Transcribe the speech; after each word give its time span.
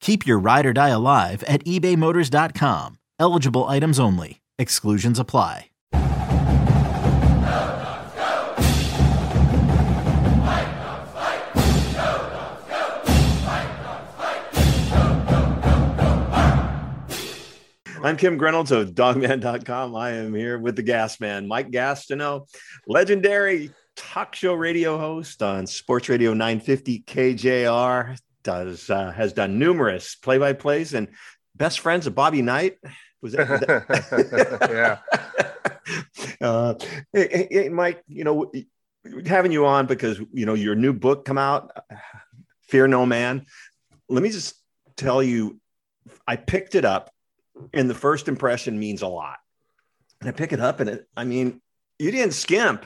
Keep 0.00 0.26
your 0.26 0.38
ride 0.38 0.66
or 0.66 0.72
die 0.72 0.88
alive 0.88 1.42
at 1.44 1.64
ebaymotors.com. 1.64 2.98
Eligible 3.18 3.64
items 3.66 3.98
only. 4.00 4.40
Exclusions 4.58 5.18
apply. 5.18 5.68
I'm 18.00 18.16
Kim 18.16 18.38
Grinolds 18.38 18.70
of 18.70 18.90
dawgman.com. 18.92 19.94
I 19.96 20.12
am 20.12 20.32
here 20.32 20.58
with 20.58 20.76
the 20.76 20.82
gas 20.82 21.18
man, 21.20 21.48
Mike 21.48 21.70
Gastineau, 21.70 22.48
legendary 22.86 23.70
talk 23.96 24.34
show 24.34 24.54
radio 24.54 24.96
host 24.96 25.42
on 25.42 25.66
Sports 25.66 26.08
Radio 26.08 26.32
950 26.32 27.00
KJR. 27.00 28.16
Does 28.42 28.88
uh, 28.88 29.10
has 29.12 29.32
done 29.32 29.58
numerous 29.58 30.14
play-by-plays 30.14 30.94
and 30.94 31.08
best 31.54 31.80
friends 31.80 32.06
of 32.06 32.14
Bobby 32.14 32.42
Knight. 32.42 32.78
Was 33.20 33.32
that? 33.32 34.58
yeah. 34.70 34.98
uh, 36.40 36.74
hey, 37.12 37.48
hey, 37.50 37.68
Mike, 37.68 38.02
you 38.06 38.24
know, 38.24 38.50
having 39.26 39.52
you 39.52 39.66
on 39.66 39.86
because 39.86 40.20
you 40.32 40.46
know 40.46 40.54
your 40.54 40.74
new 40.74 40.92
book 40.92 41.24
come 41.24 41.38
out, 41.38 41.76
Fear 42.68 42.88
No 42.88 43.06
Man. 43.06 43.46
Let 44.08 44.22
me 44.22 44.30
just 44.30 44.54
tell 44.96 45.22
you, 45.22 45.60
I 46.26 46.36
picked 46.36 46.74
it 46.74 46.84
up 46.84 47.10
and 47.72 47.88
the 47.88 47.94
first 47.94 48.28
impression 48.28 48.78
means 48.78 49.02
a 49.02 49.08
lot. 49.08 49.38
And 50.20 50.28
I 50.28 50.32
pick 50.32 50.52
it 50.52 50.60
up 50.60 50.80
and 50.80 50.90
it, 50.90 51.08
I 51.16 51.24
mean, 51.24 51.60
you 51.98 52.10
didn't 52.10 52.32
skimp. 52.32 52.84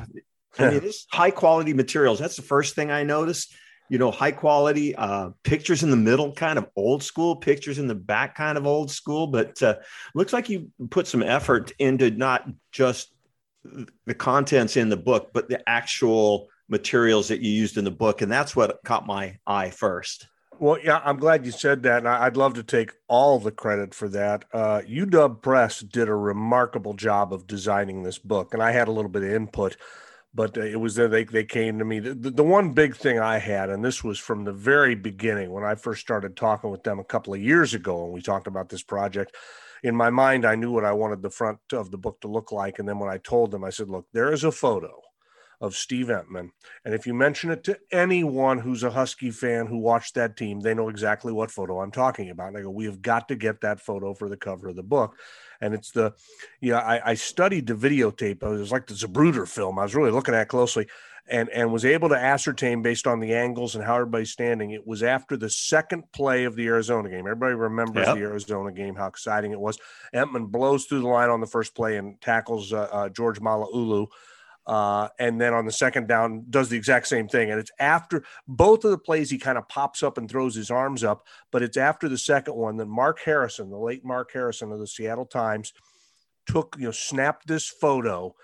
I 0.58 0.70
mean, 0.70 0.80
it's 0.84 1.06
high 1.10 1.30
quality 1.30 1.72
materials. 1.74 2.18
That's 2.18 2.36
the 2.36 2.42
first 2.42 2.74
thing 2.74 2.90
I 2.90 3.02
noticed. 3.02 3.54
You 3.92 3.98
know, 3.98 4.10
high 4.10 4.32
quality 4.32 4.96
uh, 4.96 5.30
pictures 5.44 5.82
in 5.82 5.90
the 5.90 5.96
middle, 5.98 6.32
kind 6.32 6.58
of 6.58 6.66
old 6.76 7.02
school, 7.02 7.36
pictures 7.36 7.78
in 7.78 7.88
the 7.88 7.94
back, 7.94 8.34
kind 8.34 8.56
of 8.56 8.66
old 8.66 8.90
school. 8.90 9.26
But 9.26 9.62
uh, 9.62 9.76
looks 10.14 10.32
like 10.32 10.48
you 10.48 10.70
put 10.88 11.06
some 11.06 11.22
effort 11.22 11.72
into 11.78 12.10
not 12.10 12.48
just 12.72 13.12
the 14.06 14.14
contents 14.14 14.78
in 14.78 14.88
the 14.88 14.96
book, 14.96 15.30
but 15.34 15.50
the 15.50 15.66
actual 15.68 16.48
materials 16.68 17.28
that 17.28 17.40
you 17.42 17.52
used 17.52 17.76
in 17.76 17.84
the 17.84 17.90
book. 17.90 18.22
And 18.22 18.32
that's 18.32 18.56
what 18.56 18.80
caught 18.82 19.06
my 19.06 19.36
eye 19.46 19.68
first. 19.68 20.26
Well, 20.58 20.78
yeah, 20.82 21.00
I'm 21.04 21.18
glad 21.18 21.44
you 21.44 21.52
said 21.52 21.82
that. 21.82 21.98
And 21.98 22.08
I'd 22.08 22.36
love 22.36 22.54
to 22.54 22.62
take 22.62 22.92
all 23.08 23.38
the 23.38 23.50
credit 23.50 23.94
for 23.94 24.08
that. 24.10 24.44
Uh, 24.52 24.80
UW 24.88 25.42
Press 25.42 25.80
did 25.80 26.08
a 26.08 26.14
remarkable 26.14 26.94
job 26.94 27.32
of 27.32 27.46
designing 27.46 28.02
this 28.02 28.18
book, 28.18 28.54
and 28.54 28.62
I 28.62 28.70
had 28.70 28.88
a 28.88 28.92
little 28.92 29.10
bit 29.10 29.24
of 29.24 29.32
input, 29.32 29.76
but 30.34 30.56
uh, 30.56 30.62
it 30.62 30.80
was 30.80 30.94
there 30.94 31.08
they, 31.08 31.24
they 31.24 31.44
came 31.44 31.78
to 31.78 31.84
me. 31.84 31.98
The, 32.00 32.30
the 32.30 32.42
one 32.42 32.72
big 32.72 32.96
thing 32.96 33.18
I 33.18 33.38
had, 33.38 33.70
and 33.70 33.84
this 33.84 34.02
was 34.02 34.18
from 34.18 34.44
the 34.44 34.52
very 34.52 34.94
beginning 34.94 35.50
when 35.50 35.64
I 35.64 35.74
first 35.74 36.00
started 36.00 36.36
talking 36.36 36.70
with 36.70 36.82
them 36.82 36.98
a 36.98 37.04
couple 37.04 37.34
of 37.34 37.40
years 37.40 37.74
ago, 37.74 38.04
and 38.04 38.12
we 38.12 38.22
talked 38.22 38.46
about 38.46 38.68
this 38.68 38.82
project. 38.82 39.36
In 39.82 39.96
my 39.96 40.10
mind, 40.10 40.44
I 40.44 40.54
knew 40.54 40.70
what 40.70 40.84
I 40.84 40.92
wanted 40.92 41.22
the 41.22 41.30
front 41.30 41.58
of 41.72 41.90
the 41.90 41.98
book 41.98 42.20
to 42.20 42.28
look 42.28 42.52
like. 42.52 42.78
And 42.78 42.88
then 42.88 43.00
when 43.00 43.10
I 43.10 43.18
told 43.18 43.50
them, 43.50 43.64
I 43.64 43.70
said, 43.70 43.88
look, 43.88 44.06
there 44.12 44.32
is 44.32 44.44
a 44.44 44.52
photo 44.52 44.92
of 45.62 45.76
Steve 45.76 46.08
Emtman. 46.08 46.50
And 46.84 46.92
if 46.92 47.06
you 47.06 47.14
mention 47.14 47.52
it 47.52 47.62
to 47.64 47.78
anyone 47.92 48.58
who's 48.58 48.82
a 48.82 48.90
Husky 48.90 49.30
fan 49.30 49.68
who 49.68 49.78
watched 49.78 50.16
that 50.16 50.36
team, 50.36 50.58
they 50.58 50.74
know 50.74 50.88
exactly 50.88 51.32
what 51.32 51.52
photo 51.52 51.80
I'm 51.80 51.92
talking 51.92 52.30
about. 52.30 52.48
And 52.48 52.58
I 52.58 52.62
go, 52.62 52.70
we 52.70 52.86
have 52.86 53.00
got 53.00 53.28
to 53.28 53.36
get 53.36 53.60
that 53.60 53.80
photo 53.80 54.12
for 54.12 54.28
the 54.28 54.36
cover 54.36 54.68
of 54.68 54.76
the 54.76 54.82
book. 54.82 55.16
And 55.60 55.72
it's 55.72 55.92
the, 55.92 56.14
yeah, 56.60 56.78
I, 56.78 57.12
I 57.12 57.14
studied 57.14 57.68
the 57.68 57.74
videotape. 57.74 58.42
It 58.42 58.48
was 58.48 58.72
like 58.72 58.88
the 58.88 58.94
Zapruder 58.94 59.48
film. 59.48 59.78
I 59.78 59.84
was 59.84 59.94
really 59.94 60.10
looking 60.10 60.34
at 60.34 60.48
closely 60.48 60.88
and, 61.28 61.48
and 61.50 61.72
was 61.72 61.84
able 61.84 62.08
to 62.08 62.16
ascertain 62.16 62.82
based 62.82 63.06
on 63.06 63.20
the 63.20 63.32
angles 63.32 63.76
and 63.76 63.84
how 63.84 63.94
everybody's 63.94 64.32
standing. 64.32 64.72
It 64.72 64.84
was 64.84 65.04
after 65.04 65.36
the 65.36 65.48
second 65.48 66.10
play 66.10 66.42
of 66.42 66.56
the 66.56 66.66
Arizona 66.66 67.08
game. 67.08 67.20
Everybody 67.20 67.54
remembers 67.54 68.08
yep. 68.08 68.16
the 68.16 68.22
Arizona 68.22 68.72
game, 68.72 68.96
how 68.96 69.06
exciting 69.06 69.52
it 69.52 69.60
was. 69.60 69.78
Entman 70.12 70.50
blows 70.50 70.86
through 70.86 71.02
the 71.02 71.08
line 71.08 71.30
on 71.30 71.40
the 71.40 71.46
first 71.46 71.76
play 71.76 71.98
and 71.98 72.20
tackles 72.20 72.72
uh, 72.72 72.88
uh, 72.90 73.08
George 73.10 73.40
Malauulu 73.40 74.08
uh, 74.66 75.08
and 75.18 75.40
then 75.40 75.54
on 75.54 75.66
the 75.66 75.72
second 75.72 76.06
down 76.06 76.44
does 76.48 76.68
the 76.68 76.76
exact 76.76 77.08
same 77.08 77.28
thing. 77.28 77.50
And 77.50 77.58
it's 77.58 77.72
after 77.78 78.24
both 78.46 78.84
of 78.84 78.90
the 78.90 78.98
plays 78.98 79.30
he 79.30 79.38
kind 79.38 79.58
of 79.58 79.68
pops 79.68 80.02
up 80.02 80.18
and 80.18 80.28
throws 80.28 80.54
his 80.54 80.70
arms 80.70 81.02
up, 81.02 81.26
but 81.50 81.62
it's 81.62 81.76
after 81.76 82.08
the 82.08 82.18
second 82.18 82.54
one 82.54 82.76
that 82.76 82.86
Mark 82.86 83.20
Harrison, 83.20 83.70
the 83.70 83.76
late 83.76 84.04
Mark 84.04 84.30
Harrison 84.32 84.72
of 84.72 84.78
the 84.78 84.86
Seattle 84.86 85.26
Times, 85.26 85.72
took 86.46 86.76
you 86.78 86.86
know 86.86 86.92
snapped 86.92 87.46
this 87.46 87.68
photo 87.68 88.34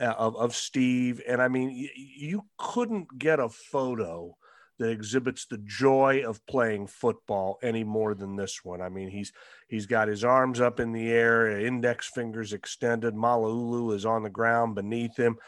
uh, 0.00 0.14
of 0.18 0.36
of 0.36 0.54
Steve, 0.54 1.20
and 1.26 1.40
I 1.42 1.48
mean 1.48 1.88
you 1.96 2.44
couldn't 2.58 3.18
get 3.18 3.40
a 3.40 3.48
photo 3.48 4.36
that 4.78 4.90
exhibits 4.90 5.46
the 5.46 5.58
joy 5.58 6.22
of 6.26 6.44
playing 6.46 6.86
football 6.86 7.58
any 7.62 7.84
more 7.84 8.14
than 8.14 8.36
this 8.36 8.64
one. 8.64 8.80
I 8.80 8.88
mean, 8.88 9.08
he's 9.08 9.32
he's 9.68 9.86
got 9.86 10.08
his 10.08 10.24
arms 10.24 10.60
up 10.60 10.80
in 10.80 10.92
the 10.92 11.10
air, 11.10 11.58
index 11.58 12.08
fingers 12.08 12.52
extended. 12.52 13.14
Malauulu 13.14 13.94
is 13.94 14.04
on 14.04 14.22
the 14.22 14.30
ground 14.30 14.74
beneath 14.74 15.16
him. 15.16 15.38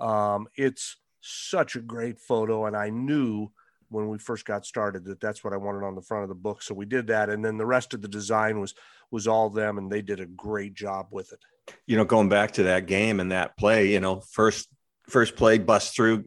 Um, 0.00 0.48
it's 0.56 0.96
such 1.20 1.76
a 1.76 1.80
great 1.80 2.18
photo, 2.18 2.66
and 2.66 2.76
I 2.76 2.90
knew 2.90 3.50
when 3.88 4.08
we 4.08 4.18
first 4.18 4.44
got 4.46 4.66
started 4.66 5.04
that 5.04 5.20
that's 5.20 5.44
what 5.44 5.52
I 5.52 5.58
wanted 5.58 5.84
on 5.84 5.94
the 5.94 6.02
front 6.02 6.22
of 6.22 6.28
the 6.28 6.34
book. 6.34 6.62
So 6.62 6.74
we 6.74 6.86
did 6.86 7.06
that, 7.08 7.28
and 7.28 7.44
then 7.44 7.58
the 7.58 7.66
rest 7.66 7.94
of 7.94 8.02
the 8.02 8.08
design 8.08 8.60
was 8.60 8.74
was 9.10 9.28
all 9.28 9.50
them, 9.50 9.78
and 9.78 9.90
they 9.90 10.02
did 10.02 10.20
a 10.20 10.26
great 10.26 10.74
job 10.74 11.08
with 11.10 11.32
it. 11.32 11.40
You 11.86 11.96
know, 11.96 12.04
going 12.04 12.28
back 12.28 12.52
to 12.52 12.64
that 12.64 12.86
game 12.86 13.20
and 13.20 13.30
that 13.30 13.56
play, 13.56 13.92
you 13.92 14.00
know, 14.00 14.20
first 14.20 14.68
first 15.08 15.36
play 15.36 15.58
bust 15.58 15.94
through, 15.94 16.24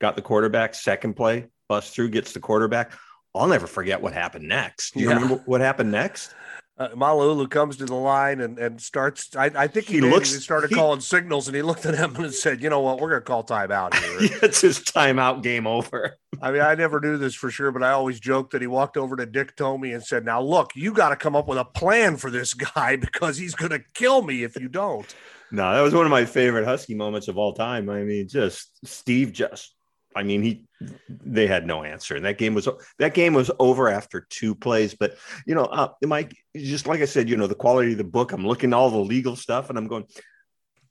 got 0.00 0.16
the 0.16 0.22
quarterback. 0.22 0.74
Second 0.74 1.14
play 1.14 1.46
busts 1.68 1.94
through, 1.94 2.10
gets 2.10 2.32
the 2.32 2.40
quarterback. 2.40 2.92
I'll 3.34 3.48
never 3.48 3.66
forget 3.66 4.00
what 4.00 4.12
happened 4.12 4.48
next. 4.48 4.94
Do 4.94 5.00
you 5.00 5.08
yeah. 5.08 5.14
remember 5.14 5.42
what 5.46 5.60
happened 5.60 5.92
next? 5.92 6.34
Uh, 6.78 6.88
Malauulu 6.88 7.48
comes 7.48 7.78
to 7.78 7.86
the 7.86 7.94
line 7.94 8.40
and, 8.42 8.58
and 8.58 8.78
starts. 8.78 9.34
I, 9.34 9.46
I 9.46 9.66
think 9.66 9.86
he, 9.86 9.94
he 9.94 10.00
looks. 10.02 10.34
He 10.34 10.40
started 10.40 10.68
he, 10.68 10.76
calling 10.76 11.00
signals, 11.00 11.48
and 11.48 11.56
he 11.56 11.62
looked 11.62 11.86
at 11.86 11.94
him 11.94 12.14
and 12.16 12.32
said, 12.32 12.62
"You 12.62 12.68
know 12.68 12.80
what? 12.80 13.00
We're 13.00 13.08
going 13.08 13.22
to 13.22 13.24
call 13.24 13.44
timeout 13.44 13.94
here." 14.20 14.38
it's 14.42 14.60
his 14.60 14.80
timeout. 14.80 15.42
Game 15.42 15.66
over. 15.66 16.18
I 16.42 16.50
mean, 16.50 16.60
I 16.60 16.74
never 16.74 17.00
knew 17.00 17.16
this 17.16 17.34
for 17.34 17.50
sure, 17.50 17.72
but 17.72 17.82
I 17.82 17.92
always 17.92 18.20
joked 18.20 18.52
that 18.52 18.60
he 18.60 18.66
walked 18.66 18.98
over 18.98 19.16
to 19.16 19.24
Dick 19.24 19.56
Tomey 19.56 19.94
and 19.94 20.04
said, 20.04 20.26
"Now 20.26 20.42
look, 20.42 20.72
you 20.74 20.92
got 20.92 21.10
to 21.10 21.16
come 21.16 21.34
up 21.34 21.48
with 21.48 21.56
a 21.56 21.64
plan 21.64 22.18
for 22.18 22.30
this 22.30 22.52
guy 22.52 22.96
because 22.96 23.38
he's 23.38 23.54
going 23.54 23.72
to 23.72 23.82
kill 23.94 24.20
me 24.20 24.42
if 24.42 24.60
you 24.60 24.68
don't." 24.68 25.14
No, 25.50 25.74
that 25.74 25.80
was 25.80 25.94
one 25.94 26.04
of 26.04 26.10
my 26.10 26.26
favorite 26.26 26.66
Husky 26.66 26.94
moments 26.94 27.28
of 27.28 27.38
all 27.38 27.54
time. 27.54 27.88
I 27.88 28.02
mean, 28.02 28.28
just 28.28 28.68
Steve 28.84 29.32
just 29.32 29.75
I 30.16 30.22
mean, 30.22 30.42
he 30.42 30.64
they 31.08 31.46
had 31.46 31.66
no 31.66 31.84
answer, 31.84 32.16
and 32.16 32.24
that 32.24 32.38
game 32.38 32.54
was 32.54 32.68
that 32.98 33.14
game 33.14 33.34
was 33.34 33.50
over 33.58 33.88
after 33.88 34.26
two 34.30 34.54
plays. 34.54 34.94
But 34.94 35.16
you 35.46 35.54
know, 35.54 35.64
uh, 35.64 35.92
Mike, 36.02 36.34
just 36.56 36.86
like 36.86 37.02
I 37.02 37.04
said, 37.04 37.28
you 37.28 37.36
know, 37.36 37.46
the 37.46 37.54
quality 37.54 37.92
of 37.92 37.98
the 37.98 38.04
book. 38.04 38.32
I'm 38.32 38.46
looking 38.46 38.70
at 38.70 38.76
all 38.76 38.90
the 38.90 38.96
legal 38.96 39.36
stuff, 39.36 39.68
and 39.68 39.78
I'm 39.78 39.86
going, 39.86 40.06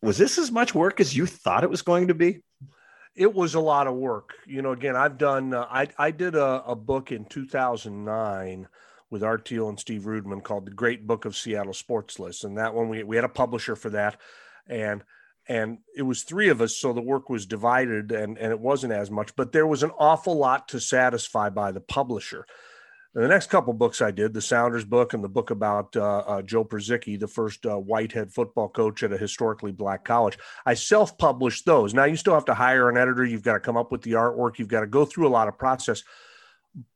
was 0.01 0.17
this 0.19 0.37
as 0.37 0.51
much 0.51 0.75
work 0.75 0.99
as 0.99 1.17
you 1.17 1.25
thought 1.25 1.63
it 1.63 1.69
was 1.69 1.81
going 1.81 2.09
to 2.09 2.13
be? 2.13 2.43
It 3.15 3.33
was 3.33 3.55
a 3.55 3.59
lot 3.59 3.87
of 3.87 3.95
work. 3.95 4.35
You 4.45 4.61
know, 4.61 4.71
again, 4.71 4.95
I've 4.95 5.17
done. 5.17 5.53
Uh, 5.53 5.65
I 5.69 5.87
I 5.97 6.11
did 6.11 6.35
a, 6.35 6.63
a 6.65 6.75
book 6.75 7.11
in 7.11 7.25
2009 7.25 8.67
with 9.09 9.23
Art 9.23 9.47
Thiel 9.47 9.69
and 9.69 9.79
Steve 9.79 10.03
Rudman 10.03 10.43
called 10.43 10.65
The 10.67 10.71
Great 10.71 11.07
Book 11.07 11.25
of 11.25 11.35
Seattle 11.35 11.73
Sports 11.73 12.19
Lists, 12.19 12.43
and 12.43 12.57
that 12.57 12.75
one 12.75 12.89
we 12.89 13.03
we 13.03 13.15
had 13.15 13.25
a 13.25 13.29
publisher 13.29 13.75
for 13.75 13.89
that, 13.89 14.21
and 14.67 15.03
and 15.47 15.77
it 15.95 16.01
was 16.01 16.23
three 16.23 16.49
of 16.49 16.61
us 16.61 16.75
so 16.75 16.93
the 16.93 17.01
work 17.01 17.29
was 17.29 17.45
divided 17.45 18.11
and, 18.11 18.37
and 18.37 18.51
it 18.51 18.59
wasn't 18.59 18.91
as 18.91 19.11
much 19.11 19.35
but 19.35 19.51
there 19.51 19.67
was 19.67 19.83
an 19.83 19.91
awful 19.97 20.35
lot 20.35 20.67
to 20.67 20.79
satisfy 20.79 21.49
by 21.49 21.71
the 21.71 21.81
publisher 21.81 22.45
the 23.15 23.29
next 23.29 23.49
couple 23.49 23.71
books 23.71 24.01
I 24.01 24.11
did, 24.11 24.33
the 24.33 24.41
Sounders 24.41 24.83
book 24.83 25.13
and 25.13 25.23
the 25.23 25.29
book 25.29 25.49
about 25.49 25.95
uh, 25.95 26.17
uh, 26.17 26.41
Joe 26.41 26.65
Purzycki, 26.65 27.17
the 27.17 27.29
first 27.29 27.65
uh, 27.65 27.77
white 27.77 28.11
head 28.11 28.33
football 28.33 28.67
coach 28.67 29.03
at 29.03 29.13
a 29.13 29.17
historically 29.17 29.71
black 29.71 30.03
college, 30.03 30.37
I 30.65 30.73
self 30.73 31.17
published 31.17 31.65
those. 31.65 31.93
Now, 31.93 32.03
you 32.03 32.17
still 32.17 32.33
have 32.33 32.43
to 32.45 32.53
hire 32.53 32.89
an 32.89 32.97
editor. 32.97 33.23
You've 33.23 33.41
got 33.41 33.53
to 33.53 33.61
come 33.61 33.77
up 33.77 33.89
with 33.89 34.01
the 34.01 34.13
artwork. 34.13 34.59
You've 34.59 34.67
got 34.67 34.81
to 34.81 34.87
go 34.87 35.05
through 35.05 35.27
a 35.27 35.29
lot 35.29 35.47
of 35.47 35.57
process. 35.57 36.03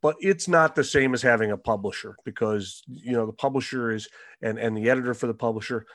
But 0.01 0.17
it's 0.19 0.49
not 0.49 0.75
the 0.75 0.83
same 0.83 1.13
as 1.13 1.21
having 1.21 1.51
a 1.51 1.57
publisher 1.57 2.17
because, 2.25 2.83
you 2.85 3.13
know, 3.13 3.25
the 3.25 3.31
publisher 3.31 3.91
is, 3.91 4.09
and, 4.41 4.59
and 4.59 4.75
the 4.75 4.89
editor 4.89 5.13
for 5.13 5.27
the 5.27 5.33
publisher, 5.33 5.85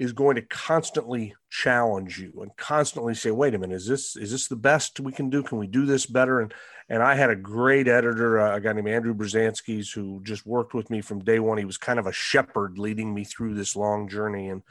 is 0.00 0.14
going 0.14 0.34
to 0.34 0.40
constantly 0.42 1.34
challenge 1.50 2.18
you 2.18 2.32
and 2.40 2.56
constantly 2.56 3.12
say, 3.12 3.30
"Wait 3.30 3.54
a 3.54 3.58
minute, 3.58 3.74
is 3.74 3.86
this 3.86 4.16
is 4.16 4.30
this 4.30 4.48
the 4.48 4.56
best 4.56 4.98
we 4.98 5.12
can 5.12 5.28
do? 5.28 5.42
Can 5.42 5.58
we 5.58 5.66
do 5.66 5.84
this 5.84 6.06
better?" 6.06 6.40
And 6.40 6.54
and 6.88 7.02
I 7.02 7.14
had 7.14 7.28
a 7.28 7.36
great 7.36 7.86
editor, 7.86 8.40
uh, 8.40 8.56
a 8.56 8.60
guy 8.62 8.72
named 8.72 8.88
Andrew 8.88 9.14
Berzanskis, 9.14 9.92
who 9.92 10.22
just 10.24 10.46
worked 10.46 10.72
with 10.72 10.88
me 10.88 11.02
from 11.02 11.22
day 11.22 11.38
one. 11.38 11.58
He 11.58 11.66
was 11.66 11.76
kind 11.76 11.98
of 11.98 12.06
a 12.06 12.12
shepherd 12.12 12.78
leading 12.78 13.12
me 13.12 13.24
through 13.24 13.54
this 13.54 13.76
long 13.76 14.08
journey, 14.08 14.48
and 14.48 14.62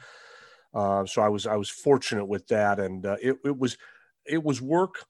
uh, 0.74 1.06
so 1.06 1.22
I 1.22 1.28
was 1.28 1.46
I 1.46 1.54
was 1.54 1.70
fortunate 1.70 2.26
with 2.26 2.48
that. 2.48 2.80
And 2.80 3.06
uh, 3.06 3.16
it 3.22 3.38
it 3.44 3.56
was 3.56 3.78
it 4.26 4.42
was 4.42 4.60
work, 4.60 5.04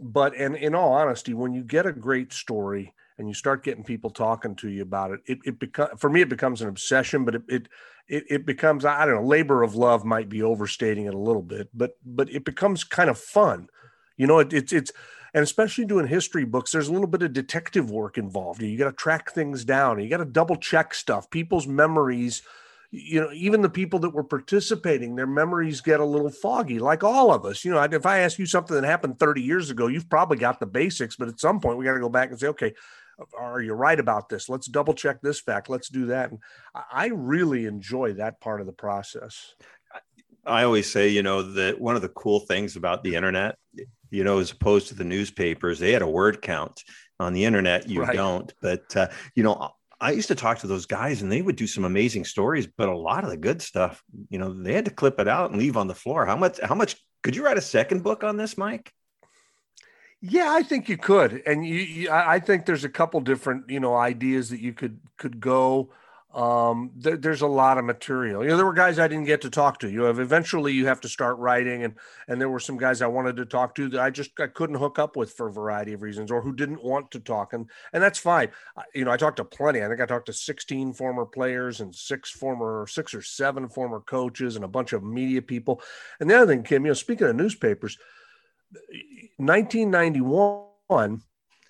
but 0.00 0.34
and 0.34 0.56
in 0.56 0.74
all 0.74 0.92
honesty, 0.92 1.34
when 1.34 1.54
you 1.54 1.62
get 1.62 1.86
a 1.86 1.92
great 1.92 2.32
story 2.32 2.94
and 3.22 3.30
you 3.30 3.34
start 3.34 3.62
getting 3.62 3.84
people 3.84 4.10
talking 4.10 4.56
to 4.56 4.68
you 4.68 4.82
about 4.82 5.12
it, 5.12 5.20
it, 5.26 5.38
it 5.44 5.58
becomes 5.60 5.98
for 5.98 6.10
me 6.10 6.20
it 6.20 6.28
becomes 6.28 6.60
an 6.60 6.68
obsession, 6.68 7.24
but 7.24 7.36
it, 7.36 7.42
it 7.48 7.68
it, 8.08 8.24
it 8.28 8.46
becomes 8.46 8.84
I 8.84 9.06
don't 9.06 9.14
know 9.14 9.26
labor 9.26 9.62
of 9.62 9.76
love 9.76 10.04
might 10.04 10.28
be 10.28 10.42
overstating 10.42 11.06
it 11.06 11.14
a 11.14 11.18
little 11.18 11.42
bit, 11.42 11.68
but 11.72 11.96
but 12.04 12.28
it 12.30 12.44
becomes 12.44 12.84
kind 12.84 13.08
of 13.08 13.18
fun. 13.18 13.68
You 14.16 14.26
know, 14.26 14.40
it, 14.40 14.52
it's 14.52 14.72
it's 14.72 14.92
and 15.34 15.42
especially 15.42 15.84
doing 15.84 16.06
history 16.06 16.44
books, 16.44 16.72
there's 16.72 16.88
a 16.88 16.92
little 16.92 17.06
bit 17.06 17.22
of 17.22 17.32
detective 17.32 17.90
work 17.90 18.18
involved. 18.18 18.60
You 18.60 18.76
got 18.76 18.86
to 18.86 18.92
track 18.92 19.30
things 19.30 19.64
down. 19.64 20.00
You 20.00 20.10
got 20.10 20.18
to 20.18 20.24
double 20.26 20.56
check 20.56 20.92
stuff. 20.92 21.30
People's 21.30 21.66
memories, 21.66 22.42
you 22.90 23.18
know, 23.18 23.30
even 23.32 23.62
the 23.62 23.70
people 23.70 23.98
that 24.00 24.10
were 24.10 24.24
participating, 24.24 25.14
their 25.16 25.26
memories 25.26 25.80
get 25.80 26.00
a 26.00 26.04
little 26.04 26.28
foggy, 26.28 26.78
like 26.78 27.02
all 27.02 27.32
of 27.32 27.46
us. 27.46 27.64
You 27.64 27.70
know, 27.70 27.80
if 27.80 28.04
I 28.04 28.18
ask 28.18 28.38
you 28.38 28.44
something 28.44 28.78
that 28.78 28.84
happened 28.84 29.18
30 29.18 29.40
years 29.40 29.70
ago, 29.70 29.86
you've 29.86 30.10
probably 30.10 30.36
got 30.36 30.60
the 30.60 30.66
basics, 30.66 31.16
but 31.16 31.28
at 31.28 31.40
some 31.40 31.60
point 31.60 31.78
we 31.78 31.86
got 31.86 31.94
to 31.94 32.00
go 32.00 32.10
back 32.10 32.28
and 32.28 32.38
say, 32.38 32.48
okay, 32.48 32.74
are 33.38 33.60
you 33.60 33.74
right 33.74 33.98
about 33.98 34.28
this? 34.28 34.48
Let's 34.48 34.66
double 34.66 34.94
check 34.94 35.20
this 35.20 35.40
fact. 35.40 35.68
Let's 35.68 35.88
do 35.88 36.06
that. 36.06 36.30
And 36.30 36.40
I 36.74 37.06
really 37.06 37.66
enjoy 37.66 38.14
that 38.14 38.40
part 38.40 38.60
of 38.60 38.66
the 38.66 38.72
process. 38.72 39.54
I 40.44 40.64
always 40.64 40.90
say, 40.90 41.08
you 41.08 41.22
know, 41.22 41.42
that 41.42 41.80
one 41.80 41.94
of 41.94 42.02
the 42.02 42.08
cool 42.08 42.40
things 42.40 42.76
about 42.76 43.04
the 43.04 43.14
internet, 43.14 43.56
you 44.10 44.24
know, 44.24 44.38
as 44.38 44.50
opposed 44.50 44.88
to 44.88 44.94
the 44.94 45.04
newspapers, 45.04 45.78
they 45.78 45.92
had 45.92 46.02
a 46.02 46.08
word 46.08 46.42
count 46.42 46.82
on 47.20 47.32
the 47.32 47.44
internet. 47.44 47.88
You 47.88 48.02
right. 48.02 48.16
don't, 48.16 48.52
but, 48.60 48.96
uh, 48.96 49.08
you 49.36 49.44
know, 49.44 49.70
I 50.00 50.10
used 50.10 50.28
to 50.28 50.34
talk 50.34 50.58
to 50.58 50.66
those 50.66 50.86
guys 50.86 51.22
and 51.22 51.30
they 51.30 51.42
would 51.42 51.54
do 51.54 51.68
some 51.68 51.84
amazing 51.84 52.24
stories, 52.24 52.66
but 52.66 52.88
a 52.88 52.96
lot 52.96 53.22
of 53.22 53.30
the 53.30 53.36
good 53.36 53.62
stuff, 53.62 54.02
you 54.30 54.38
know, 54.38 54.52
they 54.52 54.72
had 54.72 54.86
to 54.86 54.90
clip 54.90 55.20
it 55.20 55.28
out 55.28 55.50
and 55.50 55.60
leave 55.60 55.76
on 55.76 55.86
the 55.86 55.94
floor. 55.94 56.26
How 56.26 56.36
much, 56.36 56.58
how 56.60 56.74
much 56.74 56.96
could 57.22 57.36
you 57.36 57.44
write 57.44 57.58
a 57.58 57.62
second 57.62 58.02
book 58.02 58.24
on 58.24 58.36
this, 58.36 58.58
Mike? 58.58 58.92
Yeah, 60.24 60.52
I 60.52 60.62
think 60.62 60.88
you 60.88 60.96
could, 60.96 61.42
and 61.46 61.66
you, 61.66 61.74
you, 61.74 62.10
I 62.10 62.38
think 62.38 62.64
there's 62.64 62.84
a 62.84 62.88
couple 62.88 63.20
different, 63.20 63.68
you 63.68 63.80
know, 63.80 63.96
ideas 63.96 64.50
that 64.50 64.60
you 64.60 64.72
could 64.72 65.00
could 65.16 65.40
go. 65.40 65.90
Um, 66.32 66.92
there, 66.96 67.16
there's 67.16 67.40
a 67.42 67.48
lot 67.48 67.76
of 67.76 67.84
material. 67.84 68.44
You 68.44 68.50
know, 68.50 68.56
there 68.56 68.64
were 68.64 68.72
guys 68.72 69.00
I 69.00 69.08
didn't 69.08 69.24
get 69.24 69.40
to 69.40 69.50
talk 69.50 69.80
to. 69.80 69.90
You 69.90 70.02
have 70.02 70.20
eventually 70.20 70.72
you 70.74 70.86
have 70.86 71.00
to 71.00 71.08
start 71.08 71.38
writing, 71.38 71.82
and 71.82 71.94
and 72.28 72.40
there 72.40 72.48
were 72.48 72.60
some 72.60 72.78
guys 72.78 73.02
I 73.02 73.08
wanted 73.08 73.34
to 73.38 73.44
talk 73.44 73.74
to 73.74 73.88
that 73.88 74.00
I 74.00 74.10
just 74.10 74.38
I 74.38 74.46
couldn't 74.46 74.76
hook 74.76 74.96
up 74.96 75.16
with 75.16 75.32
for 75.32 75.48
a 75.48 75.52
variety 75.52 75.92
of 75.92 76.02
reasons, 76.02 76.30
or 76.30 76.40
who 76.40 76.54
didn't 76.54 76.84
want 76.84 77.10
to 77.10 77.18
talk, 77.18 77.52
and 77.52 77.68
and 77.92 78.00
that's 78.00 78.20
fine. 78.20 78.50
You 78.94 79.04
know, 79.04 79.10
I 79.10 79.16
talked 79.16 79.38
to 79.38 79.44
plenty. 79.44 79.82
I 79.82 79.88
think 79.88 80.00
I 80.00 80.06
talked 80.06 80.26
to 80.26 80.32
16 80.32 80.92
former 80.92 81.26
players 81.26 81.80
and 81.80 81.92
six 81.92 82.30
former 82.30 82.86
six 82.86 83.12
or 83.12 83.22
seven 83.22 83.68
former 83.68 83.98
coaches 83.98 84.54
and 84.54 84.64
a 84.64 84.68
bunch 84.68 84.92
of 84.92 85.02
media 85.02 85.42
people. 85.42 85.82
And 86.20 86.30
the 86.30 86.36
other 86.36 86.46
thing, 86.46 86.62
Kim, 86.62 86.84
you 86.84 86.90
know, 86.90 86.94
speaking 86.94 87.26
of 87.26 87.34
newspapers 87.34 87.98
1991, 89.38 91.22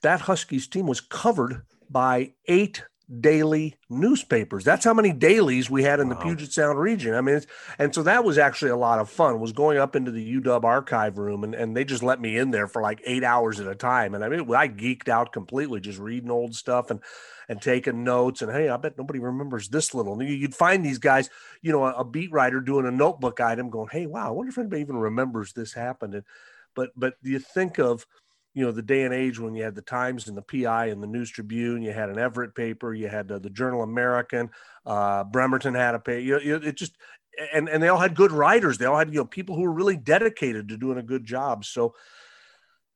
that 0.03 0.23
Huskies 0.23 0.67
team 0.67 0.87
was 0.87 1.01
covered 1.01 1.63
by 1.89 2.33
eight 2.47 2.85
daily 3.21 3.77
newspapers. 3.91 4.65
That's 4.65 4.85
how 4.85 4.95
many 4.95 5.13
dailies 5.13 5.69
we 5.69 5.83
had 5.83 6.01
in 6.01 6.09
the 6.09 6.17
Puget 6.17 6.53
Sound 6.53 6.79
region. 6.79 7.15
I 7.15 7.21
mean, 7.21 7.41
and 7.79 7.95
so 7.95 8.03
that 8.05 8.25
was 8.25 8.39
actually 8.39 8.71
a 8.71 8.77
lot 8.77 8.99
of 8.99 9.11
fun. 9.11 9.41
Was 9.41 9.53
going 9.53 9.79
up 9.79 9.95
into 9.95 10.11
the 10.11 10.41
UW 10.41 10.65
archive 10.65 11.19
room, 11.19 11.45
and, 11.45 11.55
and 11.55 11.77
they 11.77 11.85
just 11.85 12.03
let 12.03 12.21
me 12.21 12.39
in 12.39 12.51
there 12.51 12.67
for 12.67 12.81
like 12.81 13.03
eight 13.05 13.25
hours 13.25 13.61
at 13.61 13.67
a 13.67 13.75
time. 13.75 14.15
And 14.15 14.25
I 14.25 14.29
mean, 14.29 14.41
I 14.55 14.69
geeked 14.69 15.09
out 15.09 15.33
completely, 15.33 15.81
just 15.81 15.99
reading 15.99 16.31
old 16.31 16.55
stuff 16.55 16.91
and 16.91 17.01
and 17.49 17.61
taking 17.61 18.05
notes. 18.05 18.41
And 18.41 18.51
hey, 18.51 18.69
I 18.69 18.77
bet 18.77 18.97
nobody 18.97 19.19
remembers 19.19 19.69
this 19.69 19.95
little. 19.95 20.23
You'd 20.23 20.55
find 20.55 20.85
these 20.85 20.99
guys, 20.99 21.29
you 21.61 21.73
know, 21.73 21.85
a, 21.85 21.93
a 21.95 22.05
beat 22.05 22.33
writer 22.33 22.61
doing 22.61 22.87
a 22.87 22.91
notebook 22.91 23.41
item, 23.41 23.71
going, 23.71 23.89
"Hey, 23.91 24.07
wow, 24.07 24.29
I 24.29 24.31
wonder 24.31 24.51
if 24.51 24.59
anybody 24.59 24.81
even 24.81 24.97
remembers 24.97 25.53
this 25.53 25.75
happened." 25.75 26.15
And 26.15 26.25
but 26.75 26.91
but 26.97 27.15
you 27.23 27.39
think 27.39 27.79
of 27.79 28.07
you 28.55 28.65
know 28.65 28.73
the 28.73 28.83
day 28.83 29.05
and 29.05 29.15
age 29.15 29.39
when 29.39 29.55
you 29.55 29.63
had 29.63 29.75
the 29.75 29.83
Times 29.83 30.29
and 30.29 30.37
the 30.37 30.43
PI 30.43 30.87
and 30.87 31.03
the 31.03 31.07
News 31.07 31.31
Tribune, 31.31 31.83
you 31.83 31.93
had 31.93 32.11
an 32.11 32.19
Everett 32.19 32.55
paper, 32.55 32.93
you 32.93 33.09
had 33.09 33.31
uh, 33.31 33.39
the 33.39 33.51
Journal 33.51 33.83
American, 33.83 34.51
uh, 34.85 35.25
Bremerton 35.25 35.75
had 35.75 35.95
a 35.95 35.99
paper. 35.99 36.21
You, 36.21 36.41
you, 36.41 36.57
it 36.57 36.77
just 36.77 36.97
and 37.53 37.69
and 37.69 37.83
they 37.83 37.89
all 37.89 37.99
had 37.99 38.15
good 38.15 38.33
writers. 38.33 38.79
They 38.79 38.87
all 38.87 38.99
had 38.99 39.13
you 39.13 39.21
know 39.21 39.25
people 39.25 39.57
who 39.57 39.63
were 39.63 39.73
really 39.73 39.97
dedicated 39.97 40.69
to 40.69 40.77
doing 40.77 40.99
a 40.99 41.03
good 41.03 41.25
job. 41.25 41.65
So. 41.65 41.95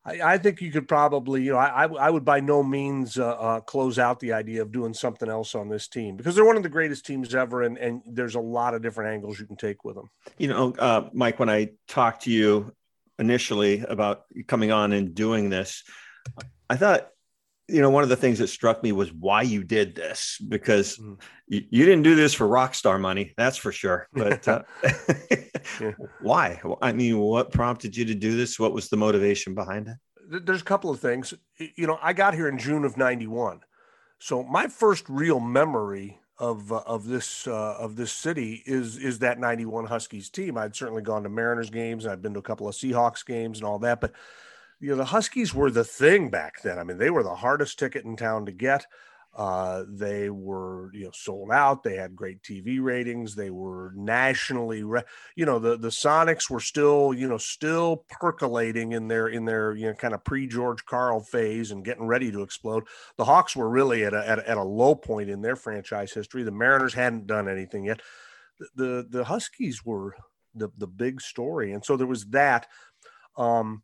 I, 0.04 0.34
I 0.34 0.38
think 0.38 0.60
you 0.60 0.70
could 0.70 0.86
probably, 0.86 1.42
you 1.42 1.50
know, 1.50 1.58
I, 1.58 1.86
I 1.86 2.10
would 2.10 2.24
by 2.24 2.38
no 2.38 2.62
means 2.62 3.18
uh, 3.18 3.26
uh, 3.26 3.60
close 3.60 3.98
out 3.98 4.20
the 4.20 4.34
idea 4.34 4.62
of 4.62 4.70
doing 4.70 4.94
something 4.94 5.28
else 5.28 5.56
on 5.56 5.68
this 5.68 5.88
team 5.88 6.16
because 6.16 6.36
they're 6.36 6.44
one 6.44 6.56
of 6.56 6.62
the 6.62 6.68
greatest 6.68 7.04
teams 7.04 7.34
ever, 7.34 7.62
and, 7.62 7.76
and 7.76 8.02
there's 8.06 8.36
a 8.36 8.40
lot 8.40 8.74
of 8.74 8.82
different 8.82 9.12
angles 9.12 9.40
you 9.40 9.46
can 9.46 9.56
take 9.56 9.84
with 9.84 9.96
them. 9.96 10.08
You 10.38 10.46
know, 10.46 10.72
uh, 10.78 11.08
Mike, 11.12 11.40
when 11.40 11.50
I 11.50 11.70
talked 11.88 12.22
to 12.22 12.30
you 12.30 12.72
initially 13.18 13.80
about 13.80 14.24
coming 14.46 14.72
on 14.72 14.92
and 14.92 15.14
doing 15.14 15.50
this, 15.50 15.84
I 16.68 16.76
thought, 16.76 17.08
you 17.68 17.80
know, 17.80 17.90
one 17.90 18.04
of 18.04 18.08
the 18.08 18.16
things 18.16 18.38
that 18.38 18.46
struck 18.48 18.82
me 18.82 18.92
was 18.92 19.12
why 19.12 19.42
you 19.42 19.64
did 19.64 19.94
this 19.94 20.38
because 20.46 20.98
mm. 20.98 21.20
you, 21.48 21.64
you, 21.70 21.84
didn't 21.84 22.04
do 22.04 22.14
this 22.14 22.32
for 22.32 22.46
rock 22.46 22.74
star 22.74 22.98
money, 22.98 23.34
that's 23.36 23.56
for 23.56 23.72
sure. 23.72 24.08
But 24.12 24.46
uh, 24.46 24.62
yeah. 25.80 25.92
why? 26.20 26.60
I 26.80 26.92
mean, 26.92 27.18
what 27.18 27.52
prompted 27.52 27.96
you 27.96 28.04
to 28.04 28.14
do 28.14 28.36
this? 28.36 28.58
What 28.58 28.72
was 28.72 28.88
the 28.88 28.96
motivation 28.96 29.54
behind 29.54 29.88
it? 29.88 30.44
There's 30.44 30.60
a 30.60 30.64
couple 30.64 30.90
of 30.90 31.00
things. 31.00 31.34
You 31.58 31.86
know, 31.86 31.98
I 32.02 32.12
got 32.12 32.34
here 32.34 32.48
in 32.48 32.58
June 32.58 32.84
of 32.84 32.96
91. 32.96 33.60
So 34.18 34.42
my 34.42 34.68
first 34.68 35.08
real 35.08 35.40
memory 35.40 36.20
of 36.38 36.70
uh, 36.70 36.82
of 36.86 37.06
this 37.06 37.46
uh, 37.46 37.76
of 37.78 37.96
this 37.96 38.12
city 38.12 38.62
is 38.66 38.96
is 38.98 39.20
that 39.20 39.38
91 39.38 39.86
Huskies 39.86 40.28
team. 40.28 40.58
I'd 40.58 40.76
certainly 40.76 41.02
gone 41.02 41.22
to 41.22 41.28
Mariners 41.28 41.70
games, 41.70 42.04
and 42.04 42.12
I'd 42.12 42.22
been 42.22 42.34
to 42.34 42.40
a 42.40 42.42
couple 42.42 42.68
of 42.68 42.74
Seahawks 42.74 43.24
games 43.24 43.58
and 43.58 43.66
all 43.66 43.78
that, 43.80 44.00
but 44.00 44.12
you 44.80 44.90
know 44.90 44.96
the 44.96 45.04
Huskies 45.06 45.54
were 45.54 45.70
the 45.70 45.84
thing 45.84 46.30
back 46.30 46.62
then. 46.62 46.78
I 46.78 46.84
mean, 46.84 46.98
they 46.98 47.10
were 47.10 47.22
the 47.22 47.34
hardest 47.34 47.78
ticket 47.78 48.04
in 48.04 48.16
town 48.16 48.46
to 48.46 48.52
get. 48.52 48.86
Uh, 49.36 49.84
they 49.86 50.30
were, 50.30 50.90
you 50.94 51.04
know, 51.04 51.10
sold 51.12 51.50
out. 51.52 51.82
They 51.82 51.94
had 51.94 52.16
great 52.16 52.42
TV 52.42 52.80
ratings. 52.80 53.34
They 53.34 53.50
were 53.50 53.92
nationally, 53.94 54.82
re- 54.82 55.02
you 55.36 55.44
know, 55.44 55.58
the 55.58 55.76
the 55.76 55.90
Sonics 55.90 56.48
were 56.48 56.60
still, 56.60 57.12
you 57.12 57.28
know, 57.28 57.36
still 57.36 58.06
percolating 58.08 58.92
in 58.92 59.08
their 59.08 59.28
in 59.28 59.44
their 59.44 59.74
you 59.74 59.88
know 59.88 59.92
kind 59.92 60.14
of 60.14 60.24
pre 60.24 60.46
George 60.46 60.86
Karl 60.86 61.20
phase 61.20 61.70
and 61.70 61.84
getting 61.84 62.06
ready 62.06 62.32
to 62.32 62.40
explode. 62.40 62.84
The 63.18 63.26
Hawks 63.26 63.54
were 63.54 63.68
really 63.68 64.04
at 64.04 64.14
a, 64.14 64.26
at 64.26 64.38
at 64.38 64.56
a 64.56 64.62
low 64.62 64.94
point 64.94 65.28
in 65.28 65.42
their 65.42 65.56
franchise 65.56 66.14
history. 66.14 66.42
The 66.42 66.50
Mariners 66.50 66.94
hadn't 66.94 67.26
done 67.26 67.46
anything 67.46 67.84
yet. 67.84 68.00
The 68.58 68.68
the, 68.74 69.06
the 69.18 69.24
Huskies 69.24 69.84
were 69.84 70.16
the 70.54 70.70
the 70.78 70.86
big 70.86 71.20
story, 71.20 71.72
and 71.72 71.84
so 71.84 71.98
there 71.98 72.06
was 72.06 72.24
that. 72.26 72.68
Um, 73.36 73.82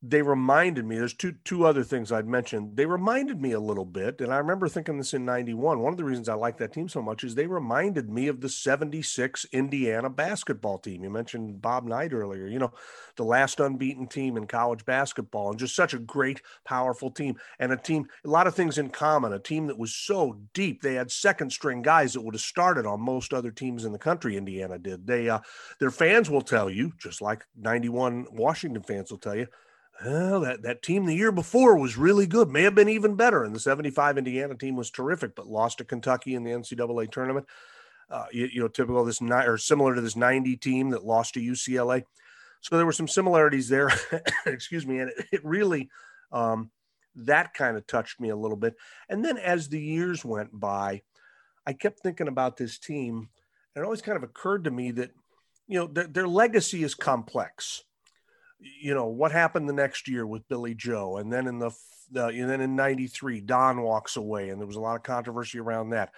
they 0.00 0.22
reminded 0.22 0.84
me 0.84 0.96
there's 0.96 1.14
two 1.14 1.34
two 1.44 1.66
other 1.66 1.82
things 1.82 2.12
I'd 2.12 2.26
mentioned. 2.26 2.76
They 2.76 2.86
reminded 2.86 3.42
me 3.42 3.50
a 3.50 3.60
little 3.60 3.84
bit, 3.84 4.20
and 4.20 4.32
I 4.32 4.38
remember 4.38 4.68
thinking 4.68 4.96
this 4.96 5.12
in 5.12 5.24
91. 5.24 5.80
One 5.80 5.92
of 5.92 5.96
the 5.96 6.04
reasons 6.04 6.28
I 6.28 6.34
like 6.34 6.56
that 6.58 6.72
team 6.72 6.88
so 6.88 7.02
much 7.02 7.24
is 7.24 7.34
they 7.34 7.48
reminded 7.48 8.08
me 8.08 8.28
of 8.28 8.40
the 8.40 8.48
76 8.48 9.44
Indiana 9.46 10.08
basketball 10.08 10.78
team. 10.78 11.02
You 11.02 11.10
mentioned 11.10 11.60
Bob 11.60 11.84
Knight 11.84 12.12
earlier, 12.12 12.46
you 12.46 12.60
know, 12.60 12.72
the 13.16 13.24
last 13.24 13.58
unbeaten 13.58 14.06
team 14.06 14.36
in 14.36 14.46
college 14.46 14.84
basketball, 14.84 15.50
and 15.50 15.58
just 15.58 15.74
such 15.74 15.94
a 15.94 15.98
great, 15.98 16.42
powerful 16.64 17.10
team. 17.10 17.36
And 17.58 17.72
a 17.72 17.76
team, 17.76 18.06
a 18.24 18.28
lot 18.28 18.46
of 18.46 18.54
things 18.54 18.78
in 18.78 18.90
common, 18.90 19.32
a 19.32 19.40
team 19.40 19.66
that 19.66 19.78
was 19.78 19.92
so 19.92 20.38
deep. 20.54 20.80
They 20.80 20.94
had 20.94 21.10
second 21.10 21.50
string 21.50 21.82
guys 21.82 22.12
that 22.12 22.22
would 22.22 22.34
have 22.34 22.40
started 22.40 22.86
on 22.86 23.00
most 23.00 23.34
other 23.34 23.50
teams 23.50 23.84
in 23.84 23.90
the 23.90 23.98
country, 23.98 24.36
Indiana 24.36 24.78
did. 24.78 25.08
They 25.08 25.28
uh 25.28 25.40
their 25.80 25.90
fans 25.90 26.30
will 26.30 26.42
tell 26.42 26.70
you, 26.70 26.92
just 26.98 27.20
like 27.20 27.44
91 27.56 28.26
Washington 28.30 28.84
fans 28.84 29.10
will 29.10 29.18
tell 29.18 29.36
you 29.36 29.48
well, 30.04 30.40
that, 30.40 30.62
that 30.62 30.82
team 30.82 31.06
the 31.06 31.14
year 31.14 31.32
before 31.32 31.76
was 31.76 31.96
really 31.96 32.26
good, 32.26 32.48
may 32.48 32.62
have 32.62 32.74
been 32.74 32.88
even 32.88 33.16
better. 33.16 33.44
And 33.44 33.54
the 33.54 33.60
75 33.60 34.18
Indiana 34.18 34.54
team 34.54 34.76
was 34.76 34.90
terrific, 34.90 35.34
but 35.34 35.48
lost 35.48 35.78
to 35.78 35.84
Kentucky 35.84 36.34
in 36.34 36.44
the 36.44 36.52
NCAA 36.52 37.10
tournament. 37.10 37.46
Uh, 38.10 38.26
you, 38.32 38.48
you, 38.52 38.60
know, 38.60 38.68
typical 38.68 39.04
this 39.04 39.20
ni- 39.20 39.32
or 39.32 39.58
similar 39.58 39.94
to 39.94 40.00
this 40.00 40.16
90 40.16 40.56
team 40.56 40.90
that 40.90 41.04
lost 41.04 41.34
to 41.34 41.40
UCLA. 41.40 42.04
So 42.60 42.76
there 42.76 42.86
were 42.86 42.92
some 42.92 43.08
similarities 43.08 43.68
there. 43.68 43.90
Excuse 44.46 44.86
me. 44.86 45.00
And 45.00 45.10
it, 45.10 45.26
it 45.32 45.44
really, 45.44 45.90
um, 46.32 46.70
that 47.16 47.52
kind 47.52 47.76
of 47.76 47.86
touched 47.86 48.20
me 48.20 48.30
a 48.30 48.36
little 48.36 48.56
bit. 48.56 48.76
And 49.08 49.24
then 49.24 49.36
as 49.36 49.68
the 49.68 49.80
years 49.80 50.24
went 50.24 50.58
by, 50.58 51.02
I 51.66 51.72
kept 51.72 52.00
thinking 52.00 52.28
about 52.28 52.56
this 52.56 52.78
team. 52.78 53.28
And 53.74 53.82
it 53.82 53.84
always 53.84 54.02
kind 54.02 54.16
of 54.16 54.22
occurred 54.22 54.64
to 54.64 54.70
me 54.70 54.92
that, 54.92 55.10
you 55.66 55.78
know, 55.78 55.86
their, 55.86 56.06
their 56.06 56.28
legacy 56.28 56.82
is 56.82 56.94
complex. 56.94 57.84
You 58.60 58.94
know, 58.94 59.06
what 59.06 59.32
happened 59.32 59.68
the 59.68 59.74
next 59.74 60.08
year 60.08 60.26
with 60.26 60.48
Billy 60.48 60.74
Joe? 60.74 61.18
And 61.18 61.32
then 61.32 61.46
in 61.46 61.58
the, 61.58 61.70
the 62.10 62.26
and 62.26 62.48
then 62.48 62.60
in 62.60 62.74
93, 62.74 63.40
Don 63.40 63.82
walks 63.82 64.16
away. 64.16 64.50
And 64.50 64.60
there 64.60 64.66
was 64.66 64.76
a 64.76 64.80
lot 64.80 64.96
of 64.96 65.02
controversy 65.02 65.58
around 65.58 65.90
that. 65.90 66.12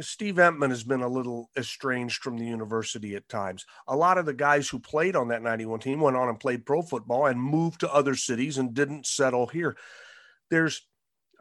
Steve 0.00 0.36
Emtman 0.36 0.70
has 0.70 0.84
been 0.84 1.00
a 1.00 1.08
little 1.08 1.50
estranged 1.56 2.22
from 2.22 2.36
the 2.36 2.44
university 2.44 3.16
at 3.16 3.28
times. 3.28 3.66
A 3.88 3.96
lot 3.96 4.18
of 4.18 4.26
the 4.26 4.32
guys 4.32 4.68
who 4.68 4.78
played 4.78 5.16
on 5.16 5.28
that 5.28 5.42
91 5.42 5.80
team 5.80 6.00
went 6.00 6.16
on 6.16 6.28
and 6.28 6.38
played 6.38 6.64
pro 6.64 6.80
football 6.80 7.26
and 7.26 7.40
moved 7.40 7.80
to 7.80 7.92
other 7.92 8.14
cities 8.14 8.58
and 8.58 8.72
didn't 8.72 9.06
settle 9.06 9.48
here. 9.48 9.76
There's, 10.48 10.86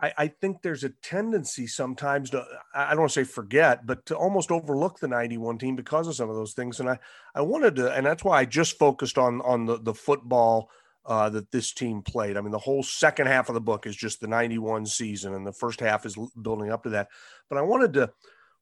I, 0.01 0.13
I 0.18 0.27
think 0.27 0.62
there's 0.62 0.84
a 0.84 0.89
tendency 0.89 1.68
sometimes 1.68 2.29
to, 2.32 2.46
I 2.74 2.91
don't 2.91 3.01
want 3.01 3.12
to 3.12 3.25
say 3.25 3.29
forget, 3.29 3.86
but 3.86 4.06
to 4.08 4.15
almost 4.15 4.51
overlook 4.51 5.00
the 5.00 5.08
91 5.08 5.58
team 5.58 5.75
because 5.75 6.08
of 6.08 6.15
some 6.15 6.29
of 6.29 6.36
those 6.36 6.53
things. 6.53 6.79
And 6.79 6.89
I, 6.89 7.00
I 7.36 7.41
wanted 7.41 7.75
to, 7.77 7.91
and 7.91 8.06
that's 8.06 8.24
why 8.24 8.39
I 8.39 8.46
just 8.46 8.77
focused 8.77 9.18
on, 9.18 9.41
on 9.41 9.65
the, 9.65 9.77
the 9.77 9.94
football 9.94 10.70
uh, 11.06 11.29
that 11.29 11.51
this 11.51 11.74
team 11.74 12.01
played. 12.01 12.38
I 12.38 12.41
mean, 12.41 12.51
the 12.51 12.60
whole 12.60 12.84
second 12.84 13.27
half 13.27 13.50
of 13.50 13.56
the 13.56 13.62
book 13.62 13.88
is 13.88 13.96
just 13.96 14.22
the 14.22 14.27
91 14.27 14.86
season, 14.86 15.34
and 15.34 15.46
the 15.46 15.53
first 15.53 15.79
half 15.79 16.06
is 16.06 16.18
building 16.41 16.72
up 16.72 16.84
to 16.84 16.89
that. 16.91 17.10
But 17.50 17.58
I 17.58 17.62
wanted 17.62 17.94
to 17.94 18.12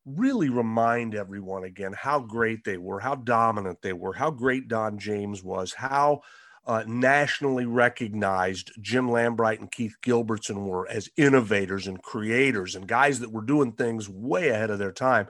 really 0.06 0.48
remind 0.50 1.14
everyone 1.14 1.66
again 1.66 1.94
how 1.94 2.20
great 2.20 2.64
they 2.64 2.78
were, 2.78 3.00
how 3.00 3.16
dominant 3.16 3.82
they 3.82 3.92
were, 3.92 4.14
how 4.14 4.32
great 4.32 4.70
Don 4.70 4.98
James 4.98 5.44
was, 5.44 5.74
how 5.74 6.22
uh, 6.68 6.84
nationally 6.86 7.66
recognized 7.66 8.74
Jim 8.82 9.08
Lambright 9.08 9.60
and 9.60 9.72
Keith 9.72 9.96
Gilbertson 10.06 10.66
were 10.66 10.88
as 10.90 11.10
innovators 11.16 11.88
and 11.88 12.04
creators 12.04 12.76
and 12.76 12.86
guys 12.86 13.22
that 13.22 13.32
were 13.32 13.42
doing 13.42 13.72
things 13.72 14.10
way 14.10 14.50
ahead 14.50 14.70
of 14.70 14.78
their 14.78 14.92
time. 14.92 15.28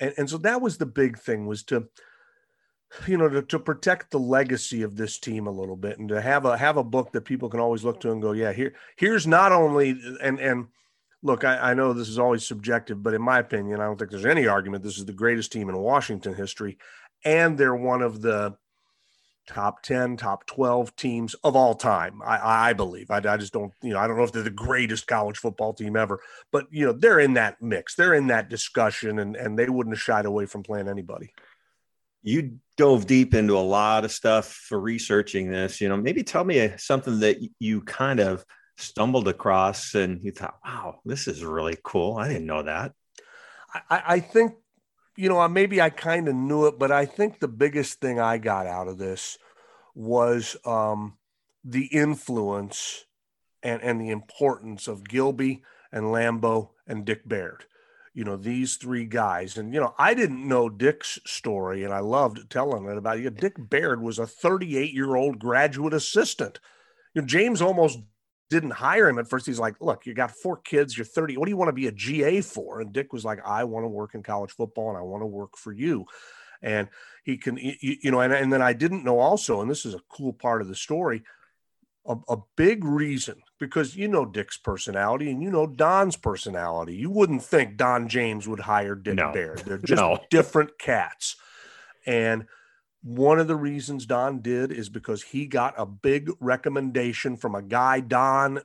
And, 0.00 0.14
and 0.16 0.30
so 0.30 0.38
that 0.38 0.62
was 0.62 0.78
the 0.78 0.86
big 0.86 1.18
thing 1.18 1.46
was 1.46 1.62
to, 1.64 1.86
you 3.06 3.18
know, 3.18 3.28
to, 3.28 3.42
to 3.42 3.58
protect 3.58 4.10
the 4.10 4.18
legacy 4.18 4.82
of 4.82 4.96
this 4.96 5.18
team 5.18 5.46
a 5.46 5.52
little 5.52 5.76
bit 5.76 5.98
and 5.98 6.08
to 6.08 6.20
have 6.20 6.46
a 6.46 6.56
have 6.56 6.78
a 6.78 6.84
book 6.84 7.12
that 7.12 7.26
people 7.26 7.50
can 7.50 7.60
always 7.60 7.84
look 7.84 8.00
to 8.00 8.10
and 8.10 8.22
go, 8.22 8.32
yeah, 8.32 8.52
here 8.52 8.74
here's 8.96 9.26
not 9.26 9.52
only 9.52 10.00
and 10.22 10.40
and 10.40 10.68
look, 11.22 11.44
I, 11.44 11.70
I, 11.70 11.74
know 11.74 11.92
this 11.92 12.08
is 12.08 12.18
always 12.18 12.46
subjective, 12.46 13.02
but 13.02 13.14
in 13.14 13.22
my 13.22 13.38
opinion, 13.38 13.80
I 13.80 13.84
don't 13.84 13.96
think 13.96 14.10
there's 14.10 14.26
any 14.26 14.48
argument 14.48 14.82
this 14.82 14.98
is 14.98 15.04
the 15.04 15.12
greatest 15.12 15.52
team 15.52 15.68
in 15.68 15.78
Washington 15.78 16.34
history. 16.34 16.78
And 17.24 17.56
they're 17.56 17.76
one 17.76 18.02
of 18.02 18.20
the 18.20 18.56
top 19.46 19.82
10, 19.82 20.16
top 20.16 20.46
12 20.46 20.94
teams 20.96 21.34
of 21.44 21.56
all 21.56 21.74
time, 21.74 22.20
I, 22.24 22.68
I 22.68 22.72
believe. 22.72 23.10
I, 23.10 23.18
I 23.18 23.36
just 23.36 23.52
don't, 23.52 23.72
you 23.82 23.92
know, 23.92 23.98
I 23.98 24.06
don't 24.06 24.16
know 24.16 24.24
if 24.24 24.32
they're 24.32 24.42
the 24.42 24.50
greatest 24.50 25.06
college 25.06 25.38
football 25.38 25.72
team 25.72 25.96
ever, 25.96 26.20
but, 26.50 26.66
you 26.70 26.86
know, 26.86 26.92
they're 26.92 27.20
in 27.20 27.34
that 27.34 27.60
mix. 27.60 27.94
They're 27.94 28.14
in 28.14 28.28
that 28.28 28.48
discussion, 28.48 29.18
and, 29.18 29.36
and 29.36 29.58
they 29.58 29.68
wouldn't 29.68 29.96
have 29.96 30.02
shied 30.02 30.26
away 30.26 30.46
from 30.46 30.62
playing 30.62 30.88
anybody. 30.88 31.32
You 32.22 32.58
dove 32.76 33.06
deep 33.06 33.34
into 33.34 33.56
a 33.56 33.58
lot 33.58 34.04
of 34.04 34.12
stuff 34.12 34.46
for 34.46 34.78
researching 34.78 35.50
this. 35.50 35.80
You 35.80 35.88
know, 35.88 35.96
maybe 35.96 36.22
tell 36.22 36.44
me 36.44 36.60
uh, 36.60 36.76
something 36.76 37.20
that 37.20 37.38
you 37.58 37.82
kind 37.82 38.20
of– 38.20 38.44
stumbled 38.76 39.28
across 39.28 39.94
and 39.94 40.22
you 40.22 40.32
thought, 40.32 40.58
wow, 40.64 41.00
this 41.04 41.28
is 41.28 41.44
really 41.44 41.76
cool. 41.82 42.16
I 42.16 42.28
didn't 42.28 42.46
know 42.46 42.62
that. 42.62 42.92
I, 43.88 44.02
I 44.06 44.20
think, 44.20 44.52
you 45.16 45.28
know, 45.28 45.46
maybe 45.48 45.80
I 45.80 45.90
kind 45.90 46.28
of 46.28 46.34
knew 46.34 46.66
it, 46.66 46.78
but 46.78 46.90
I 46.90 47.04
think 47.04 47.38
the 47.38 47.48
biggest 47.48 48.00
thing 48.00 48.18
I 48.18 48.38
got 48.38 48.66
out 48.66 48.88
of 48.88 48.98
this 48.98 49.38
was 49.94 50.56
um, 50.64 51.18
the 51.64 51.86
influence 51.86 53.04
and, 53.62 53.82
and 53.82 54.00
the 54.00 54.10
importance 54.10 54.88
of 54.88 55.08
Gilby 55.08 55.62
and 55.92 56.06
Lambo 56.06 56.70
and 56.86 57.04
Dick 57.04 57.28
Baird. 57.28 57.64
You 58.14 58.24
know, 58.24 58.36
these 58.36 58.76
three 58.76 59.06
guys. 59.06 59.56
And, 59.56 59.72
you 59.72 59.80
know, 59.80 59.94
I 59.98 60.12
didn't 60.12 60.46
know 60.46 60.68
Dick's 60.68 61.18
story 61.24 61.82
and 61.82 61.94
I 61.94 62.00
loved 62.00 62.50
telling 62.50 62.86
it 62.86 62.98
about 62.98 63.20
you. 63.20 63.30
Dick 63.30 63.54
Baird 63.58 64.02
was 64.02 64.18
a 64.18 64.26
38 64.26 64.92
year 64.92 65.16
old 65.16 65.38
graduate 65.38 65.94
assistant. 65.94 66.60
You 67.14 67.22
know, 67.22 67.26
James 67.26 67.62
almost 67.62 68.00
didn't 68.52 68.72
hire 68.72 69.08
him 69.08 69.18
at 69.18 69.28
first. 69.28 69.46
He's 69.46 69.58
like, 69.58 69.80
look, 69.80 70.06
you 70.06 70.14
got 70.14 70.30
four 70.30 70.58
kids, 70.58 70.96
you're 70.96 71.04
30. 71.04 71.36
What 71.36 71.46
do 71.46 71.50
you 71.50 71.56
want 71.56 71.70
to 71.70 71.72
be 71.72 71.86
a 71.86 71.92
GA 71.92 72.42
for? 72.42 72.80
And 72.80 72.92
Dick 72.92 73.12
was 73.12 73.24
like, 73.24 73.40
I 73.44 73.64
want 73.64 73.84
to 73.84 73.88
work 73.88 74.14
in 74.14 74.22
college 74.22 74.52
football 74.52 74.90
and 74.90 74.98
I 74.98 75.02
want 75.02 75.22
to 75.22 75.26
work 75.26 75.56
for 75.56 75.72
you. 75.72 76.04
And 76.60 76.88
he 77.24 77.38
can, 77.38 77.58
you, 77.58 78.10
know, 78.10 78.20
and, 78.20 78.32
and 78.32 78.52
then 78.52 78.62
I 78.62 78.74
didn't 78.74 79.04
know 79.04 79.18
also, 79.18 79.60
and 79.62 79.70
this 79.70 79.84
is 79.84 79.94
a 79.94 80.02
cool 80.10 80.32
part 80.32 80.62
of 80.62 80.68
the 80.68 80.76
story, 80.76 81.22
a, 82.06 82.16
a 82.28 82.36
big 82.56 82.84
reason 82.84 83.42
because 83.58 83.96
you 83.96 84.08
know 84.08 84.24
Dick's 84.24 84.58
personality 84.58 85.30
and 85.30 85.42
you 85.42 85.50
know 85.50 85.66
Don's 85.66 86.16
personality. 86.16 86.94
You 86.94 87.10
wouldn't 87.10 87.42
think 87.42 87.76
Don 87.76 88.08
James 88.08 88.46
would 88.46 88.60
hire 88.60 88.94
Dick 88.94 89.14
no. 89.14 89.32
Baird. 89.32 89.60
They're 89.60 89.78
just 89.84 90.00
no. 90.00 90.18
different 90.30 90.78
cats. 90.78 91.36
And 92.06 92.46
one 93.02 93.40
of 93.40 93.48
the 93.48 93.56
reasons 93.56 94.06
Don 94.06 94.40
did 94.40 94.70
is 94.70 94.88
because 94.88 95.22
he 95.22 95.46
got 95.46 95.74
a 95.76 95.84
big 95.84 96.30
recommendation 96.40 97.36
from 97.36 97.54
a 97.54 97.62
guy 97.62 98.00
Don 98.00 98.60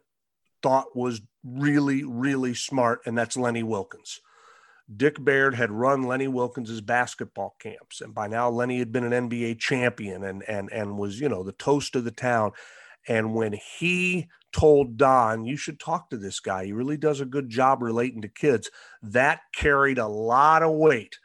thought 0.61 0.95
was 0.95 1.21
really, 1.43 2.03
really 2.03 2.53
smart, 2.53 3.01
and 3.05 3.17
that's 3.17 3.37
Lenny 3.37 3.63
Wilkens. 3.63 4.19
Dick 4.95 5.23
Baird 5.23 5.55
had 5.55 5.71
run 5.71 6.03
Lenny 6.03 6.27
Wilkens's 6.27 6.81
basketball 6.81 7.55
camps, 7.59 7.99
and 7.99 8.13
by 8.13 8.27
now 8.27 8.49
Lenny 8.49 8.79
had 8.79 8.91
been 8.91 9.11
an 9.11 9.29
NBA 9.29 9.59
champion 9.59 10.23
and 10.23 10.43
and 10.47 10.71
and 10.71 10.97
was 10.97 11.19
you 11.19 11.27
know 11.27 11.43
the 11.43 11.51
toast 11.51 11.95
of 11.95 12.05
the 12.05 12.11
town. 12.11 12.51
And 13.07 13.33
when 13.33 13.53
he 13.77 14.29
told 14.53 14.97
Don, 14.97 15.45
"You 15.45 15.57
should 15.57 15.79
talk 15.79 16.09
to 16.09 16.17
this 16.17 16.39
guy. 16.39 16.65
He 16.65 16.71
really 16.71 16.95
does 16.95 17.19
a 17.19 17.25
good 17.25 17.49
job 17.49 17.81
relating 17.81 18.21
to 18.21 18.29
kids," 18.29 18.69
that 19.01 19.41
carried 19.53 19.97
a 19.97 20.07
lot 20.07 20.63
of 20.63 20.73
weight 20.73 21.17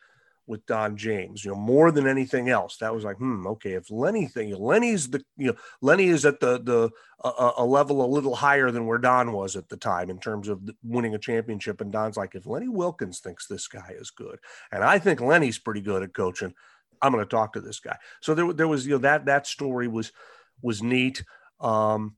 with 0.46 0.66
Don 0.66 0.96
James, 0.96 1.44
you 1.44 1.50
know, 1.50 1.56
more 1.56 1.90
than 1.92 2.06
anything 2.06 2.48
else. 2.48 2.76
That 2.78 2.94
was 2.94 3.04
like, 3.04 3.16
hmm, 3.16 3.46
okay, 3.46 3.72
if 3.72 3.90
Lenny 3.90 4.26
thing, 4.26 4.54
Lenny's 4.54 5.08
the, 5.10 5.24
you 5.36 5.48
know, 5.48 5.56
Lenny 5.80 6.08
is 6.08 6.24
at 6.24 6.40
the 6.40 6.60
the 6.60 6.90
a, 7.24 7.52
a, 7.58 7.64
level 7.64 8.04
a 8.04 8.06
little 8.06 8.34
higher 8.34 8.70
than 8.72 8.86
where 8.86 8.98
Don 8.98 9.32
was 9.32 9.54
at 9.54 9.68
the 9.68 9.76
time 9.76 10.10
in 10.10 10.18
terms 10.18 10.48
of 10.48 10.60
winning 10.82 11.14
a 11.14 11.18
championship. 11.18 11.80
And 11.80 11.92
Don's 11.92 12.16
like, 12.16 12.34
if 12.34 12.46
Lenny 12.46 12.68
Wilkens 12.68 13.20
thinks 13.20 13.46
this 13.46 13.68
guy 13.68 13.94
is 13.96 14.10
good, 14.10 14.38
and 14.72 14.82
I 14.82 14.98
think 14.98 15.20
Lenny's 15.20 15.58
pretty 15.58 15.80
good 15.80 16.02
at 16.02 16.14
coaching, 16.14 16.52
I'm 17.00 17.12
going 17.12 17.24
to 17.24 17.30
talk 17.30 17.52
to 17.52 17.60
this 17.60 17.78
guy. 17.78 17.96
So 18.20 18.34
there, 18.34 18.52
there 18.52 18.68
was, 18.68 18.86
you 18.86 18.92
know, 18.92 18.98
that 18.98 19.26
that 19.26 19.46
story 19.46 19.86
was 19.86 20.12
was 20.60 20.82
neat. 20.82 21.24
Um, 21.60 22.16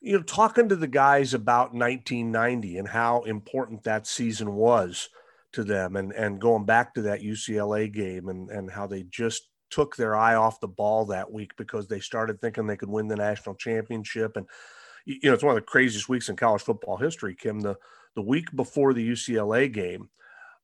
you 0.00 0.18
know, 0.18 0.22
talking 0.22 0.68
to 0.68 0.76
the 0.76 0.86
guys 0.86 1.32
about 1.32 1.72
1990 1.72 2.76
and 2.76 2.86
how 2.86 3.22
important 3.22 3.84
that 3.84 4.06
season 4.06 4.54
was 4.54 5.08
to 5.54 5.64
them 5.64 5.96
and 5.96 6.12
and 6.12 6.40
going 6.40 6.64
back 6.64 6.94
to 6.94 7.02
that 7.02 7.22
UCLA 7.22 7.92
game 7.92 8.28
and 8.28 8.50
and 8.50 8.70
how 8.70 8.86
they 8.86 9.04
just 9.04 9.48
took 9.70 9.96
their 9.96 10.14
eye 10.14 10.34
off 10.34 10.60
the 10.60 10.68
ball 10.68 11.06
that 11.06 11.32
week 11.32 11.52
because 11.56 11.88
they 11.88 12.00
started 12.00 12.40
thinking 12.40 12.66
they 12.66 12.76
could 12.76 12.88
win 12.88 13.08
the 13.08 13.16
national 13.16 13.54
championship 13.54 14.36
and 14.36 14.46
you 15.04 15.18
know 15.24 15.32
it's 15.32 15.42
one 15.42 15.56
of 15.56 15.62
the 15.62 15.66
craziest 15.66 16.08
weeks 16.08 16.28
in 16.28 16.36
college 16.36 16.62
football 16.62 16.96
history 16.96 17.34
Kim 17.34 17.60
the 17.60 17.76
the 18.14 18.22
week 18.22 18.54
before 18.54 18.94
the 18.94 19.08
UCLA 19.08 19.72
game 19.72 20.08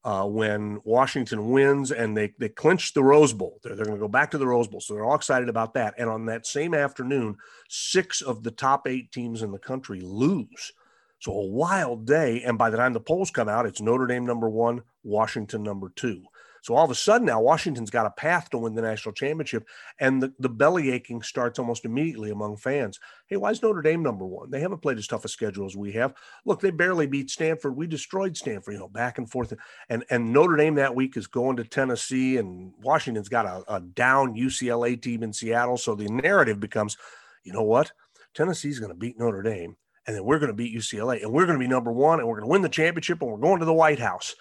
uh, 0.04 0.24
when 0.24 0.80
Washington 0.84 1.50
wins 1.50 1.90
and 1.90 2.16
they 2.16 2.32
they 2.38 2.48
clinch 2.48 2.94
the 2.94 3.02
Rose 3.02 3.32
Bowl. 3.32 3.58
They're, 3.62 3.74
they're 3.74 3.84
going 3.84 3.98
to 3.98 4.02
go 4.02 4.08
back 4.08 4.30
to 4.30 4.38
the 4.38 4.46
Rose 4.46 4.68
Bowl. 4.68 4.80
So 4.80 4.94
they're 4.94 5.04
all 5.04 5.14
excited 5.14 5.48
about 5.48 5.74
that. 5.74 5.94
And 5.98 6.08
on 6.08 6.26
that 6.26 6.46
same 6.46 6.74
afternoon, 6.74 7.36
six 7.68 8.22
of 8.22 8.42
the 8.42 8.50
top 8.50 8.88
eight 8.88 9.12
teams 9.12 9.42
in 9.42 9.52
the 9.52 9.58
country 9.58 10.00
lose. 10.00 10.72
So 11.20 11.32
a 11.32 11.46
wild 11.46 12.06
day. 12.06 12.42
And 12.44 12.58
by 12.58 12.70
the 12.70 12.78
time 12.78 12.94
the 12.94 13.00
polls 13.00 13.30
come 13.30 13.48
out, 13.48 13.66
it's 13.66 13.80
Notre 13.80 14.06
Dame 14.06 14.26
number 14.26 14.48
one, 14.48 14.82
Washington 15.04 15.62
number 15.62 15.92
two. 15.94 16.24
So 16.62 16.74
all 16.74 16.84
of 16.84 16.90
a 16.90 16.94
sudden 16.94 17.26
now 17.26 17.40
Washington's 17.40 17.90
got 17.90 18.06
a 18.06 18.10
path 18.10 18.50
to 18.50 18.58
win 18.58 18.74
the 18.74 18.82
national 18.82 19.14
championship. 19.14 19.66
And 19.98 20.22
the, 20.22 20.32
the 20.38 20.48
belly 20.48 20.90
aching 20.90 21.22
starts 21.22 21.58
almost 21.58 21.84
immediately 21.84 22.30
among 22.30 22.56
fans. 22.56 22.98
Hey, 23.26 23.36
why 23.36 23.50
is 23.50 23.62
Notre 23.62 23.82
Dame 23.82 24.02
number 24.02 24.26
one? 24.26 24.50
They 24.50 24.60
haven't 24.60 24.82
played 24.82 24.98
as 24.98 25.06
tough 25.06 25.24
a 25.24 25.28
schedule 25.28 25.66
as 25.66 25.76
we 25.76 25.92
have. 25.92 26.14
Look, 26.44 26.60
they 26.60 26.70
barely 26.70 27.06
beat 27.06 27.30
Stanford. 27.30 27.76
We 27.76 27.86
destroyed 27.86 28.36
Stanford, 28.36 28.74
you 28.74 28.80
know, 28.80 28.88
back 28.88 29.18
and 29.18 29.30
forth. 29.30 29.52
And 29.88 30.04
and 30.10 30.32
Notre 30.32 30.56
Dame 30.56 30.74
that 30.76 30.94
week 30.94 31.16
is 31.16 31.26
going 31.26 31.56
to 31.56 31.64
Tennessee, 31.64 32.36
and 32.36 32.72
Washington's 32.82 33.28
got 33.28 33.46
a, 33.46 33.62
a 33.74 33.80
down 33.80 34.34
UCLA 34.34 35.00
team 35.00 35.22
in 35.22 35.32
Seattle. 35.32 35.76
So 35.76 35.94
the 35.94 36.08
narrative 36.08 36.60
becomes, 36.60 36.96
you 37.42 37.52
know 37.52 37.62
what? 37.62 37.92
Tennessee's 38.34 38.78
going 38.78 38.92
to 38.92 38.98
beat 38.98 39.18
Notre 39.18 39.42
Dame 39.42 39.76
and 40.06 40.16
then 40.16 40.24
we're 40.24 40.38
going 40.38 40.50
to 40.50 40.56
beat 40.56 40.76
UCLA 40.76 41.22
and 41.22 41.32
we're 41.32 41.46
going 41.46 41.58
to 41.58 41.64
be 41.64 41.68
number 41.68 41.92
one 41.92 42.18
and 42.18 42.28
we're 42.28 42.36
going 42.36 42.48
to 42.48 42.50
win 42.50 42.62
the 42.62 42.68
championship 42.68 43.20
and 43.20 43.30
we're 43.30 43.38
going 43.38 43.58
to 43.60 43.64
the 43.64 43.72
White 43.72 43.98
House. 43.98 44.34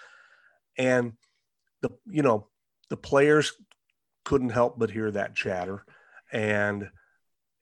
And 0.78 1.12
the, 1.82 1.90
you 2.06 2.22
know, 2.22 2.48
the 2.88 2.96
players 2.96 3.52
couldn't 4.24 4.50
help 4.50 4.78
but 4.78 4.90
hear 4.90 5.10
that 5.10 5.34
chatter. 5.34 5.84
And, 6.32 6.88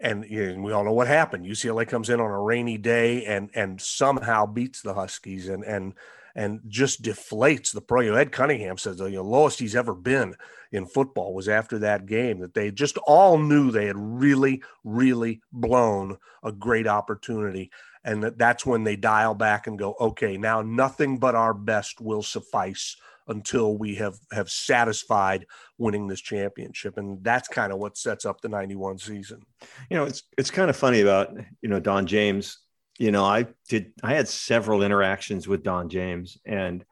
and, 0.01 0.25
know, 0.25 0.63
we 0.63 0.73
all 0.73 0.85
know 0.85 0.93
what 0.93 1.09
happened. 1.09 1.47
UCLA 1.47 1.89
comes 1.89 2.09
in 2.09 2.21
on 2.21 2.31
a 2.31 2.41
rainy 2.41 2.79
day 2.79 3.25
and, 3.25 3.51
and 3.55 3.81
somehow 3.81 4.47
beats 4.47 4.83
the 4.83 4.95
Huskies 4.95 5.49
and, 5.49 5.65
and, 5.65 5.95
and 6.35 6.61
just 6.69 7.03
deflates 7.03 7.73
the 7.73 7.81
pro. 7.81 8.03
You 8.03 8.13
know, 8.13 8.19
Ed 8.19 8.33
Cunningham 8.33 8.79
says 8.79 8.99
the 8.99 9.07
you 9.07 9.17
know, 9.17 9.25
lowest 9.25 9.59
he's 9.59 9.77
ever 9.77 9.95
been 9.95 10.35
in 10.73 10.87
football 10.87 11.35
was 11.35 11.49
after 11.49 11.79
that 11.81 12.07
game. 12.07 12.41
That 12.41 12.55
they 12.55 12.71
just 12.71 12.99
all 13.07 13.39
knew 13.39 13.71
they 13.71 13.87
had 13.87 13.97
really, 13.97 14.63
really 14.85 15.41
blown 15.53 16.19
a 16.43 16.53
great 16.53 16.87
opportunity 16.87 17.71
and 18.05 18.23
that, 18.23 18.39
that's 18.39 18.65
when 18.65 18.85
they 18.85 18.97
dial 18.97 19.35
back 19.35 19.67
and 19.67 19.79
go, 19.79 19.95
okay, 20.01 20.37
now 20.39 20.63
nothing 20.63 21.19
but 21.19 21.35
our 21.35 21.53
best 21.53 22.01
will 22.01 22.23
suffice 22.23 22.97
until 23.29 23.77
we 23.77 23.95
have 23.97 24.19
have 24.33 24.49
satisfied 24.49 25.47
winning 25.77 26.09
this 26.09 26.23
championship 26.23 26.97
and 26.97 27.23
that's 27.23 27.47
kind 27.47 27.73
of 27.73 27.79
what 27.79 27.99
sets 27.99 28.25
up 28.25 28.41
the 28.41 28.49
91 28.49 28.97
season 28.97 29.43
you 29.91 29.99
know 29.99 30.05
it's 30.05 30.23
it's 30.39 30.51
kind 30.51 30.71
of 30.71 30.77
funny 30.77 31.03
about 31.03 31.37
you 31.61 31.69
know 31.69 31.79
don 31.79 32.07
james 32.07 32.61
you 32.99 33.11
know 33.11 33.25
i 33.25 33.47
did 33.69 33.93
i 34.03 34.15
had 34.15 34.29
several 34.29 34.83
interactions 34.83 35.49
with 35.49 35.63
don 35.63 35.89
james 35.89 36.39
and 36.45 36.85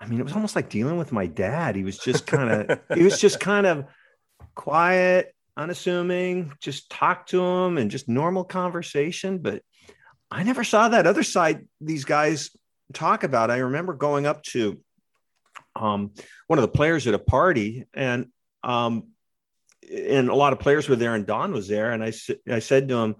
i 0.00 0.06
mean 0.06 0.20
it 0.20 0.24
was 0.24 0.34
almost 0.34 0.56
like 0.56 0.68
dealing 0.68 0.98
with 0.98 1.12
my 1.12 1.26
dad. 1.26 1.76
He 1.76 1.84
was 1.84 1.98
just 1.98 2.26
kind 2.26 2.50
of 2.50 2.80
he 2.94 3.02
was 3.02 3.20
just 3.20 3.40
kind 3.50 3.66
of 3.66 3.86
quiet 4.54 5.34
unassuming 5.56 6.52
just 6.60 6.90
talk 6.90 7.26
to 7.28 7.40
him 7.40 7.78
and 7.78 7.90
just 7.90 8.08
normal 8.08 8.44
conversation. 8.44 9.38
But 9.38 9.62
i 10.30 10.42
never 10.42 10.64
saw 10.64 10.88
that 10.88 11.06
other 11.06 11.22
side 11.22 11.66
these 11.80 12.04
guys 12.04 12.50
talk 12.92 13.24
about. 13.24 13.50
I 13.50 13.58
remember 13.58 13.94
going 13.94 14.26
up 14.26 14.42
to 14.44 14.80
um, 15.76 16.12
one 16.46 16.58
of 16.58 16.62
the 16.62 16.68
players 16.68 17.06
at 17.06 17.14
a 17.14 17.18
party, 17.18 17.84
and 17.94 18.26
um, 18.62 19.08
and 19.90 20.28
a 20.28 20.34
lot 20.34 20.52
of 20.52 20.60
players 20.60 20.88
were 20.88 20.96
there, 20.96 21.14
and 21.14 21.26
Don 21.26 21.52
was 21.52 21.68
there, 21.68 21.92
and 21.92 22.02
I 22.02 22.12
I 22.50 22.58
said 22.58 22.88
to 22.88 22.96
him, 22.96 23.16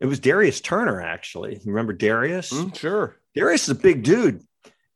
it 0.00 0.06
was 0.06 0.20
Darius 0.20 0.60
Turner 0.60 1.00
actually. 1.00 1.54
You 1.54 1.72
remember 1.72 1.92
Darius? 1.92 2.52
Mm, 2.52 2.76
sure. 2.76 3.16
Darius 3.34 3.64
is 3.64 3.70
a 3.70 3.74
big 3.74 4.02
dude, 4.02 4.42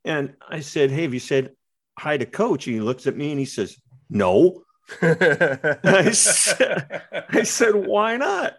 and 0.04 0.34
I 0.48 0.60
said, 0.60 0.90
hey, 0.90 1.02
have 1.02 1.14
you 1.14 1.20
said 1.20 1.52
hi 1.98 2.16
to 2.16 2.26
Coach? 2.26 2.66
And 2.66 2.74
he 2.74 2.80
looks 2.80 3.06
at 3.06 3.16
me 3.16 3.30
and 3.30 3.38
he 3.38 3.46
says, 3.46 3.76
no. 4.10 4.62
I, 5.02 6.10
said, 6.12 7.02
I 7.30 7.42
said, 7.44 7.74
why 7.74 8.16
not? 8.16 8.54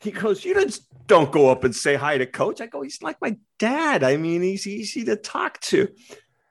He 0.00 0.10
goes, 0.10 0.44
you 0.44 0.54
just 0.54 0.86
don't 1.06 1.32
go 1.32 1.48
up 1.48 1.64
and 1.64 1.74
say 1.74 1.94
hi 1.94 2.18
to 2.18 2.26
Coach. 2.26 2.60
I 2.60 2.66
go, 2.66 2.82
he's 2.82 3.02
like 3.02 3.16
my 3.20 3.36
dad. 3.58 4.02
I 4.02 4.16
mean, 4.16 4.42
he's 4.42 4.66
easy 4.66 5.04
to 5.04 5.16
talk 5.16 5.60
to. 5.60 5.88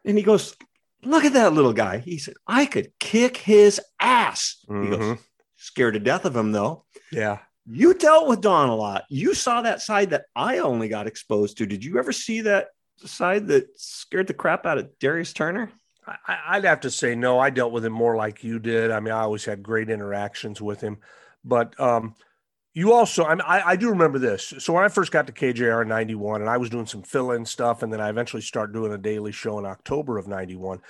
And 0.03 0.17
he 0.17 0.24
goes, 0.24 0.55
look 1.03 1.25
at 1.25 1.34
that 1.34 1.53
little 1.53 1.74
guy. 1.74 2.00
He 2.00 2.17
said, 2.17 2.36
I 2.48 2.65
could 2.65 2.91
kick 3.00 3.38
his 3.38 3.79
ass. 4.00 4.58
Mm-hmm. 4.70 4.84
He 4.84 4.89
goes, 4.89 5.00
mm-hmm. 5.00 5.22
scared 5.58 5.93
to 5.93 6.00
death 6.00 6.25
of 6.25 6.36
him, 6.36 6.51
though. 6.51 6.86
Yeah. 7.12 7.39
You 7.70 7.94
dealt 7.94 8.27
with 8.27 8.41
Don 8.41 8.70
a 8.70 8.75
lot. 8.75 9.06
You 9.10 9.34
saw 9.34 9.62
that 9.62 9.82
side 9.82 10.10
that 10.12 10.25
I 10.36 10.60
only 10.60 10.89
got 10.89 11.08
exposed 11.08 11.58
to. 11.58 11.65
Did 11.65 11.84
you 11.84 12.00
ever 12.00 12.12
see 12.12 12.41
that 12.41 12.70
side 12.98 13.48
that 13.48 13.68
scared 13.80 14.27
the 14.27 14.34
crap 14.34 14.65
out 14.65 14.77
of 14.77 14.98
Darius 15.00 15.34
Turner? 15.34 15.72
I, 16.27 16.58
would 16.58 16.65
have 16.65 16.82
to 16.82 16.91
say 16.91 17.13
no. 17.15 17.39
I 17.39 17.51
dealt 17.51 17.72
with 17.72 17.86
him 17.86 17.94
more 17.94 18.15
like 18.15 18.44
you 18.44 18.60
did. 18.60 18.89
I 18.89 19.00
mean, 19.00 19.13
I 19.13 19.22
always 19.22 19.46
had 19.46 19.62
great 19.62 19.89
interactions 19.89 20.60
with 20.60 20.82
him, 20.82 20.98
but 21.46 21.80
um, 21.80 22.15
you 22.74 22.94
also, 22.94 23.24
I, 23.24 23.36
mean, 23.36 23.44
I, 23.46 23.62
I 23.62 23.75
do 23.75 23.89
remember 23.89 24.18
this. 24.18 24.53
So 24.58 24.74
when 24.74 24.84
I 24.84 24.88
first 24.88 25.12
got 25.12 25.27
to 25.27 25.34
KJR 25.34 25.84
in 25.84 25.88
'91, 25.88 26.41
and 26.41 26.50
I 26.50 26.58
was 26.58 26.70
doing 26.70 26.88
some 26.88 27.03
fill-in 27.03 27.46
stuff, 27.46 27.84
and 27.84 27.94
then 27.94 28.01
I 28.01 28.10
eventually 28.10 28.41
started 28.41 28.74
doing 28.74 28.94
a 28.94 28.98
daily 28.98 29.32
show 29.32 29.60
in 29.60 29.65
October 29.65 30.18
of 30.18 30.27
'91. 30.27 30.82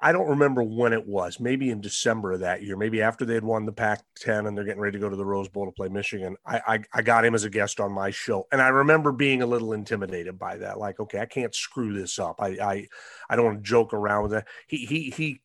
I 0.00 0.12
don't 0.12 0.28
remember 0.28 0.62
when 0.62 0.92
it 0.92 1.06
was. 1.06 1.40
Maybe 1.40 1.70
in 1.70 1.80
December 1.80 2.32
of 2.32 2.40
that 2.40 2.62
year. 2.62 2.76
Maybe 2.76 3.02
after 3.02 3.24
they 3.24 3.34
had 3.34 3.44
won 3.44 3.66
the 3.66 3.72
Pac-10 3.72 4.48
and 4.48 4.56
they're 4.56 4.64
getting 4.64 4.80
ready 4.80 4.98
to 4.98 5.00
go 5.00 5.10
to 5.10 5.16
the 5.16 5.24
Rose 5.24 5.48
Bowl 5.48 5.66
to 5.66 5.72
play 5.72 5.88
Michigan. 5.88 6.36
I, 6.46 6.60
I, 6.66 6.78
I 6.94 7.02
got 7.02 7.24
him 7.24 7.34
as 7.34 7.44
a 7.44 7.50
guest 7.50 7.80
on 7.80 7.92
my 7.92 8.10
show, 8.10 8.46
and 8.50 8.62
I 8.62 8.68
remember 8.68 9.12
being 9.12 9.42
a 9.42 9.46
little 9.46 9.72
intimidated 9.72 10.38
by 10.38 10.56
that. 10.58 10.78
Like, 10.78 11.00
okay, 11.00 11.20
I 11.20 11.26
can't 11.26 11.54
screw 11.54 11.92
this 11.92 12.18
up. 12.18 12.36
I 12.40 12.48
I, 12.48 12.86
I 13.28 13.36
don't 13.36 13.44
want 13.44 13.58
to 13.58 13.68
joke 13.68 13.92
around 13.92 14.22
with 14.22 14.32
that. 14.32 14.48
He 14.66 14.86
he 14.86 15.10
he 15.10 15.40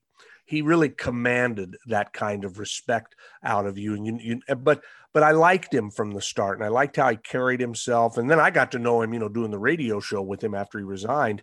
he 0.45 0.61
really 0.61 0.89
commanded 0.89 1.75
that 1.87 2.13
kind 2.13 2.45
of 2.45 2.59
respect 2.59 3.15
out 3.43 3.65
of 3.65 3.77
you. 3.77 3.95
And 3.95 4.05
you, 4.05 4.19
you, 4.21 4.55
but 4.55 4.83
but 5.11 5.23
I 5.23 5.31
liked 5.31 5.73
him 5.73 5.89
from 5.89 6.11
the 6.11 6.21
start, 6.21 6.57
and 6.57 6.65
I 6.65 6.69
liked 6.69 6.97
how 6.97 7.09
he 7.09 7.17
carried 7.17 7.59
himself. 7.59 8.17
And 8.17 8.29
then 8.29 8.39
I 8.39 8.51
got 8.51 8.71
to 8.73 8.79
know 8.79 9.01
him, 9.01 9.13
you 9.13 9.19
know, 9.19 9.29
doing 9.29 9.51
the 9.51 9.57
radio 9.57 9.99
show 9.99 10.21
with 10.21 10.43
him 10.43 10.53
after 10.53 10.77
he 10.77 10.83
resigned, 10.83 11.41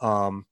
um, 0.00 0.46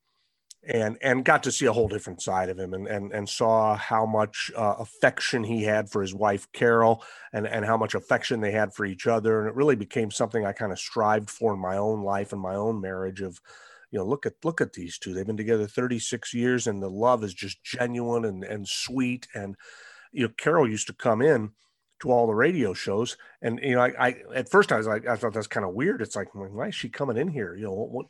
and 0.69 0.99
and 1.01 1.25
got 1.25 1.43
to 1.45 1.53
see 1.53 1.67
a 1.67 1.73
whole 1.73 1.89
different 1.89 2.21
side 2.21 2.49
of 2.49 2.59
him, 2.59 2.75
and 2.75 2.87
and 2.87 3.13
and 3.13 3.29
saw 3.29 3.77
how 3.77 4.05
much 4.07 4.51
uh, 4.57 4.75
affection 4.79 5.45
he 5.45 5.63
had 5.63 5.91
for 5.91 6.03
his 6.03 6.15
wife 6.15 6.51
Carol, 6.53 7.03
and 7.33 7.47
and 7.47 7.65
how 7.65 7.77
much 7.77 7.95
affection 7.95 8.41
they 8.41 8.53
had 8.53 8.75
for 8.75 8.85
each 8.85 9.07
other, 9.07 9.41
and 9.41 9.49
it 9.49 9.55
really 9.55 9.77
became 9.77 10.11
something 10.11 10.45
I 10.45 10.53
kind 10.53 10.73
of 10.73 10.79
strived 10.79 11.31
for 11.31 11.55
in 11.55 11.61
my 11.61 11.77
own 11.77 12.03
life 12.03 12.33
and 12.33 12.41
my 12.41 12.55
own 12.55 12.81
marriage 12.81 13.21
of 13.21 13.41
you 13.91 13.99
know 13.99 14.05
look 14.05 14.27
at 14.27 14.35
look 14.45 14.61
at 14.61 14.73
these 14.73 14.99
two. 14.99 15.15
They've 15.15 15.27
been 15.27 15.37
together 15.37 15.67
36 15.67 16.35
years 16.35 16.67
and 16.67 16.83
the 16.83 16.91
love 16.91 17.25
is 17.25 17.35
just 17.35 17.63
genuine 17.63 18.25
and 18.25 18.45
and 18.45 18.69
sweet. 18.69 19.29
And 19.35 19.57
you 20.13 20.25
know 20.25 20.33
carol 20.37 20.69
used 20.69 20.87
to 20.89 20.95
come 20.95 21.23
in 21.23 21.51
to 22.01 22.11
all 22.11 22.27
the 22.27 22.35
radio 22.35 22.75
shows 22.75 23.17
and 23.41 23.59
you 23.63 23.75
know 23.75 23.81
i, 23.81 24.09
I 24.09 24.17
at 24.35 24.51
first 24.51 24.71
i 24.71 24.77
was 24.77 24.87
like 24.87 25.07
i 25.07 25.17
thought 25.17 25.33
that's 25.33 25.47
kind 25.47 25.65
of 25.67 25.75
weird. 25.75 26.03
It's 26.03 26.17
like 26.17 26.35
why 26.35 26.69
is 26.69 26.75
she 26.75 26.89
coming 26.89 27.17
in 27.17 27.29
here? 27.29 27.55
You 27.55 27.65
know 27.65 27.73
what, 27.73 28.07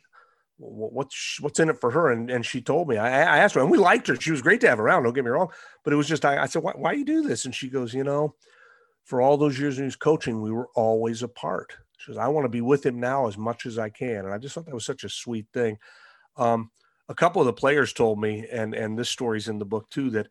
what's 0.59 1.39
what's 1.39 1.59
in 1.59 1.69
it 1.69 1.79
for 1.79 1.91
her 1.91 2.11
and 2.11 2.31
and 2.31 2.45
she 2.45 2.61
told 2.61 2.87
me 2.87 2.97
I, 2.97 3.07
I 3.07 3.37
asked 3.37 3.53
her 3.55 3.61
and 3.61 3.69
we 3.69 3.77
liked 3.77 4.07
her 4.07 4.15
she 4.15 4.31
was 4.31 4.41
great 4.41 4.59
to 4.61 4.69
have 4.69 4.79
around 4.79 5.03
don't 5.03 5.13
get 5.13 5.23
me 5.23 5.29
wrong 5.29 5.51
but 5.83 5.93
it 5.93 5.97
was 5.97 6.07
just 6.07 6.25
i, 6.25 6.41
I 6.41 6.47
said 6.47 6.63
why, 6.63 6.73
why 6.75 6.93
you 6.93 7.05
do 7.05 7.21
this 7.21 7.45
and 7.45 7.53
she 7.53 7.69
goes 7.69 7.93
you 7.93 8.03
know 8.03 8.33
for 9.03 9.21
all 9.21 9.37
those 9.37 9.59
years 9.59 9.77
he 9.77 9.83
was 9.83 9.95
coaching 9.95 10.41
we 10.41 10.51
were 10.51 10.69
always 10.75 11.21
apart 11.21 11.73
she 11.97 12.11
goes, 12.11 12.17
I 12.17 12.27
want 12.27 12.45
to 12.45 12.49
be 12.49 12.61
with 12.61 12.85
him 12.85 12.99
now 12.99 13.27
as 13.27 13.37
much 13.37 13.65
as 13.65 13.77
I 13.77 13.89
can. 13.89 14.25
And 14.25 14.33
I 14.33 14.37
just 14.37 14.55
thought 14.55 14.65
that 14.65 14.73
was 14.73 14.85
such 14.85 15.03
a 15.03 15.09
sweet 15.09 15.47
thing. 15.53 15.77
Um, 16.37 16.71
a 17.09 17.15
couple 17.15 17.41
of 17.41 17.47
the 17.47 17.53
players 17.53 17.93
told 17.93 18.19
me, 18.19 18.45
and 18.51 18.73
and 18.73 18.97
this 18.97 19.09
story's 19.09 19.47
in 19.47 19.59
the 19.59 19.65
book 19.65 19.89
too, 19.89 20.09
that 20.11 20.27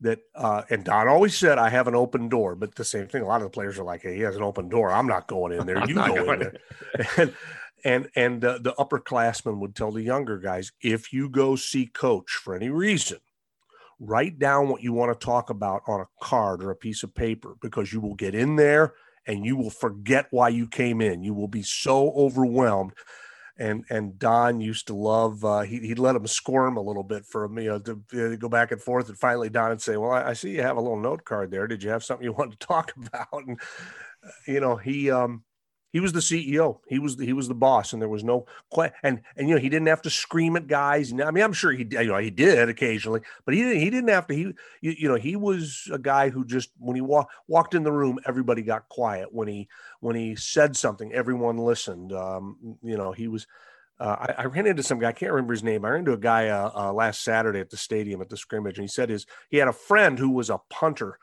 that 0.00 0.20
uh, 0.34 0.62
and 0.70 0.84
Don 0.84 1.08
always 1.08 1.36
said 1.36 1.58
I 1.58 1.70
have 1.70 1.88
an 1.88 1.94
open 1.94 2.28
door, 2.28 2.54
but 2.54 2.74
the 2.74 2.84
same 2.84 3.08
thing. 3.08 3.22
A 3.22 3.26
lot 3.26 3.40
of 3.40 3.44
the 3.44 3.54
players 3.54 3.78
are 3.78 3.84
like, 3.84 4.02
"Hey, 4.02 4.16
he 4.16 4.20
has 4.20 4.36
an 4.36 4.42
open 4.42 4.68
door. 4.68 4.92
I'm 4.92 5.06
not 5.06 5.26
going 5.26 5.52
in 5.52 5.66
there. 5.66 5.82
You 5.88 5.94
go 5.94 6.32
in 6.32 6.38
there." 6.40 6.60
and 7.16 7.34
and 7.84 8.08
and 8.16 8.44
uh, 8.44 8.58
the 8.58 8.72
upperclassmen 8.72 9.58
would 9.58 9.76
tell 9.76 9.92
the 9.92 10.02
younger 10.02 10.38
guys, 10.38 10.72
if 10.80 11.12
you 11.12 11.28
go 11.28 11.54
see 11.54 11.86
coach 11.86 12.32
for 12.32 12.56
any 12.56 12.70
reason, 12.70 13.18
write 14.00 14.38
down 14.38 14.68
what 14.68 14.82
you 14.82 14.92
want 14.92 15.18
to 15.18 15.24
talk 15.24 15.50
about 15.50 15.82
on 15.86 16.00
a 16.00 16.08
card 16.20 16.64
or 16.64 16.70
a 16.70 16.76
piece 16.76 17.02
of 17.02 17.14
paper 17.14 17.56
because 17.60 17.92
you 17.92 18.00
will 18.00 18.14
get 18.14 18.34
in 18.34 18.56
there 18.56 18.94
and 19.26 19.44
you 19.44 19.56
will 19.56 19.70
forget 19.70 20.26
why 20.30 20.48
you 20.48 20.66
came 20.66 21.00
in. 21.00 21.22
You 21.22 21.34
will 21.34 21.48
be 21.48 21.62
so 21.62 22.10
overwhelmed. 22.12 22.92
And 23.56 23.84
and 23.88 24.18
Don 24.18 24.60
used 24.60 24.88
to 24.88 24.94
love. 24.94 25.44
Uh, 25.44 25.60
he 25.60 25.78
he'd 25.78 26.00
let 26.00 26.16
him 26.16 26.26
squirm 26.26 26.76
a 26.76 26.82
little 26.82 27.04
bit 27.04 27.24
for 27.24 27.44
him, 27.44 27.56
you 27.58 27.68
know, 27.68 27.78
to, 27.78 28.02
to 28.10 28.36
go 28.36 28.48
back 28.48 28.72
and 28.72 28.82
forth. 28.82 29.08
And 29.08 29.16
finally, 29.16 29.48
Don 29.48 29.68
would 29.68 29.80
say, 29.80 29.96
"Well, 29.96 30.10
I, 30.10 30.30
I, 30.30 30.32
see 30.32 30.50
you 30.50 30.62
have 30.62 30.76
a 30.76 30.80
little 30.80 30.98
note 30.98 31.24
card 31.24 31.52
there. 31.52 31.68
Did 31.68 31.80
you 31.80 31.90
have 31.90 32.02
something 32.02 32.24
you 32.24 32.32
wanted 32.36 32.58
to 32.58 32.66
talk 32.66 32.92
about?" 32.96 33.46
And 33.46 33.60
uh, 34.26 34.30
you 34.48 34.58
know, 34.58 34.74
he 34.74 35.08
um 35.12 35.44
he 35.94 36.00
was 36.00 36.12
the 36.12 36.18
CEO. 36.18 36.80
He 36.88 36.98
was 36.98 37.16
the, 37.16 37.24
he 37.24 37.32
was 37.32 37.46
the 37.46 37.54
boss, 37.54 37.92
and 37.92 38.02
there 38.02 38.08
was 38.08 38.24
no 38.24 38.46
and 39.04 39.20
and 39.36 39.48
you 39.48 39.54
know 39.54 39.60
he 39.60 39.68
didn't 39.68 39.86
have 39.86 40.02
to 40.02 40.10
scream 40.10 40.56
at 40.56 40.66
guys. 40.66 41.12
I 41.12 41.30
mean, 41.30 41.44
I'm 41.44 41.52
sure 41.52 41.70
he 41.70 41.86
you 41.88 42.06
know 42.06 42.18
he 42.18 42.30
did 42.30 42.68
occasionally, 42.68 43.20
but 43.44 43.54
he 43.54 43.62
didn't 43.62 43.78
he 43.78 43.90
didn't 43.90 44.08
have 44.08 44.26
to. 44.26 44.34
He 44.34 44.40
you, 44.80 44.94
you 44.98 45.08
know 45.08 45.14
he 45.14 45.36
was 45.36 45.88
a 45.92 45.98
guy 45.98 46.30
who 46.30 46.44
just 46.44 46.70
when 46.78 46.96
he 46.96 47.00
walked 47.00 47.32
walked 47.46 47.74
in 47.74 47.84
the 47.84 47.92
room, 47.92 48.18
everybody 48.26 48.62
got 48.62 48.88
quiet. 48.88 49.32
When 49.32 49.46
he 49.46 49.68
when 50.00 50.16
he 50.16 50.34
said 50.34 50.76
something, 50.76 51.12
everyone 51.12 51.58
listened. 51.58 52.12
Um, 52.12 52.76
you 52.82 52.96
know 52.96 53.12
he 53.12 53.28
was. 53.28 53.46
Uh, 54.00 54.16
I, 54.36 54.42
I, 54.42 54.44
ran 54.46 54.66
into 54.66 54.82
some 54.82 54.98
guy. 54.98 55.10
I 55.10 55.12
can't 55.12 55.30
remember 55.30 55.52
his 55.52 55.62
name. 55.62 55.84
I 55.84 55.90
ran 55.90 56.00
into 56.00 56.14
a 56.14 56.18
guy 56.18 56.48
uh, 56.48 56.70
uh, 56.74 56.92
last 56.92 57.22
Saturday 57.22 57.60
at 57.60 57.70
the 57.70 57.76
stadium 57.76 58.20
at 58.20 58.28
the 58.28 58.36
scrimmage, 58.36 58.76
and 58.76 58.82
he 58.82 58.88
said 58.88 59.08
his 59.08 59.24
he 59.50 59.58
had 59.58 59.68
a 59.68 59.72
friend 59.72 60.18
who 60.18 60.30
was 60.30 60.50
a 60.50 60.58
punter 60.68 61.20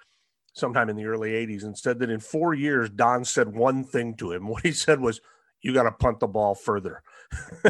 sometime 0.53 0.89
in 0.89 0.95
the 0.95 1.05
early 1.05 1.31
80s 1.31 1.63
and 1.63 1.77
said 1.77 1.99
that 1.99 2.09
in 2.09 2.19
four 2.19 2.53
years, 2.53 2.89
Don 2.89 3.25
said 3.25 3.55
one 3.55 3.83
thing 3.83 4.15
to 4.15 4.31
him. 4.31 4.47
What 4.51 4.63
he 4.63 4.71
said 4.71 4.99
was, 4.99 5.21
You 5.61 5.73
got 5.73 5.83
to 5.83 5.91
punt 5.91 6.19
the 6.19 6.27
ball 6.27 6.55
further. 6.55 7.03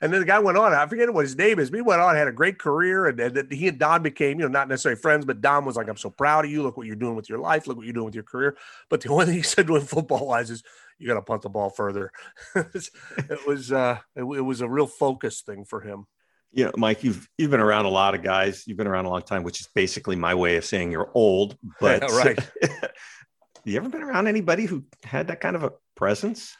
and 0.00 0.12
then 0.12 0.20
the 0.20 0.24
guy 0.26 0.38
went 0.38 0.56
on. 0.56 0.72
I 0.72 0.86
forget 0.86 1.12
what 1.12 1.24
his 1.24 1.36
name 1.36 1.58
is. 1.58 1.70
But 1.70 1.78
he 1.78 1.82
went 1.82 2.00
on, 2.00 2.14
had 2.14 2.28
a 2.28 2.32
great 2.32 2.58
career, 2.58 3.06
and, 3.06 3.18
and 3.18 3.52
he 3.52 3.66
and 3.68 3.78
Don 3.78 4.02
became, 4.02 4.38
you 4.38 4.46
know, 4.46 4.52
not 4.52 4.68
necessarily 4.68 5.00
friends, 5.00 5.24
but 5.24 5.40
Don 5.40 5.64
was 5.64 5.76
like, 5.76 5.88
"I'm 5.88 5.96
so 5.96 6.10
proud 6.10 6.44
of 6.44 6.50
you. 6.50 6.62
Look 6.62 6.76
what 6.76 6.86
you're 6.86 6.96
doing 6.96 7.16
with 7.16 7.28
your 7.28 7.38
life. 7.38 7.66
Look 7.66 7.76
what 7.76 7.86
you're 7.86 7.92
doing 7.92 8.06
with 8.06 8.14
your 8.14 8.24
career." 8.24 8.56
But 8.88 9.00
the 9.00 9.08
only 9.12 9.26
thing 9.26 9.34
he 9.34 9.42
said 9.42 9.66
to 9.66 9.76
him 9.76 9.82
football 9.82 10.28
wise 10.28 10.50
is, 10.50 10.62
"You 10.98 11.08
got 11.08 11.14
to 11.14 11.22
punt 11.22 11.42
the 11.42 11.48
ball 11.48 11.70
further." 11.70 12.12
it 12.54 13.46
was, 13.46 13.72
uh, 13.72 13.98
it, 14.14 14.22
it 14.22 14.42
was 14.42 14.60
a 14.60 14.68
real 14.68 14.86
focus 14.86 15.40
thing 15.40 15.64
for 15.64 15.80
him 15.80 16.06
you 16.52 16.64
know, 16.64 16.72
Mike, 16.76 17.04
you've 17.04 17.28
you've 17.38 17.50
been 17.50 17.60
around 17.60 17.84
a 17.84 17.90
lot 17.90 18.14
of 18.14 18.22
guys. 18.22 18.64
You've 18.66 18.76
been 18.76 18.86
around 18.86 19.04
a 19.04 19.10
long 19.10 19.22
time, 19.22 19.42
which 19.42 19.60
is 19.60 19.68
basically 19.74 20.16
my 20.16 20.34
way 20.34 20.56
of 20.56 20.64
saying 20.64 20.90
you're 20.90 21.10
old. 21.14 21.56
But 21.80 22.02
right, 22.10 22.38
you 23.64 23.76
ever 23.76 23.88
been 23.88 24.02
around 24.02 24.26
anybody 24.26 24.66
who 24.66 24.84
had 25.04 25.28
that 25.28 25.40
kind 25.40 25.56
of 25.56 25.62
a 25.62 25.72
presence? 25.94 26.56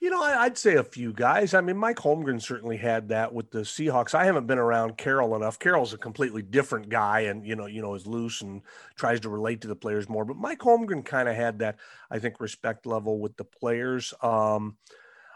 You 0.00 0.08
know, 0.08 0.22
I'd 0.22 0.56
say 0.56 0.76
a 0.76 0.82
few 0.82 1.12
guys. 1.12 1.52
I 1.52 1.60
mean, 1.60 1.76
Mike 1.76 1.98
Holmgren 1.98 2.40
certainly 2.40 2.78
had 2.78 3.10
that 3.10 3.34
with 3.34 3.50
the 3.50 3.60
Seahawks. 3.60 4.14
I 4.14 4.24
haven't 4.24 4.46
been 4.46 4.58
around 4.58 4.96
Carroll 4.96 5.36
enough. 5.36 5.58
Carroll's 5.58 5.92
a 5.92 5.98
completely 5.98 6.40
different 6.40 6.88
guy, 6.88 7.20
and 7.20 7.46
you 7.46 7.54
know, 7.54 7.66
you 7.66 7.82
know, 7.82 7.94
is 7.94 8.06
loose 8.06 8.40
and 8.40 8.62
tries 8.96 9.20
to 9.20 9.28
relate 9.28 9.60
to 9.60 9.68
the 9.68 9.76
players 9.76 10.08
more. 10.08 10.24
But 10.24 10.38
Mike 10.38 10.60
Holmgren 10.60 11.04
kind 11.04 11.28
of 11.28 11.36
had 11.36 11.58
that, 11.58 11.76
I 12.10 12.18
think, 12.18 12.40
respect 12.40 12.86
level 12.86 13.20
with 13.20 13.36
the 13.36 13.44
players. 13.44 14.14
Um, 14.22 14.78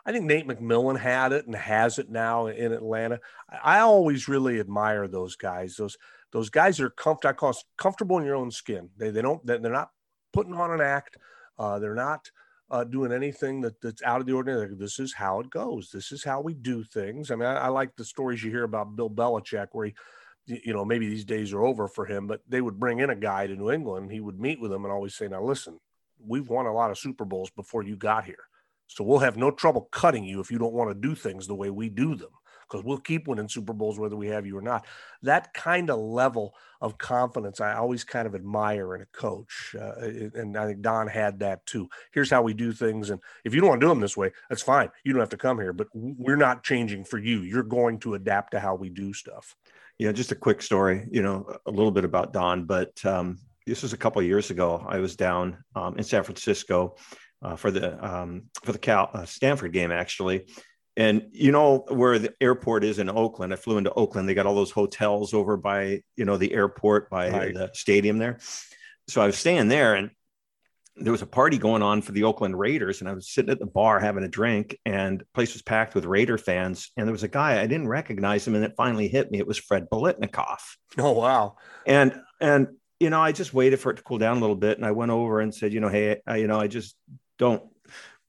I 0.07 0.13
think 0.13 0.27
Nate 0.27 0.47
McMillan 0.47 0.99
had 0.99 1.33
it 1.33 1.47
and 1.47 1.55
has 1.55 1.99
it 1.99 2.11
now 2.11 2.47
in 2.47 2.73
Atlanta. 2.73 3.21
I 3.63 3.81
always 3.81 4.29
really 4.29 4.61
admire 4.61 5.09
those 5.09 5.37
guys. 5.37 5.77
Those 5.77 5.97
those 6.33 6.51
guys 6.51 6.81
are 6.81 6.91
comfortable. 6.91 7.31
I 7.31 7.33
call 7.33 7.57
comfortable 7.79 8.19
in 8.19 8.25
your 8.25 8.35
own 8.35 8.51
skin. 8.51 8.91
They 8.97 9.11
they 9.11 9.23
don't 9.23 9.45
they're 9.47 9.61
not 9.61 9.91
putting 10.33 10.55
on 10.55 10.73
an 10.73 10.81
act. 10.81 11.17
Uh, 11.59 11.79
they're 11.79 11.95
not 11.95 12.31
uh, 12.71 12.85
doing 12.85 13.13
anything 13.13 13.61
that, 13.61 13.81
that's 13.81 14.03
out 14.03 14.21
of 14.21 14.27
the 14.27 14.33
ordinary. 14.33 14.75
This 14.75 14.99
is 14.99 15.15
how 15.15 15.41
it 15.41 15.51
goes. 15.51 15.91
This 15.93 16.13
is 16.13 16.25
how 16.25 16.41
we 16.41 16.55
do 16.55 16.83
things. 16.83 17.31
I 17.31 17.37
mean, 17.37 17.47
I, 17.47 17.55
I 17.55 17.69
like 17.69 17.95
the 17.97 18.05
stories 18.05 18.43
you 18.43 18.51
hear 18.51 18.65
about 18.65 18.97
Bill 18.97 19.11
Belichick, 19.11 19.69
where 19.73 19.87
he, 19.87 19.95
you 20.47 20.73
know, 20.73 20.85
maybe 20.85 21.09
these 21.09 21.25
days 21.25 21.53
are 21.53 21.65
over 21.65 21.89
for 21.89 22.05
him, 22.05 22.27
but 22.27 22.41
they 22.49 22.61
would 22.61 22.81
bring 22.81 22.99
in 22.99 23.11
a 23.11 23.17
guy 23.17 23.47
to 23.47 23.55
New 23.55 23.71
England. 23.71 24.11
He 24.11 24.21
would 24.21 24.41
meet 24.41 24.61
with 24.61 24.71
them 24.71 24.85
and 24.85 24.93
always 24.93 25.15
say, 25.15 25.29
"Now 25.29 25.43
listen, 25.43 25.79
we've 26.19 26.49
won 26.49 26.67
a 26.67 26.73
lot 26.73 26.91
of 26.91 26.99
Super 26.99 27.25
Bowls 27.25 27.51
before 27.51 27.83
you 27.83 27.97
got 27.97 28.25
here, 28.25 28.49
so 28.95 29.05
we'll 29.05 29.19
have 29.19 29.37
no 29.37 29.51
trouble 29.51 29.89
cutting 29.91 30.25
you 30.25 30.41
if 30.41 30.51
you 30.51 30.59
don't 30.59 30.73
want 30.73 30.91
to 30.91 31.09
do 31.09 31.15
things 31.15 31.47
the 31.47 31.55
way 31.55 31.71
we 31.71 31.89
do 31.89 32.15
them." 32.15 32.31
because 32.69 32.85
we'll 32.85 32.99
keep 32.99 33.29
winning 33.29 33.49
Super 33.49 33.73
Bowls 33.73 33.99
whether 33.99 34.17
we 34.17 34.29
have 34.29 34.47
you 34.47 34.57
or 34.57 34.63
not. 34.63 34.87
That 35.23 35.55
kind 35.55 35.91
of 35.91 35.99
level 35.99 36.55
of 36.81 36.99
confidence, 36.99 37.61
I 37.61 37.75
always 37.75 38.05
kind 38.05 38.27
of 38.27 38.35
admire 38.35 38.95
in 38.95 39.03
a 39.03 39.07
coach, 39.07 39.75
uh, 39.79 39.95
and 40.35 40.57
I 40.57 40.67
think 40.67 40.81
Don 40.81 41.07
had 41.07 41.39
that 41.41 41.65
too. 41.67 41.89
Here's 42.13 42.31
how 42.31 42.43
we 42.43 42.55
do 42.55 42.73
things, 42.73 43.11
and 43.11 43.21
if 43.45 43.55
you 43.55 43.61
don't 43.61 43.71
want 43.71 43.81
to 43.81 43.85
do 43.87 43.89
them 43.89 44.01
this 44.01 44.17
way, 44.17 44.33
that's 44.49 44.63
fine. 44.63 44.91
You 45.05 45.13
don't 45.13 45.21
have 45.21 45.29
to 45.31 45.37
come 45.37 45.59
here, 45.59 45.73
but 45.73 45.89
we're 45.93 46.37
not 46.37 46.65
changing 46.65 47.05
for 47.05 47.19
you. 47.19 47.41
You're 47.41 47.63
going 47.63 47.99
to 48.01 48.15
adapt 48.15 48.53
to 48.53 48.61
how 48.61 48.75
we 48.75 48.91
do 48.91 49.13
stuff. 49.13 49.57
Yeah, 49.99 50.13
just 50.13 50.33
a 50.33 50.37
quick 50.37 50.61
story. 50.61 51.07
You 51.11 51.23
know, 51.23 51.57
a 51.67 51.71
little 51.71 51.93
bit 51.93 52.05
about 52.05 52.33
Don, 52.33 52.65
but 52.65 53.05
um, 53.05 53.39
this 53.67 53.83
was 53.83 53.93
a 53.93 53.97
couple 53.97 54.21
years 54.23 54.51
ago. 54.51 54.85
I 54.89 54.99
was 54.99 55.17
down 55.17 55.63
um, 55.77 55.97
in 55.97 56.05
San 56.05 56.25
Francisco. 56.25 56.97
Uh, 57.45 57.57
for 57.57 57.71
the 57.71 58.03
um, 58.03 58.45
for 58.63 58.73
the 58.73 58.79
Cal 58.79 59.11
uh, 59.13 59.27
Stanford 59.27 59.73
game 59.75 59.93
actually, 59.93 60.47
and 60.97 61.27
you 61.31 61.53
know 61.53 61.85
where 61.89 62.19
the 62.19 62.33
airport 62.41 62.85
is 62.85 62.99
in 62.99 63.11
Oakland. 63.11 63.53
I 63.53 63.57
flew 63.57 63.77
into 63.77 63.93
Oakland. 63.93 64.27
They 64.27 64.33
got 64.33 64.47
all 64.47 64.55
those 64.55 64.71
hotels 64.71 65.35
over 65.35 65.59
by 65.59 66.01
you 66.17 66.25
know 66.25 66.39
the 66.39 66.55
airport 66.55 67.11
by 67.11 67.31
right. 67.31 67.55
the 67.55 67.71
stadium 67.75 68.17
there. 68.17 68.39
So 69.09 69.21
I 69.21 69.27
was 69.27 69.37
staying 69.37 69.69
there, 69.69 69.95
and 69.95 70.11
there 70.97 71.13
was 71.13 71.21
a 71.21 71.27
party 71.27 71.59
going 71.59 71.83
on 71.83 72.01
for 72.01 72.13
the 72.13 72.25
Oakland 72.25 72.59
Raiders, 72.59 73.01
and 73.01 73.11
I 73.11 73.13
was 73.13 73.29
sitting 73.29 73.51
at 73.51 73.59
the 73.59 73.67
bar 73.67 74.01
having 74.01 74.25
a 74.25 74.29
drink, 74.29 74.79
and 74.87 75.21
the 75.21 75.27
place 75.35 75.53
was 75.53 75.61
packed 75.61 75.95
with 75.95 76.07
Raider 76.07 76.39
fans. 76.39 76.93
And 76.97 77.07
there 77.07 77.13
was 77.13 77.25
a 77.25 77.29
guy 77.29 77.61
I 77.61 77.67
didn't 77.67 77.89
recognize 77.89 78.47
him, 78.47 78.55
and 78.55 78.65
it 78.65 78.73
finally 78.75 79.09
hit 79.09 79.31
me. 79.31 79.39
It 79.39 79.47
was 79.47 79.59
Fred 79.59 79.89
Biletnikoff. 79.93 80.61
Oh 80.97 81.13
wow! 81.13 81.57
And 81.87 82.19
and 82.41 82.69
you 83.01 83.11
know 83.11 83.21
I 83.21 83.33
just 83.33 83.53
waited 83.53 83.81
for 83.81 83.91
it 83.91 83.97
to 83.97 84.03
cool 84.03 84.17
down 84.17 84.39
a 84.39 84.41
little 84.41 84.57
bit, 84.57 84.79
and 84.79 84.87
I 84.87 84.93
went 84.93 85.11
over 85.11 85.41
and 85.41 85.55
said, 85.55 85.75
you 85.75 85.81
know, 85.81 85.91
hey, 85.91 86.21
I, 86.27 86.37
you 86.37 86.47
know, 86.47 86.59
I 86.59 86.69
just 86.69 86.97
don't 87.39 87.63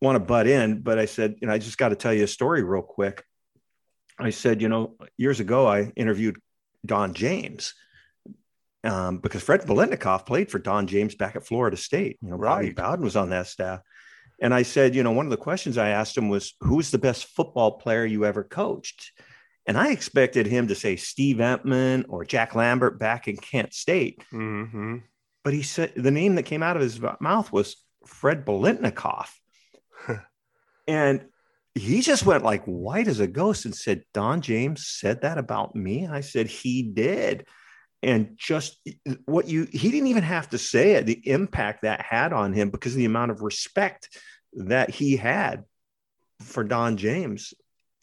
want 0.01 0.15
to 0.15 0.19
butt 0.19 0.47
in, 0.47 0.81
but 0.81 0.99
I 0.99 1.05
said, 1.05 1.35
you 1.41 1.47
know, 1.47 1.53
I 1.53 1.57
just 1.57 1.77
got 1.77 1.89
to 1.89 1.95
tell 1.95 2.13
you 2.13 2.23
a 2.23 2.27
story 2.27 2.63
real 2.63 2.81
quick. 2.81 3.23
I 4.19 4.29
said, 4.29 4.61
you 4.61 4.69
know, 4.69 4.95
years 5.17 5.39
ago 5.39 5.67
I 5.67 5.91
interviewed 5.95 6.37
Don 6.85 7.13
James 7.13 7.73
um, 8.83 9.17
because 9.17 9.43
Fred 9.43 9.61
Biletnikoff 9.61 10.25
played 10.25 10.49
for 10.51 10.59
Don 10.59 10.87
James 10.87 11.15
back 11.15 11.35
at 11.35 11.45
Florida 11.45 11.77
State. 11.77 12.17
You 12.21 12.29
know, 12.29 12.37
right. 12.37 12.75
Bobby 12.75 12.89
Bowden 12.89 13.05
was 13.05 13.15
on 13.15 13.31
that 13.31 13.47
staff. 13.47 13.81
And 14.41 14.53
I 14.53 14.63
said, 14.63 14.95
you 14.95 15.03
know, 15.03 15.11
one 15.11 15.25
of 15.25 15.31
the 15.31 15.37
questions 15.37 15.77
I 15.77 15.89
asked 15.89 16.17
him 16.17 16.29
was, 16.29 16.53
who's 16.61 16.91
the 16.91 16.97
best 16.97 17.25
football 17.27 17.77
player 17.77 18.05
you 18.05 18.25
ever 18.25 18.43
coached? 18.43 19.11
And 19.65 19.77
I 19.77 19.91
expected 19.91 20.45
him 20.45 20.67
to 20.67 20.75
say 20.75 20.95
Steve 20.95 21.37
Emtman 21.37 22.05
or 22.09 22.23
Jack 22.23 22.53
Lambert 22.53 22.99
back 22.99 23.27
in 23.27 23.37
Kent 23.37 23.73
State. 23.73 24.23
Mm-hmm. 24.31 24.97
But 25.43 25.53
he 25.53 25.63
said 25.63 25.93
the 25.95 26.11
name 26.11 26.35
that 26.35 26.43
came 26.43 26.63
out 26.63 26.75
of 26.75 26.81
his 26.81 26.99
mouth 27.19 27.51
was 27.51 27.77
Fred 28.05 28.45
Biletnikoff. 28.45 29.29
and 30.87 31.25
he 31.75 32.01
just 32.01 32.25
went 32.25 32.43
like 32.43 32.63
white 32.65 33.07
as 33.07 33.19
a 33.19 33.27
ghost 33.27 33.65
and 33.65 33.75
said, 33.75 34.03
Don 34.13 34.41
James 34.41 34.87
said 34.87 35.21
that 35.21 35.37
about 35.37 35.75
me. 35.75 36.07
I 36.07 36.21
said, 36.21 36.47
he 36.47 36.83
did. 36.83 37.45
And 38.01 38.37
just 38.37 38.79
what 39.25 39.47
you, 39.47 39.67
he 39.71 39.91
didn't 39.91 40.07
even 40.07 40.23
have 40.23 40.49
to 40.51 40.57
say 40.57 40.93
it, 40.93 41.05
the 41.05 41.27
impact 41.27 41.81
that 41.81 42.01
had 42.01 42.31
on 42.31 42.53
him 42.53 42.69
because 42.69 42.93
of 42.93 42.97
the 42.97 43.05
amount 43.05 43.31
of 43.31 43.41
respect 43.41 44.17
that 44.53 44.89
he 44.89 45.17
had 45.17 45.65
for 46.41 46.63
Don 46.63 46.97
James. 46.97 47.53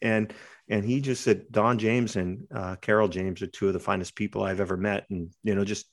And, 0.01 0.33
and 0.69 0.85
he 0.85 1.01
just 1.01 1.23
said, 1.23 1.45
Don 1.49 1.79
James 1.79 2.15
and 2.15 2.45
uh, 2.53 2.75
Carol 2.75 3.07
James 3.07 3.41
are 3.41 3.47
two 3.47 3.67
of 3.67 3.73
the 3.73 3.79
finest 3.79 4.15
people 4.15 4.43
I've 4.43 4.61
ever 4.61 4.77
met. 4.77 5.05
And, 5.09 5.31
you 5.43 5.55
know, 5.55 5.65
just 5.65 5.87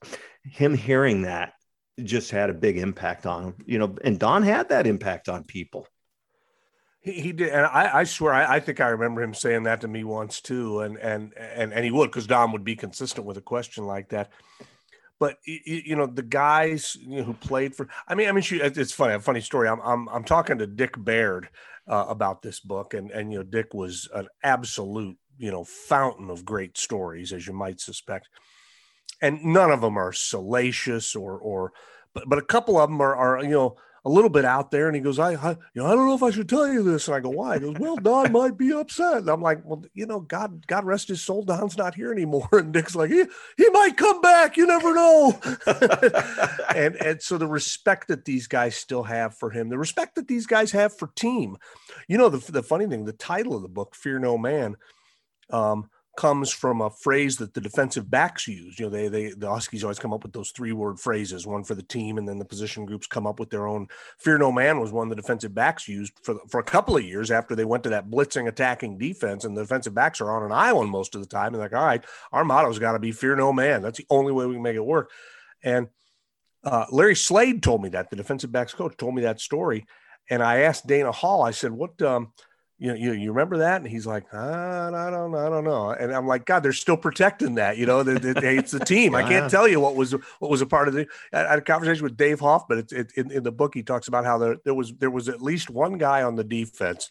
him 0.45 0.75
hearing 0.75 1.23
that 1.23 1.55
just 2.03 2.31
had 2.31 2.51
a 2.51 2.55
big 2.55 2.79
impact 2.79 3.27
on 3.27 3.55
you 3.67 3.79
know, 3.79 3.97
and 4.05 4.19
Don 4.19 4.43
had 4.43 4.69
that 4.71 4.87
impact 4.87 5.29
on 5.29 5.45
people. 5.45 5.87
He, 7.01 7.13
he 7.13 7.33
did, 7.33 7.49
and 7.51 7.67
I, 7.67 8.01
I 8.01 8.05
swear, 8.05 8.33
I, 8.33 8.57
I, 8.57 8.61
think 8.61 8.81
I 8.81 8.89
remember 8.89 9.23
him 9.23 9.33
saying 9.33 9.63
that 9.63 9.81
to 9.81 9.89
me 9.89 10.05
once 10.05 10.41
too, 10.41 10.81
and 10.81 10.99
and 10.99 11.33
and 11.37 11.73
and 11.73 11.85
he 11.85 11.91
would, 11.91 12.11
because 12.11 12.27
Don 12.27 12.53
would 12.53 12.65
be 12.65 12.77
consistent 12.77 13.27
with 13.27 13.39
a 13.39 13.43
question 13.43 13.87
like 13.87 14.11
that. 14.11 14.31
But 15.19 15.37
you 15.45 15.97
know, 15.97 16.07
the 16.07 16.23
guys 16.23 16.97
you 16.99 17.19
know, 17.19 17.25
who 17.25 17.35
played 17.35 17.77
for, 17.77 17.89
I 18.09 18.15
mean, 18.15 18.29
I 18.29 18.33
mean, 18.33 18.43
she, 18.43 18.57
it's 18.57 18.93
funny, 18.93 19.15
a 19.15 19.21
funny 19.21 19.43
story. 19.43 19.69
I'm 19.69 19.81
I'm 19.81 20.09
I'm 20.09 20.25
talking 20.25 20.59
to 20.59 20.67
Dick 20.67 20.95
Baird 20.97 21.51
uh, 21.87 22.07
about 22.09 22.41
this 22.41 22.61
book, 22.61 22.95
and 22.95 23.11
and 23.11 23.31
you 23.31 23.39
know, 23.39 23.45
Dick 23.45 23.75
was 23.75 24.09
an 24.15 24.29
absolute 24.43 25.19
you 25.37 25.51
know 25.51 25.65
fountain 25.65 26.31
of 26.31 26.45
great 26.45 26.79
stories, 26.79 27.33
as 27.33 27.47
you 27.47 27.53
might 27.53 27.81
suspect, 27.81 28.31
and 29.21 29.45
none 29.45 29.71
of 29.71 29.81
them 29.81 29.97
are 29.97 30.13
salacious 30.13 31.15
or 31.15 31.39
or, 31.39 31.73
but 32.15 32.29
but 32.29 32.39
a 32.39 32.43
couple 32.43 32.79
of 32.79 32.89
them 32.91 33.01
are 33.01 33.15
are 33.15 33.43
you 33.43 33.51
know 33.51 33.77
a 34.05 34.11
little 34.11 34.31
bit 34.31 34.45
out 34.45 34.71
there 34.71 34.87
and 34.87 34.97
he 34.97 35.03
goes, 35.03 35.19
I, 35.19 35.35
I, 35.35 35.51
you 35.51 35.83
know, 35.83 35.87
I 35.87 35.91
don't 35.91 36.07
know 36.07 36.15
if 36.15 36.23
I 36.23 36.31
should 36.31 36.49
tell 36.49 36.67
you 36.67 36.83
this. 36.83 37.07
And 37.07 37.15
I 37.15 37.21
go, 37.21 37.29
why? 37.29 37.55
He 37.55 37.61
goes, 37.61 37.77
well, 37.79 37.97
Don 37.97 38.33
might 38.33 38.57
be 38.57 38.73
upset. 38.73 39.19
And 39.19 39.29
I'm 39.29 39.43
like, 39.43 39.61
well, 39.65 39.85
you 39.93 40.07
know, 40.07 40.21
God, 40.21 40.67
God 40.67 40.85
rest 40.85 41.09
his 41.09 41.23
soul. 41.23 41.43
Don's 41.43 41.77
not 41.77 41.95
here 41.95 42.13
anymore. 42.13 42.49
And 42.61 42.73
Dick's 42.73 42.95
like, 42.95 43.11
he, 43.11 43.25
he 43.57 43.71
might 43.71 43.97
come 43.97 44.21
back. 44.21 44.57
You 44.57 44.67
never 44.67 44.95
know. 44.95 45.39
and, 46.75 46.95
and 46.97 47.23
so 47.23 47.39
the 47.39 47.47
respect 47.47 48.09
that 48.09 48.25
these 48.25 48.47
guys 48.47 48.77
still 48.77 49.03
have 49.03 49.37
for 49.37 49.51
him, 49.51 49.69
the 49.69 49.79
respect 49.79 50.15
that 50.17 50.29
these 50.29 50.47
guys 50.47 50.73
have 50.73 50.97
for 50.97 51.09
team, 51.15 51.57
you 52.09 52.19
know, 52.19 52.29
the, 52.29 52.53
the 52.53 52.63
funny 52.63 52.87
thing, 52.87 53.05
the 53.05 53.13
title 53.13 53.55
of 53.55 53.63
the 53.63 53.69
book, 53.69 53.95
Fear 53.95 54.19
No 54.19 54.37
Man, 54.37 54.77
um, 55.51 55.91
comes 56.21 56.51
from 56.51 56.83
a 56.83 56.91
phrase 56.91 57.39
that 57.39 57.55
the 57.55 57.63
defensive 57.63 58.11
backs 58.11 58.47
use. 58.47 58.79
You 58.79 58.85
know, 58.85 58.91
they 58.91 59.09
they 59.09 59.31
the 59.31 59.49
Huskies 59.49 59.83
always 59.83 59.99
come 59.99 60.13
up 60.13 60.23
with 60.23 60.35
those 60.35 60.51
three 60.51 60.73
word 60.73 61.01
phrases, 61.01 61.47
one 61.47 61.65
for 61.65 61.75
the 61.75 61.83
team, 61.83 62.19
and 62.19 62.29
then 62.29 62.39
the 62.39 62.45
position 62.45 62.85
groups 62.85 63.07
come 63.07 63.27
up 63.27 63.41
with 63.41 63.49
their 63.49 63.67
own. 63.67 63.89
Fear 64.19 64.37
no 64.37 64.53
man 64.53 64.81
was 64.81 64.93
one 64.93 65.09
the 65.09 65.17
defensive 65.17 65.55
backs 65.55 65.89
used 65.89 66.13
for 66.23 66.37
for 66.51 66.61
a 66.61 66.63
couple 66.65 66.95
of 66.95 67.05
years 67.05 67.31
after 67.31 67.57
they 67.57 67.65
went 67.65 67.85
to 67.85 67.89
that 67.89 68.11
blitzing 68.11 68.49
attacking 68.49 68.99
defense, 68.99 69.47
and 69.47 69.57
the 69.57 69.63
defensive 69.63 69.95
backs 69.95 70.21
are 70.21 70.31
on 70.31 70.43
an 70.43 70.53
island 70.53 70.91
most 70.91 71.15
of 71.15 71.23
the 71.23 71.27
time. 71.27 71.55
And 71.55 71.63
like, 71.63 71.73
all 71.73 71.87
right, 71.87 72.05
our 72.33 72.45
motto's 72.45 72.79
got 72.79 72.93
to 72.93 72.99
be 72.99 73.13
fear 73.13 73.35
no 73.35 73.51
man. 73.51 73.81
That's 73.81 73.97
the 73.97 74.07
only 74.11 74.33
way 74.33 74.45
we 74.45 74.57
can 74.57 74.63
make 74.63 74.77
it 74.77 74.85
work. 74.85 75.11
And 75.63 75.89
uh, 76.65 76.85
Larry 76.93 77.17
Slade 77.17 77.63
told 77.63 77.83
me 77.83 77.89
that 77.91 78.11
the 78.11 78.17
defensive 78.17 78.53
backs 78.53 78.75
coach 78.75 78.95
told 78.99 79.15
me 79.15 79.23
that 79.23 79.41
story, 79.41 79.87
and 80.29 80.43
I 80.43 80.61
asked 80.61 80.87
Dana 80.87 81.13
Hall. 81.13 81.43
I 81.43 81.53
said, 81.53 81.73
what 81.73 82.03
um, 82.03 82.35
you 82.81 82.95
you, 82.95 83.13
you 83.13 83.31
remember 83.31 83.59
that? 83.59 83.83
And 83.83 83.89
he's 83.89 84.07
like, 84.07 84.25
ah, 84.33 84.89
I 84.89 85.11
don't 85.11 85.35
I 85.35 85.51
don't 85.51 85.65
know. 85.65 85.91
And 85.91 86.13
I'm 86.13 86.27
like, 86.27 86.47
God, 86.47 86.63
they're 86.63 86.73
still 86.73 86.97
protecting 86.97 87.57
that. 87.57 87.77
You 87.77 87.85
know, 87.85 88.03
they, 88.03 88.33
they, 88.33 88.57
it's 88.57 88.73
the 88.73 88.81
team. 88.81 89.15
I 89.15 89.23
can't 89.23 89.51
tell 89.51 89.69
you 89.69 89.79
what 89.79 89.97
was 89.97 90.13
what 90.13 90.51
was 90.51 90.63
a 90.63 90.67
part 90.67 90.89
of 90.89 90.95
the. 90.95 91.07
I 91.33 91.41
had 91.41 91.59
a 91.59 91.63
conversation 91.63 92.03
with 92.03 92.17
Dave 92.17 92.41
Hoffman. 92.41 92.79
It's 92.79 92.93
it, 92.93 93.13
in, 93.17 93.31
in 93.31 93.43
the 93.43 93.53
book 93.53 93.75
he 93.75 93.83
talks 93.83 94.09
about 94.09 94.25
how 94.25 94.39
there 94.39 94.57
there 94.65 94.75
was 94.75 94.95
there 94.95 95.11
was 95.11 95.29
at 95.29 95.43
least 95.43 95.69
one 95.69 95.99
guy 95.99 96.23
on 96.23 96.37
the 96.37 96.45
defense. 96.45 97.11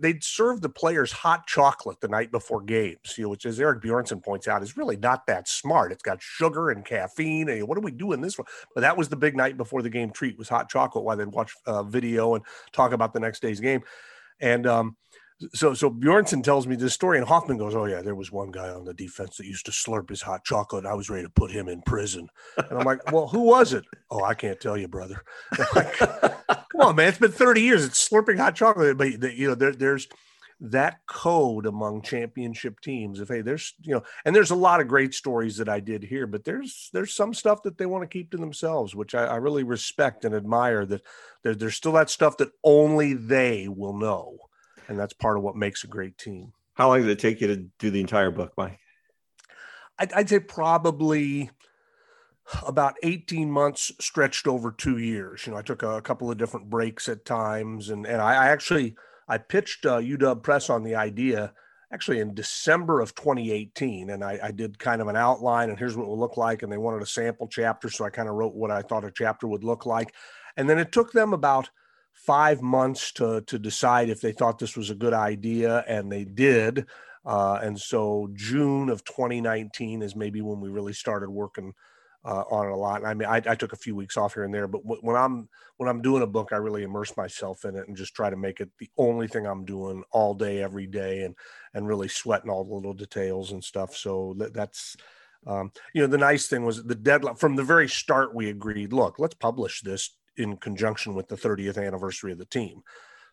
They'd 0.00 0.24
serve 0.24 0.60
the 0.60 0.70
players 0.70 1.12
hot 1.12 1.46
chocolate 1.46 2.00
the 2.00 2.08
night 2.08 2.30
before 2.30 2.62
games, 2.62 3.16
you 3.18 3.24
know, 3.24 3.30
which, 3.30 3.44
as 3.44 3.60
Eric 3.60 3.82
Bjornson 3.82 4.22
points 4.22 4.48
out, 4.48 4.62
is 4.62 4.78
really 4.78 4.96
not 4.96 5.26
that 5.26 5.46
smart. 5.46 5.92
It's 5.92 6.02
got 6.02 6.22
sugar 6.22 6.70
and 6.70 6.84
caffeine. 6.86 7.50
And 7.50 7.68
what 7.68 7.76
are 7.76 7.82
we 7.82 7.90
doing 7.90 8.22
this 8.22 8.34
for? 8.34 8.46
But 8.74 8.80
that 8.80 8.96
was 8.96 9.10
the 9.10 9.16
big 9.16 9.36
night 9.36 9.58
before 9.58 9.82
the 9.82 9.90
game 9.90 10.10
treat 10.10 10.38
was 10.38 10.48
hot 10.48 10.70
chocolate 10.70 11.04
while 11.04 11.18
they'd 11.18 11.28
watch 11.28 11.52
uh, 11.66 11.82
video 11.82 12.34
and 12.34 12.44
talk 12.72 12.92
about 12.92 13.12
the 13.12 13.20
next 13.20 13.40
day's 13.40 13.60
game. 13.60 13.82
And 14.40 14.66
um, 14.66 14.96
so 15.52 15.74
so 15.74 15.90
Bjornson 15.90 16.42
tells 16.42 16.66
me 16.66 16.76
this 16.76 16.94
story, 16.94 17.18
and 17.18 17.26
Hoffman 17.26 17.58
goes, 17.58 17.74
"Oh 17.74 17.86
yeah, 17.86 18.02
there 18.02 18.14
was 18.14 18.30
one 18.30 18.50
guy 18.50 18.68
on 18.68 18.84
the 18.84 18.94
defense 18.94 19.36
that 19.36 19.46
used 19.46 19.66
to 19.66 19.72
slurp 19.72 20.08
his 20.08 20.22
hot 20.22 20.44
chocolate. 20.44 20.86
I 20.86 20.94
was 20.94 21.10
ready 21.10 21.24
to 21.24 21.30
put 21.30 21.50
him 21.50 21.68
in 21.68 21.82
prison." 21.82 22.28
And 22.56 22.78
I'm 22.78 22.84
like, 22.84 23.00
"Well, 23.12 23.28
who 23.28 23.40
was 23.40 23.72
it?" 23.72 23.84
"Oh, 24.10 24.22
I 24.22 24.34
can't 24.34 24.60
tell 24.60 24.76
you, 24.76 24.88
brother." 24.88 25.22
Like, 25.74 25.98
Come 26.74 26.88
on, 26.88 26.96
man! 26.96 27.08
It's 27.08 27.18
been 27.18 27.30
30 27.30 27.60
years. 27.60 27.84
It's 27.84 28.08
slurping 28.08 28.36
hot 28.36 28.56
chocolate, 28.56 28.96
but 28.96 29.12
you 29.36 29.48
know 29.48 29.54
there, 29.54 29.72
there's 29.72 30.08
that 30.60 30.98
code 31.06 31.66
among 31.66 32.02
championship 32.02 32.80
teams. 32.80 33.20
If 33.20 33.28
hey, 33.28 33.42
there's 33.42 33.74
you 33.82 33.94
know, 33.94 34.02
and 34.24 34.34
there's 34.34 34.50
a 34.50 34.56
lot 34.56 34.80
of 34.80 34.88
great 34.88 35.14
stories 35.14 35.56
that 35.58 35.68
I 35.68 35.80
did 35.80 36.02
here, 36.04 36.26
but 36.26 36.44
there's 36.44 36.90
there's 36.92 37.14
some 37.14 37.34
stuff 37.34 37.62
that 37.64 37.78
they 37.78 37.86
want 37.86 38.02
to 38.02 38.08
keep 38.08 38.30
to 38.30 38.36
themselves, 38.36 38.94
which 38.94 39.14
I, 39.14 39.24
I 39.24 39.36
really 39.36 39.62
respect 39.62 40.24
and 40.24 40.34
admire. 40.34 40.86
That 40.86 41.02
there, 41.42 41.54
there's 41.54 41.76
still 41.76 41.92
that 41.92 42.10
stuff 42.10 42.36
that 42.38 42.52
only 42.62 43.14
they 43.14 43.68
will 43.68 43.96
know 43.96 44.38
and 44.88 44.98
that's 44.98 45.12
part 45.12 45.36
of 45.36 45.42
what 45.42 45.56
makes 45.56 45.84
a 45.84 45.88
great 45.88 46.18
team. 46.18 46.52
How 46.74 46.88
long 46.88 47.00
did 47.02 47.10
it 47.10 47.18
take 47.18 47.40
you 47.40 47.46
to 47.48 47.56
do 47.78 47.90
the 47.90 48.00
entire 48.00 48.30
book, 48.30 48.52
Mike? 48.56 48.78
I'd, 49.98 50.12
I'd 50.12 50.28
say 50.28 50.40
probably 50.40 51.50
about 52.66 52.96
18 53.02 53.50
months 53.50 53.92
stretched 54.00 54.46
over 54.46 54.72
two 54.72 54.98
years. 54.98 55.46
You 55.46 55.52
know, 55.52 55.58
I 55.58 55.62
took 55.62 55.82
a, 55.82 56.02
couple 56.02 56.30
of 56.30 56.36
different 56.36 56.68
breaks 56.68 57.08
at 57.08 57.24
times, 57.24 57.90
and 57.90 58.06
and 58.06 58.20
I, 58.20 58.34
I 58.34 58.48
actually 58.48 58.96
I 59.28 59.38
pitched 59.38 59.86
uh, 59.86 59.98
UW 59.98 60.42
Press 60.42 60.70
on 60.70 60.82
the 60.82 60.94
idea 60.94 61.52
actually 61.92 62.18
in 62.18 62.34
December 62.34 63.00
of 63.00 63.14
2018, 63.14 64.10
and 64.10 64.24
I, 64.24 64.38
I, 64.42 64.50
did 64.50 64.80
kind 64.80 65.00
of 65.00 65.06
an 65.06 65.16
outline, 65.16 65.70
and 65.70 65.78
here's 65.78 65.96
what 65.96 66.04
it 66.04 66.08
will 66.08 66.18
look 66.18 66.36
like, 66.36 66.62
and 66.62 66.72
they 66.72 66.76
wanted 66.76 67.02
a 67.02 67.06
sample 67.06 67.46
chapter, 67.46 67.88
so 67.88 68.04
I 68.04 68.10
kind 68.10 68.28
of 68.28 68.34
wrote 68.34 68.54
what 68.54 68.72
I 68.72 68.82
thought 68.82 69.04
a 69.04 69.12
chapter 69.12 69.46
would 69.46 69.62
look 69.62 69.86
like, 69.86 70.12
and 70.56 70.68
then 70.68 70.78
it 70.78 70.90
took 70.90 71.12
them 71.12 71.32
about 71.32 71.70
five 72.12 72.62
months 72.62 73.12
to 73.12 73.42
to 73.42 73.58
decide 73.58 74.08
if 74.08 74.20
they 74.20 74.32
thought 74.32 74.58
this 74.58 74.76
was 74.76 74.90
a 74.90 74.94
good 74.94 75.14
idea, 75.14 75.84
and 75.86 76.10
they 76.10 76.24
did. 76.24 76.86
Uh, 77.24 77.58
and 77.62 77.78
so 77.78 78.28
June 78.34 78.90
of 78.90 79.04
2019 79.04 80.02
is 80.02 80.14
maybe 80.16 80.42
when 80.42 80.60
we 80.60 80.68
really 80.68 80.92
started 80.92 81.30
working 81.30 81.72
uh, 82.24 82.44
on 82.50 82.66
it 82.66 82.72
a 82.72 82.76
lot. 82.76 83.00
And 83.00 83.06
I 83.06 83.14
mean, 83.14 83.28
I, 83.28 83.42
I, 83.46 83.54
took 83.54 83.72
a 83.72 83.76
few 83.76 83.94
weeks 83.94 84.16
off 84.16 84.34
here 84.34 84.44
and 84.44 84.54
there, 84.54 84.66
but 84.66 84.82
w- 84.82 85.00
when 85.02 85.16
I'm 85.16 85.48
when 85.76 85.88
I'm 85.88 86.00
doing 86.00 86.22
a 86.22 86.26
book, 86.26 86.52
I 86.52 86.56
really 86.56 86.82
immerse 86.82 87.14
myself 87.16 87.64
in 87.64 87.76
it 87.76 87.86
and 87.86 87.96
just 87.96 88.14
try 88.14 88.30
to 88.30 88.36
make 88.36 88.60
it 88.60 88.70
the 88.78 88.88
only 88.96 89.28
thing 89.28 89.46
I'm 89.46 89.64
doing 89.64 90.02
all 90.10 90.34
day, 90.34 90.62
every 90.62 90.86
day, 90.86 91.24
and 91.24 91.34
and 91.74 91.86
really 91.86 92.08
sweating 92.08 92.50
all 92.50 92.64
the 92.64 92.74
little 92.74 92.94
details 92.94 93.52
and 93.52 93.62
stuff. 93.62 93.94
So 93.94 94.34
that, 94.38 94.54
that's 94.54 94.96
um, 95.46 95.70
you 95.92 96.00
know 96.00 96.06
the 96.06 96.18
nice 96.18 96.46
thing 96.46 96.64
was 96.64 96.82
the 96.82 96.94
deadline 96.94 97.34
from 97.34 97.56
the 97.56 97.62
very 97.62 97.88
start. 97.88 98.34
We 98.34 98.48
agreed, 98.48 98.92
look, 98.92 99.18
let's 99.18 99.34
publish 99.34 99.82
this 99.82 100.16
in 100.36 100.56
conjunction 100.56 101.14
with 101.14 101.28
the 101.28 101.36
30th 101.36 101.84
anniversary 101.84 102.32
of 102.32 102.38
the 102.38 102.46
team. 102.46 102.82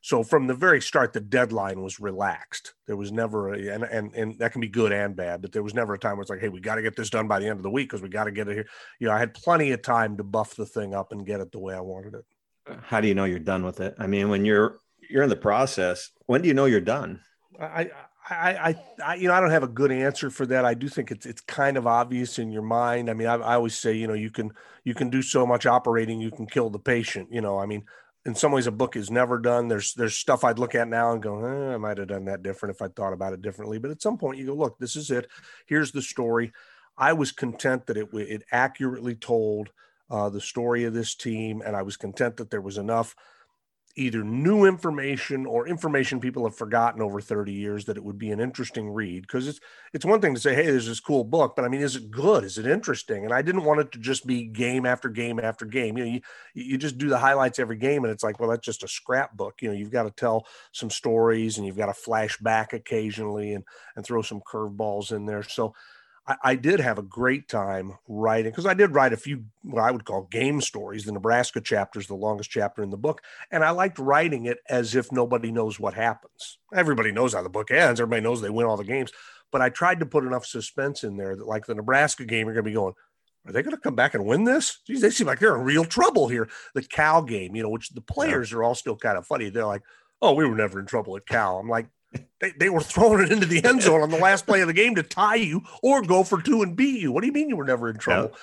So 0.02 0.24
from 0.24 0.48
the 0.48 0.56
very 0.56 0.82
start, 0.82 1.14
the 1.14 1.22
deadline 1.22 1.82
was 1.82 2.00
relaxed. 2.00 2.74
There 2.88 2.98
was 2.98 3.12
never, 3.12 3.54
a, 3.54 3.74
and, 3.74 3.84
and 3.84 4.14
and 4.16 4.40
that 4.40 4.52
can 4.52 4.60
be 4.60 4.68
good 4.68 4.92
and 4.92 5.16
bad, 5.16 5.42
but 5.44 5.52
there 5.52 5.62
was 5.62 5.76
never 5.76 5.94
a 5.94 6.00
time 6.00 6.18
where 6.18 6.22
it's 6.22 6.30
like, 6.30 6.40
hey, 6.40 6.50
we 6.50 6.60
got 6.60 6.76
to 6.76 6.82
get 6.82 6.96
this 6.96 7.12
done 7.12 7.28
by 7.28 7.40
the 7.40 7.46
end 7.46 7.58
of 7.58 7.64
the 7.64 7.70
week 7.70 7.88
because 7.90 8.02
we 8.02 8.10
got 8.10 8.24
to 8.24 8.32
get 8.32 8.48
it 8.48 8.56
here. 8.56 8.68
You 9.00 9.08
know, 9.08 9.14
I 9.14 9.20
had 9.20 9.36
plenty 9.36 9.72
of 9.72 9.84
time 9.84 10.18
to 10.18 10.24
buff 10.24 10.56
the 10.56 10.66
thing 10.66 10.96
up 10.96 11.12
and 11.12 11.26
get 11.26 11.40
it 11.40 11.52
the 11.52 11.60
way 11.60 11.76
I 11.76 11.82
wanted 11.82 12.16
it. 12.16 12.26
Uh, 12.68 12.78
how 12.84 13.00
do 13.00 13.08
you 13.08 13.14
know 13.14 13.26
you're 13.26 13.40
done 13.40 13.64
with 13.64 13.80
it? 13.80 13.96
I 14.00 14.08
mean, 14.08 14.30
when 14.30 14.44
you're 14.44 14.80
you're 15.08 15.24
in 15.24 15.30
the 15.30 15.36
process, 15.36 16.10
when 16.26 16.42
do 16.42 16.48
you 16.48 16.56
know 16.56 16.66
you're 16.66 16.82
done? 16.82 17.22
I, 17.60 17.92
I, 18.28 18.54
I, 18.54 18.76
I, 19.06 19.16
you 19.16 19.28
know, 19.28 19.34
I 19.34 19.40
don't 19.40 19.52
have 19.52 19.64
a 19.64 19.68
good 19.68 19.92
answer 19.92 20.30
for 20.30 20.46
that. 20.48 20.66
I 20.66 20.74
do 20.74 20.88
think 20.90 21.12
it's 21.12 21.28
it's 21.28 21.42
kind 21.42 21.78
of 21.78 21.86
obvious 21.86 22.40
in 22.40 22.52
your 22.52 22.62
mind. 22.64 23.10
I 23.10 23.14
mean, 23.14 23.28
I, 23.28 23.36
I 23.36 23.56
always 23.56 23.78
say, 23.78 23.94
you 23.94 24.08
know, 24.08 24.14
you 24.14 24.32
can 24.32 24.52
you 24.84 24.96
can 24.96 25.12
do 25.12 25.22
so 25.22 25.46
much 25.46 25.68
operating, 25.68 26.22
you 26.22 26.32
can 26.32 26.48
kill 26.48 26.72
the 26.72 26.80
patient. 26.80 27.30
You 27.32 27.42
know, 27.42 27.60
I 27.60 27.68
mean, 27.68 27.84
in 28.26 28.36
some 28.36 28.52
ways 28.52 28.68
a 28.68 28.72
book 28.72 28.96
is 28.96 29.10
never 29.10 29.40
done. 29.40 29.68
There's 29.68 29.94
there's 29.94 30.16
stuff 30.16 30.44
I'd 30.44 30.60
look 30.60 30.76
at 30.76 30.88
now 30.88 31.12
and 31.12 31.22
go, 31.22 31.44
eh, 31.44 31.74
I 31.74 31.78
might 31.78 31.98
have 31.98 32.08
done 32.08 32.26
that 32.26 32.44
different 32.44 32.76
if 32.76 32.82
I 32.82 32.88
thought 32.88 33.14
about 33.14 33.34
it 33.34 33.42
differently. 33.42 33.80
But 33.80 33.92
at 33.92 34.02
some 34.02 34.18
point 34.18 34.38
you 34.38 34.46
go, 34.46 34.54
look, 34.54 34.78
this 34.80 34.96
is 34.96 35.10
it. 35.10 35.28
Here's 35.66 35.92
the 35.92 36.02
story. 36.02 36.52
I 36.98 37.14
was 37.14 37.32
content 37.32 37.88
that 37.88 37.98
it 37.98 38.10
it 38.14 38.44
accurately 38.52 39.16
told 39.16 39.70
uh, 40.10 40.30
the 40.30 40.42
story 40.42 40.84
of 40.84 40.94
this 40.94 41.16
team, 41.16 41.62
and 41.66 41.76
I 41.76 41.82
was 41.82 41.98
content 41.98 42.38
that 42.38 42.52
there 42.52 42.62
was 42.62 42.78
enough 42.78 43.16
either 43.95 44.23
new 44.23 44.65
information 44.65 45.45
or 45.45 45.67
information 45.67 46.19
people 46.19 46.43
have 46.43 46.56
forgotten 46.56 47.01
over 47.01 47.19
30 47.19 47.51
years 47.51 47.86
that 47.86 47.97
it 47.97 48.04
would 48.04 48.17
be 48.17 48.32
an 48.32 48.39
interesting 48.39 48.89
read 48.89 49.23
because 49.23 49.47
it's 49.47 49.60
it's 49.93 50.06
one 50.06 50.21
thing 50.21 50.34
to 50.34 50.39
say 50.39 50.56
hey 50.56 50.65
there's 50.65 50.88
this 50.88 50.99
cool 50.99 51.23
book 51.23 51.56
but 51.56 51.65
i 51.65 51.67
mean 51.67 51.82
is 51.82 51.95
it 51.95 52.12
good? 52.12 52.43
Is 52.43 52.58
it 52.58 52.65
interesting? 52.65 53.25
And 53.25 53.34
i 53.34 53.41
didn't 53.41 53.63
want 53.63 53.82
it 53.82 53.91
to 53.93 53.99
just 53.99 54.25
be 54.25 54.43
game 54.43 54.86
after 54.86 55.10
game 55.10 55.39
after 55.39 55.65
game. 55.65 55.97
You 55.97 56.06
know 56.06 56.12
you, 56.12 56.21
you 56.54 56.77
just 56.77 56.97
do 56.97 57.10
the 57.10 57.17
highlights 57.17 57.60
every 57.60 57.77
game 57.77 58.04
and 58.04 58.12
it's 58.12 58.23
like 58.23 58.39
well 58.39 58.49
that's 58.49 58.65
just 58.65 58.84
a 58.84 58.88
scrapbook. 58.88 59.62
You 59.62 59.69
know 59.69 59.75
you've 59.75 59.91
got 59.91 60.04
to 60.04 60.12
tell 60.12 60.45
some 60.71 60.89
stories 60.89 61.58
and 61.58 61.65
you've 61.65 61.77
got 61.77 61.88
to 61.88 61.93
flash 61.93 62.38
back 62.38 62.73
occasionally 62.73 63.54
and 63.54 63.63
and 63.95 64.06
throw 64.06 64.21
some 64.21 64.41
curveballs 64.41 65.12
in 65.12 65.25
there. 65.25 65.43
So 65.43 65.73
I, 66.32 66.52
I 66.52 66.56
did 66.56 66.80
have 66.80 66.98
a 66.98 67.04
great 67.04 67.48
time 67.50 67.98
writing 68.08 68.52
because 68.52 68.65
I 68.65 68.74
did 68.74 68.94
write 68.94 69.13
a 69.13 69.17
few 69.17 69.46
what 69.63 69.82
I 69.84 69.91
would 69.91 70.06
call 70.06 70.24
game 70.24 70.62
stories. 70.62 71.04
The 71.04 71.12
Nebraska 71.12 71.60
chapter 71.62 72.00
is 72.00 72.08
the 72.08 72.15
longest 72.15 72.50
chapter 72.50 72.84
in 72.84 72.89
the 72.89 72.98
book, 72.98 73.22
and 73.52 73.63
I 73.63 73.72
liked 73.72 74.00
writing 74.00 74.46
it 74.46 74.60
as 74.70 74.96
if 74.96 75.12
nobody 75.12 75.52
knows 75.52 75.80
what 75.80 75.94
happens. 75.94 76.58
Everybody 76.74 77.12
knows 77.12 77.34
how 77.34 77.44
the 77.44 77.50
book 77.50 77.72
ends. 77.72 78.00
Everybody 78.00 78.22
knows 78.22 78.41
they 78.41 78.50
win 78.50 78.65
all 78.65 78.78
the 78.78 78.84
games, 78.84 79.12
but 79.52 79.62
I 79.62 79.70
tried 79.70 80.00
to 80.00 80.06
put 80.06 80.24
enough 80.24 80.46
suspense 80.46 81.04
in 81.04 81.17
there 81.17 81.36
that, 81.36 81.48
like 81.48 81.65
the 81.65 81.76
Nebraska 81.76 82.26
game, 82.26 82.48
you're 82.48 82.54
going 82.54 82.65
to 82.65 82.70
be 82.70 82.76
going, 82.76 82.94
are 83.46 83.52
they 83.52 83.63
going 83.63 83.76
to 83.76 83.82
come 83.82 83.96
back 83.96 84.13
and 84.13 84.26
win 84.26 84.44
this? 84.46 84.80
Geez, 84.86 85.02
they 85.02 85.10
seem 85.10 85.28
like 85.28 85.39
they're 85.39 85.56
in 85.56 85.63
real 85.63 85.86
trouble 85.86 86.28
here. 86.28 86.48
The 86.76 86.84
Cal 86.84 87.24
game, 87.24 87.56
you 87.56 87.63
know, 87.63 87.70
which 87.70 87.89
the 87.89 88.02
players 88.02 88.54
are 88.54 88.63
all 88.63 88.76
still 88.76 88.96
kind 88.96 89.17
of 89.17 89.26
funny. 89.26 89.50
They're 89.50 89.65
like, 89.65 89.84
oh, 90.22 90.34
we 90.34 90.46
were 90.46 90.56
never 90.56 90.80
in 90.80 90.86
trouble 90.86 91.17
at 91.17 91.26
Cal. 91.26 91.58
I'm 91.58 91.67
like, 91.67 91.88
they, 92.39 92.52
they 92.60 92.69
were 92.69 92.82
throwing 92.82 93.24
it 93.24 93.32
into 93.32 93.45
the 93.45 93.63
end 93.63 93.82
zone 93.82 94.02
on 94.02 94.10
the 94.10 94.17
last 94.17 94.45
play 94.45 94.62
of 94.62 94.67
the 94.67 94.74
game 94.74 94.95
to 94.95 95.04
tie 95.04 95.36
you 95.36 95.62
or 95.82 96.02
go 96.02 96.24
for 96.24 96.41
two 96.41 96.62
and 96.62 96.76
beat 96.76 97.00
you. 97.00 97.12
What 97.12 97.21
do 97.21 97.28
you 97.28 97.34
mean 97.34 97.50
you 97.50 97.56
were 97.56 97.65
never 97.65 97.89
in 97.89 97.97
trouble? 97.97 98.32
Yeah. 98.34 98.38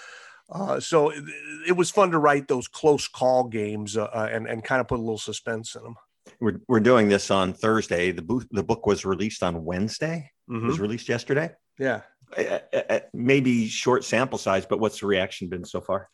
Uh, 0.50 0.80
so 0.80 1.10
it, 1.10 1.24
it, 1.68 1.72
was 1.72 1.90
fun 1.90 2.10
to 2.10 2.18
write 2.18 2.48
those 2.48 2.68
close 2.68 3.06
call 3.06 3.44
games 3.44 3.98
uh, 3.98 4.04
uh, 4.04 4.28
and, 4.32 4.46
and 4.46 4.64
kind 4.64 4.80
of 4.80 4.88
put 4.88 4.98
a 4.98 5.02
little 5.02 5.18
suspense 5.18 5.74
in 5.74 5.82
them. 5.82 5.96
We're, 6.40 6.60
we're 6.68 6.80
doing 6.80 7.08
this 7.08 7.30
on 7.30 7.52
Thursday. 7.52 8.12
The 8.12 8.22
book, 8.22 8.46
the 8.50 8.62
book 8.62 8.86
was 8.86 9.04
released 9.04 9.42
on 9.42 9.62
Wednesday. 9.64 10.30
Mm-hmm. 10.48 10.64
It 10.64 10.68
was 10.68 10.80
released 10.80 11.08
yesterday. 11.08 11.50
Yeah. 11.78 12.00
Maybe 13.12 13.68
short 13.68 14.04
sample 14.04 14.38
size, 14.38 14.64
but 14.64 14.80
what's 14.80 15.00
the 15.00 15.06
reaction 15.06 15.48
been 15.48 15.64
so 15.64 15.82
far? 15.82 16.08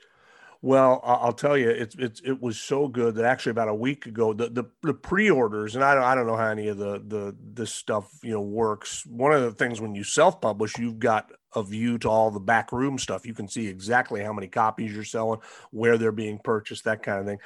Well, 0.64 1.02
I'll 1.04 1.34
tell 1.34 1.58
you, 1.58 1.68
it's 1.68 1.94
it's 1.96 2.22
it 2.24 2.40
was 2.40 2.58
so 2.58 2.88
good 2.88 3.16
that 3.16 3.26
actually 3.26 3.50
about 3.50 3.68
a 3.68 3.74
week 3.74 4.06
ago, 4.06 4.32
the 4.32 4.48
the, 4.48 4.64
the 4.82 4.94
pre-orders, 4.94 5.74
and 5.74 5.84
I 5.84 5.94
don't 5.94 6.04
I 6.04 6.14
don't 6.14 6.26
know 6.26 6.38
how 6.38 6.48
any 6.48 6.68
of 6.68 6.78
the 6.78 7.02
the 7.06 7.36
this 7.38 7.70
stuff 7.74 8.08
you 8.22 8.30
know 8.30 8.40
works. 8.40 9.04
One 9.04 9.34
of 9.34 9.42
the 9.42 9.52
things 9.52 9.78
when 9.78 9.94
you 9.94 10.04
self-publish, 10.04 10.78
you've 10.78 10.98
got 10.98 11.30
a 11.54 11.62
view 11.62 11.98
to 11.98 12.08
all 12.08 12.30
the 12.30 12.40
back 12.40 12.72
room 12.72 12.98
stuff. 12.98 13.26
You 13.26 13.34
can 13.34 13.46
see 13.46 13.66
exactly 13.66 14.22
how 14.22 14.32
many 14.32 14.48
copies 14.48 14.94
you're 14.94 15.04
selling, 15.04 15.40
where 15.70 15.98
they're 15.98 16.12
being 16.12 16.38
purchased, 16.42 16.84
that 16.84 17.02
kind 17.02 17.20
of 17.20 17.26
thing. 17.26 17.40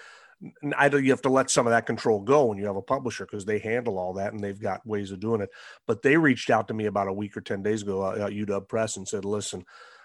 I 0.77 0.87
you 0.87 1.11
have 1.11 1.23
to 1.23 1.29
let 1.29 1.51
some 1.51 1.67
of 1.67 1.73
that 1.73 1.87
control 1.87 2.21
go 2.21 2.45
when 2.45 2.59
you 2.59 2.67
have 2.67 2.77
a 2.77 2.83
publisher 2.83 3.27
because 3.27 3.45
they 3.45 3.59
handle 3.59 3.99
all 3.99 4.13
that 4.13 4.33
and 4.33 4.45
they've 4.45 4.61
got 4.61 4.87
ways 4.87 5.11
of 5.11 5.19
doing 5.19 5.41
it. 5.41 5.51
But 5.89 6.03
they 6.03 6.17
reached 6.17 6.51
out 6.51 6.69
to 6.69 6.75
me 6.75 6.87
about 6.87 7.09
a 7.09 7.13
week 7.13 7.37
or 7.37 7.41
ten 7.41 7.65
days 7.65 7.83
ago 7.83 8.01
uh, 8.01 8.27
at 8.27 8.33
UW 8.33 8.69
Press 8.69 8.97
and 8.97 9.09
said, 9.09 9.25
"Listen, 9.25 9.65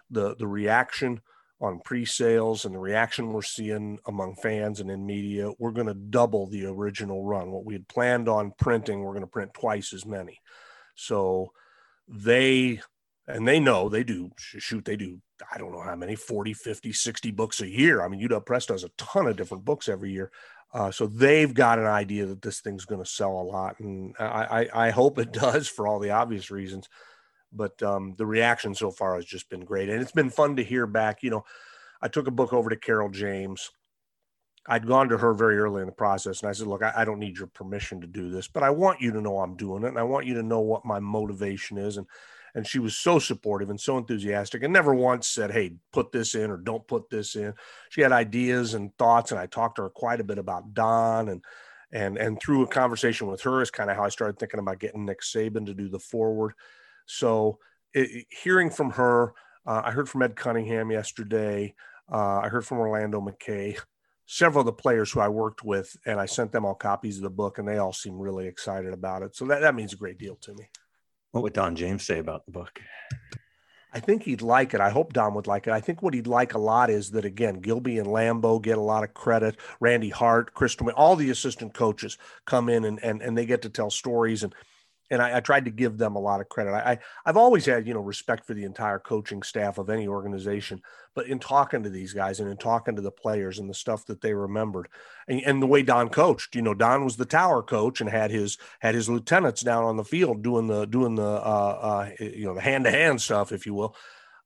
the 0.09 0.35
the 0.35 0.47
reaction." 0.47 1.21
On 1.63 1.79
pre-sales 1.79 2.65
and 2.65 2.75
the 2.75 2.79
reaction 2.79 3.31
we're 3.31 3.41
seeing 3.41 3.97
among 4.05 4.35
fans 4.35 4.81
and 4.81 4.91
in 4.91 5.05
media, 5.05 5.49
we're 5.59 5.71
going 5.71 5.87
to 5.87 5.93
double 5.93 6.45
the 6.47 6.65
original 6.65 7.23
run. 7.23 7.51
What 7.51 7.63
we 7.63 7.73
had 7.73 7.87
planned 7.87 8.27
on 8.27 8.53
printing, 8.59 8.99
we're 8.99 9.13
going 9.13 9.21
to 9.21 9.27
print 9.27 9.53
twice 9.53 9.93
as 9.93 10.05
many. 10.05 10.41
So 10.95 11.53
they 12.07 12.81
and 13.27 13.47
they 13.47 13.59
know 13.59 13.87
they 13.87 14.03
do 14.03 14.29
shoot 14.37 14.83
they 14.83 14.97
do 14.97 15.21
i 15.53 15.57
don't 15.57 15.71
know 15.71 15.79
how 15.79 15.95
many 15.95 16.13
40 16.13 16.53
50 16.53 16.91
60 16.91 17.31
books 17.31 17.61
a 17.61 17.69
year 17.69 18.03
i 18.03 18.09
mean 18.09 18.19
uw 18.27 18.45
press 18.45 18.65
does 18.65 18.83
a 18.83 18.89
ton 18.97 19.27
of 19.27 19.37
different 19.37 19.63
books 19.63 19.87
every 19.87 20.11
year 20.11 20.29
uh, 20.73 20.91
so 20.91 21.05
they've 21.05 21.53
got 21.53 21.79
an 21.79 21.85
idea 21.85 22.25
that 22.25 22.41
this 22.41 22.59
thing's 22.59 22.83
going 22.83 23.01
to 23.01 23.09
sell 23.09 23.31
a 23.31 23.43
lot 23.43 23.79
and 23.79 24.13
I, 24.19 24.23
I, 24.73 24.87
I 24.87 24.89
hope 24.89 25.19
it 25.19 25.31
does 25.31 25.69
for 25.69 25.87
all 25.87 25.99
the 25.99 26.11
obvious 26.11 26.51
reasons 26.51 26.89
but 27.55 27.81
um, 27.83 28.13
the 28.17 28.25
reaction 28.25 28.73
so 28.73 28.91
far 28.91 29.15
has 29.15 29.25
just 29.25 29.49
been 29.49 29.63
great 29.65 29.89
and 29.89 30.01
it's 30.01 30.11
been 30.11 30.29
fun 30.29 30.55
to 30.55 30.63
hear 30.63 30.85
back 30.85 31.23
you 31.23 31.29
know 31.29 31.43
i 32.01 32.07
took 32.07 32.27
a 32.27 32.31
book 32.31 32.53
over 32.53 32.69
to 32.69 32.75
carol 32.75 33.09
james. 33.09 33.71
I'd 34.65 34.87
gone 34.87 35.09
to 35.09 35.17
her 35.17 35.33
very 35.33 35.57
early 35.57 35.81
in 35.81 35.87
the 35.87 35.93
process 35.93 36.41
and 36.41 36.49
i 36.49 36.53
said 36.53 36.67
look 36.67 36.83
I, 36.83 36.93
I, 36.97 37.05
don't 37.05 37.19
need 37.19 37.37
your 37.37 37.47
permission 37.47 37.99
to 38.01 38.07
do 38.07 38.29
this 38.29 38.47
but 38.47 38.63
i 38.63 38.69
want 38.69 39.01
you 39.01 39.11
to 39.11 39.21
know 39.21 39.39
i'm 39.39 39.57
doing 39.57 39.83
it 39.83 39.89
and 39.89 39.99
i 39.99 40.03
want 40.03 40.25
you 40.25 40.35
to 40.35 40.43
know 40.43 40.61
what 40.61 40.85
my 40.85 40.99
motivation 40.99 41.77
is 41.77 41.97
and 41.97 42.07
and 42.55 42.67
she 42.67 42.79
was 42.79 42.95
so 42.95 43.19
supportive 43.19 43.69
and 43.69 43.79
so 43.81 43.97
enthusiastic 43.97 44.63
and 44.63 44.71
never 44.71 44.93
once 44.93 45.27
said 45.27 45.51
hey 45.51 45.73
put 45.91 46.11
this 46.11 46.35
in 46.35 46.51
or 46.51 46.57
don't 46.57 46.87
put 46.87 47.09
this 47.09 47.35
in. 47.35 47.53
She 47.89 48.01
had 48.01 48.11
ideas 48.11 48.73
and 48.73 48.95
thoughts 48.97 49.31
and 49.31 49.39
i 49.39 49.45
talked 49.45 49.77
to 49.77 49.83
her 49.83 49.89
quite 49.89 50.19
a 50.19 50.25
bit 50.25 50.37
about 50.37 50.73
don 50.73 51.29
and 51.29 51.43
and 51.91 52.17
and 52.17 52.41
through 52.41 52.63
a 52.63 52.67
conversation 52.67 53.27
with 53.27 53.41
her 53.41 53.61
is 53.61 53.71
kind 53.71 53.89
of 53.89 53.95
how 53.95 54.03
i 54.03 54.09
started 54.09 54.37
thinking 54.37 54.59
about 54.59 54.79
getting 54.79 55.05
nick 55.05 55.21
saban 55.21 55.65
to 55.65 55.73
do 55.73 55.87
the 55.87 55.99
foreword 55.99 56.53
so 57.05 57.59
it, 57.93 58.25
hearing 58.29 58.69
from 58.69 58.91
her, 58.91 59.33
uh, 59.65 59.81
I 59.85 59.91
heard 59.91 60.09
from 60.09 60.21
Ed 60.23 60.35
Cunningham 60.35 60.91
yesterday. 60.91 61.75
Uh, 62.11 62.39
I 62.39 62.49
heard 62.49 62.65
from 62.65 62.79
Orlando 62.79 63.21
McKay, 63.21 63.79
several 64.25 64.61
of 64.61 64.65
the 64.65 64.73
players 64.73 65.11
who 65.11 65.19
I 65.19 65.29
worked 65.29 65.63
with, 65.63 65.95
and 66.05 66.19
I 66.19 66.25
sent 66.25 66.51
them 66.51 66.65
all 66.65 66.75
copies 66.75 67.17
of 67.17 67.23
the 67.23 67.29
book, 67.29 67.57
and 67.57 67.67
they 67.67 67.77
all 67.77 67.93
seem 67.93 68.17
really 68.17 68.47
excited 68.47 68.93
about 68.93 69.21
it. 69.21 69.35
So 69.35 69.45
that, 69.45 69.61
that 69.61 69.75
means 69.75 69.93
a 69.93 69.97
great 69.97 70.17
deal 70.17 70.35
to 70.37 70.53
me. 70.53 70.69
What 71.31 71.43
would 71.43 71.53
Don 71.53 71.75
James 71.75 72.03
say 72.05 72.19
about 72.19 72.45
the 72.45 72.51
book? 72.51 72.79
I 73.93 73.99
think 73.99 74.23
he'd 74.23 74.41
like 74.41 74.73
it. 74.73 74.81
I 74.81 74.89
hope 74.89 75.13
Don 75.13 75.35
would 75.35 75.45
like 75.45 75.67
it. 75.67 75.73
I 75.73 75.79
think 75.79 76.01
what 76.01 76.15
he'd 76.15 76.25
like 76.25 76.55
a 76.55 76.59
lot 76.59 76.89
is 76.89 77.11
that 77.11 77.25
again, 77.25 77.59
Gilby 77.59 77.99
and 77.99 78.07
Lambo 78.07 78.61
get 78.61 78.79
a 78.79 78.81
lot 78.81 79.03
of 79.03 79.13
credit. 79.13 79.57
Randy 79.79 80.09
Hart, 80.09 80.53
Crystal, 80.55 80.89
all 80.95 81.15
the 81.15 81.29
assistant 81.29 81.75
coaches 81.75 82.17
come 82.45 82.69
in 82.69 82.85
and, 82.85 83.01
and 83.03 83.21
and 83.21 83.37
they 83.37 83.45
get 83.45 83.61
to 83.61 83.69
tell 83.69 83.91
stories 83.91 84.41
and 84.41 84.53
and 85.09 85.21
I, 85.21 85.37
I, 85.37 85.39
tried 85.39 85.65
to 85.65 85.71
give 85.71 85.97
them 85.97 86.15
a 86.15 86.19
lot 86.19 86.41
of 86.41 86.49
credit. 86.49 86.71
I, 86.71 86.93
I 86.93 86.99
have 87.25 87.37
always 87.37 87.65
had 87.65 87.87
you 87.87 87.93
know 87.93 87.99
respect 87.99 88.45
for 88.45 88.53
the 88.53 88.63
entire 88.63 88.99
coaching 88.99 89.43
staff 89.43 89.77
of 89.77 89.89
any 89.89 90.07
organization, 90.07 90.81
but 91.13 91.27
in 91.27 91.39
talking 91.39 91.83
to 91.83 91.89
these 91.89 92.13
guys 92.13 92.39
and 92.39 92.49
in 92.49 92.57
talking 92.57 92.95
to 92.95 93.01
the 93.01 93.11
players 93.11 93.59
and 93.59 93.69
the 93.69 93.73
stuff 93.73 94.05
that 94.05 94.21
they 94.21 94.33
remembered, 94.33 94.87
and, 95.27 95.41
and 95.41 95.61
the 95.61 95.67
way 95.67 95.83
Don 95.83 96.09
coached, 96.09 96.55
you 96.55 96.61
know, 96.61 96.73
Don 96.73 97.03
was 97.03 97.17
the 97.17 97.25
tower 97.25 97.61
coach 97.61 98.01
and 98.01 98.09
had 98.09 98.31
his 98.31 98.57
had 98.79 98.95
his 98.95 99.09
lieutenants 99.09 99.61
down 99.61 99.83
on 99.83 99.97
the 99.97 100.03
field 100.03 100.41
doing 100.41 100.67
the 100.67 100.85
doing 100.85 101.15
the 101.15 101.23
uh, 101.23 102.07
uh, 102.09 102.09
you 102.19 102.45
know 102.45 102.55
the 102.55 102.61
hand 102.61 102.85
to 102.85 102.91
hand 102.91 103.21
stuff, 103.21 103.51
if 103.51 103.65
you 103.65 103.73
will. 103.73 103.95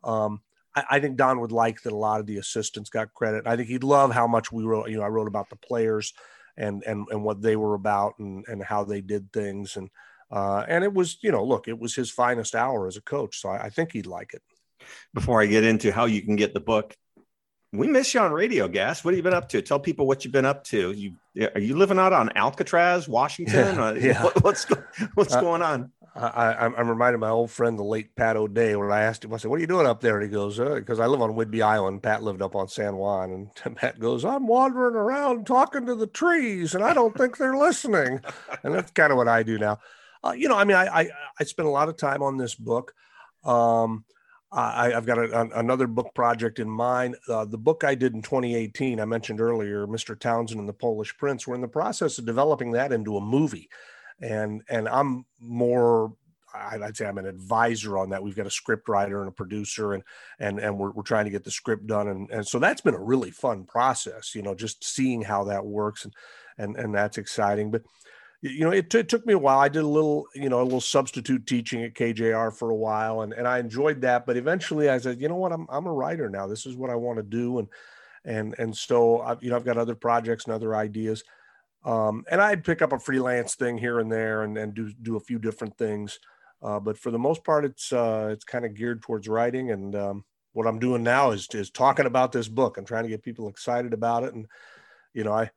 Um, 0.04 0.42
I, 0.76 0.84
I 0.92 1.00
think 1.00 1.18
Don 1.18 1.40
would 1.40 1.52
like 1.52 1.82
that 1.84 1.94
a 1.94 1.98
lot 1.98 2.20
of 2.20 2.26
the 2.26 2.38
assistants 2.38 2.90
got 2.90 3.14
credit. 3.14 3.48
I 3.48 3.56
think 3.56 3.68
he'd 3.68 3.84
love 3.84 4.12
how 4.12 4.28
much 4.28 4.52
we 4.52 4.64
wrote. 4.64 4.90
You 4.90 4.98
know, 4.98 5.04
I 5.04 5.10
wrote 5.10 5.28
about 5.28 5.50
the 5.50 5.56
players 5.56 6.14
and 6.58 6.84
and 6.84 7.08
and 7.10 7.24
what 7.24 7.42
they 7.42 7.56
were 7.56 7.76
about 7.76 8.14
and 8.20 8.44
and 8.48 8.64
how 8.64 8.84
they 8.84 9.02
did 9.02 9.32
things 9.32 9.78
and 9.78 9.90
uh, 10.32 10.66
and 10.68 10.84
it 10.84 10.94
was, 10.94 11.18
you 11.22 11.32
know, 11.32 11.44
look, 11.44 11.68
it 11.68 11.80
was 11.80 11.96
his 11.96 12.12
finest 12.12 12.56
hour 12.56 12.88
as 12.88 12.98
a 12.98 13.02
coach. 13.02 13.40
So 13.42 13.50
I, 13.50 13.66
I 13.66 13.70
think 13.70 13.92
he'd 13.94 14.08
like 14.08 14.34
it. 14.34 14.42
Before 15.14 15.42
I 15.42 15.48
get 15.48 15.64
into 15.64 15.92
how 15.92 16.06
you 16.06 16.22
can 16.22 16.36
get 16.36 16.54
the 16.54 16.60
book, 16.62 16.96
We 17.74 17.88
miss 17.88 18.14
you 18.14 18.22
on 18.22 18.32
radio, 18.32 18.68
Gas. 18.70 19.04
What 19.04 19.14
have 19.14 19.18
you 19.18 19.24
been 19.24 19.34
up 19.34 19.50
to? 19.50 19.62
Tell 19.62 19.80
people 19.80 20.08
what 20.08 20.24
you've 20.24 20.32
been 20.32 20.46
up 20.46 20.64
to. 20.66 20.92
You 20.94 21.16
are 21.54 21.60
you 21.60 21.76
living 21.78 22.00
out 22.00 22.14
on 22.14 22.32
Alcatraz, 22.36 23.08
Washington? 23.10 23.76
Yeah, 23.78 23.94
yeah. 23.94 24.24
What, 24.24 24.44
what's 24.44 24.66
what's 25.16 25.36
Uh, 25.36 25.42
going 25.42 25.62
on? 25.62 25.92
I, 26.16 26.56
I'm, 26.66 26.74
I'm 26.76 26.90
reminded 26.90 27.16
of 27.16 27.20
my 27.20 27.30
old 27.30 27.52
friend, 27.52 27.78
the 27.78 27.84
late 27.84 28.16
Pat 28.16 28.38
O'Day, 28.38 28.76
when 28.76 28.92
I 28.92 29.02
asked 29.02 29.24
him, 29.24 29.34
I 29.34 29.38
said, 29.38 29.52
What 29.52 29.58
are 29.58 29.60
you 29.62 29.68
doing 29.68 29.86
up 29.86 30.02
there? 30.02 30.16
And 30.20 30.24
he 30.24 30.34
goes, 30.34 30.58
Because 30.58 31.00
I 31.00 31.06
live 31.06 31.22
on 31.22 31.34
Whidbey 31.36 31.62
Island. 31.62 32.02
Pat 32.02 32.24
lived 32.24 32.42
up 32.42 32.56
on 32.56 32.68
San 32.70 32.96
Juan. 32.96 33.50
And 33.64 33.76
Pat 33.76 34.00
goes, 34.00 34.26
I'm 34.26 34.48
wandering 34.48 34.96
around 34.96 35.46
talking 35.46 35.86
to 35.86 35.94
the 35.96 36.08
trees, 36.08 36.74
and 36.74 36.84
I 36.84 36.94
don't 36.94 37.16
think 37.16 37.38
they're 37.38 37.58
listening. 37.58 38.22
And 38.64 38.74
that's 38.74 38.92
kind 38.92 39.12
of 39.12 39.18
what 39.18 39.28
I 39.28 39.44
do 39.44 39.60
now. 39.60 39.78
Uh, 40.24 40.34
you 40.38 40.48
know, 40.48 40.58
I 40.58 40.64
mean, 40.64 40.78
I, 40.78 41.02
I, 41.02 41.10
I 41.40 41.44
spent 41.44 41.68
a 41.68 41.72
lot 41.72 41.90
of 41.90 41.98
time 41.98 42.22
on 42.24 42.38
this 42.38 42.56
book. 42.56 42.94
Um, 43.44 44.04
I, 44.52 44.94
I've 44.94 45.06
got 45.06 45.18
a, 45.18 45.42
an, 45.42 45.52
another 45.56 45.88
book 45.88 46.14
project 46.16 46.60
in 46.60 46.70
mind. 46.70 47.18
Uh, 47.28 47.46
the 47.46 47.58
book 47.58 47.84
I 47.84 47.96
did 47.96 48.14
in 48.14 48.22
2018, 48.22 49.00
I 49.00 49.06
mentioned 49.06 49.42
earlier, 49.42 49.86
Mr. 49.88 50.18
Townsend 50.18 50.60
and 50.60 50.70
the 50.70 50.74
Polish 50.74 51.16
Prince. 51.18 51.46
We're 51.46 51.56
in 51.56 51.62
the 51.62 51.68
process 51.68 52.18
of 52.18 52.26
developing 52.26 52.72
that 52.72 52.94
into 52.94 53.18
a 53.18 53.22
movie, 53.22 53.70
and 54.22 54.62
and 54.70 54.88
I'm 54.88 55.26
more. 55.40 56.14
I'd 56.56 56.96
say 56.96 57.06
I'm 57.06 57.20
an 57.20 57.28
advisor 57.28 57.98
on 57.98 58.10
that. 58.10 58.24
We've 58.24 58.36
got 58.36 58.48
a 58.48 58.52
script 58.52 58.88
writer 58.88 59.20
and 59.20 59.28
a 59.28 59.34
producer, 59.34 59.94
and 59.94 60.04
and 60.40 60.60
and 60.60 60.80
we're, 60.80 60.92
we're 60.92 61.04
trying 61.04 61.26
to 61.26 61.32
get 61.32 61.44
the 61.44 61.52
script 61.52 61.86
done, 61.86 62.08
and 62.08 62.30
and 62.32 62.48
so 62.48 62.58
that's 62.58 62.82
been 62.82 62.96
a 62.96 63.04
really 63.04 63.32
fun 63.32 63.66
process. 63.66 64.34
You 64.34 64.44
know, 64.44 64.56
just 64.56 64.84
seeing 64.84 65.22
how 65.22 65.44
that 65.44 65.66
works, 65.66 66.06
and 66.06 66.14
and 66.58 66.78
and 66.78 66.96
that's 66.96 67.18
exciting. 67.18 67.70
But 67.70 67.84
you 68.42 68.66
know, 68.66 68.72
it, 68.72 68.90
t- 68.90 69.00
it 69.00 69.10
took 69.10 69.26
me 69.26 69.34
a 69.34 69.38
while. 69.38 69.60
I 69.60 69.68
did 69.68 69.82
a 69.82 69.88
little, 69.88 70.28
you 70.36 70.50
know, 70.50 70.62
a 70.62 70.64
little 70.64 70.82
substitute 70.82 71.48
teaching 71.48 71.84
at 71.84 71.96
KJR 71.96 72.56
for 72.56 72.70
a 72.70 72.76
while, 72.76 73.22
and, 73.22 73.34
and 73.34 73.48
I 73.48 73.58
enjoyed 73.58 74.02
that. 74.02 74.26
But 74.26 74.38
eventually, 74.38 74.90
I 74.90 75.00
said, 75.00 75.20
you 75.20 75.28
know 75.28 75.36
what, 75.36 75.52
I'm 75.52 75.66
I'm 75.70 75.88
a 75.88 75.94
writer 75.94 76.30
now. 76.30 76.46
This 76.46 76.66
is 76.66 76.76
what 76.76 76.92
I 76.92 76.96
want 76.96 77.18
to 77.18 77.24
do, 77.24 77.60
and 77.60 77.68
and 78.26 78.56
and 78.60 78.76
so 78.76 79.22
I've, 79.22 79.42
you 79.42 79.50
know, 79.50 79.56
I've 79.56 79.66
got 79.66 79.78
other 79.78 79.96
projects 79.96 80.46
and 80.46 80.54
other 80.54 80.76
ideas, 80.76 81.24
um, 81.84 82.26
and 82.30 82.40
I'd 82.40 82.64
pick 82.64 82.82
up 82.82 82.94
a 82.94 83.00
freelance 83.00 83.56
thing 83.56 83.78
here 83.78 84.00
and 84.00 84.12
there, 84.12 84.44
and 84.44 84.56
and 84.58 84.74
do 84.74 84.94
do 85.02 85.16
a 85.16 85.22
few 85.22 85.40
different 85.40 85.76
things. 85.78 86.20
Uh, 86.62 86.80
but 86.80 86.98
for 86.98 87.12
the 87.12 87.20
most 87.20 87.44
part, 87.44 87.66
it's 87.66 87.92
uh, 87.92 88.30
it's 88.32 88.46
kind 88.46 88.66
of 88.66 88.76
geared 88.76 89.02
towards 89.02 89.28
writing, 89.28 89.72
and 89.72 89.96
um, 89.96 90.26
what 90.54 90.68
I'm 90.68 90.80
doing 90.80 91.02
now 91.02 91.32
is 91.32 91.48
is 91.54 91.72
talking 91.72 92.06
about 92.06 92.32
this 92.32 92.48
book. 92.48 92.78
I'm 92.78 92.86
trying 92.86 93.04
to 93.04 93.10
get 93.10 93.24
people 93.24 93.50
excited 93.50 93.94
about 93.94 94.24
it, 94.26 94.36
and 94.36 94.46
you 95.14 95.24
know, 95.24 95.34
I 95.34 95.50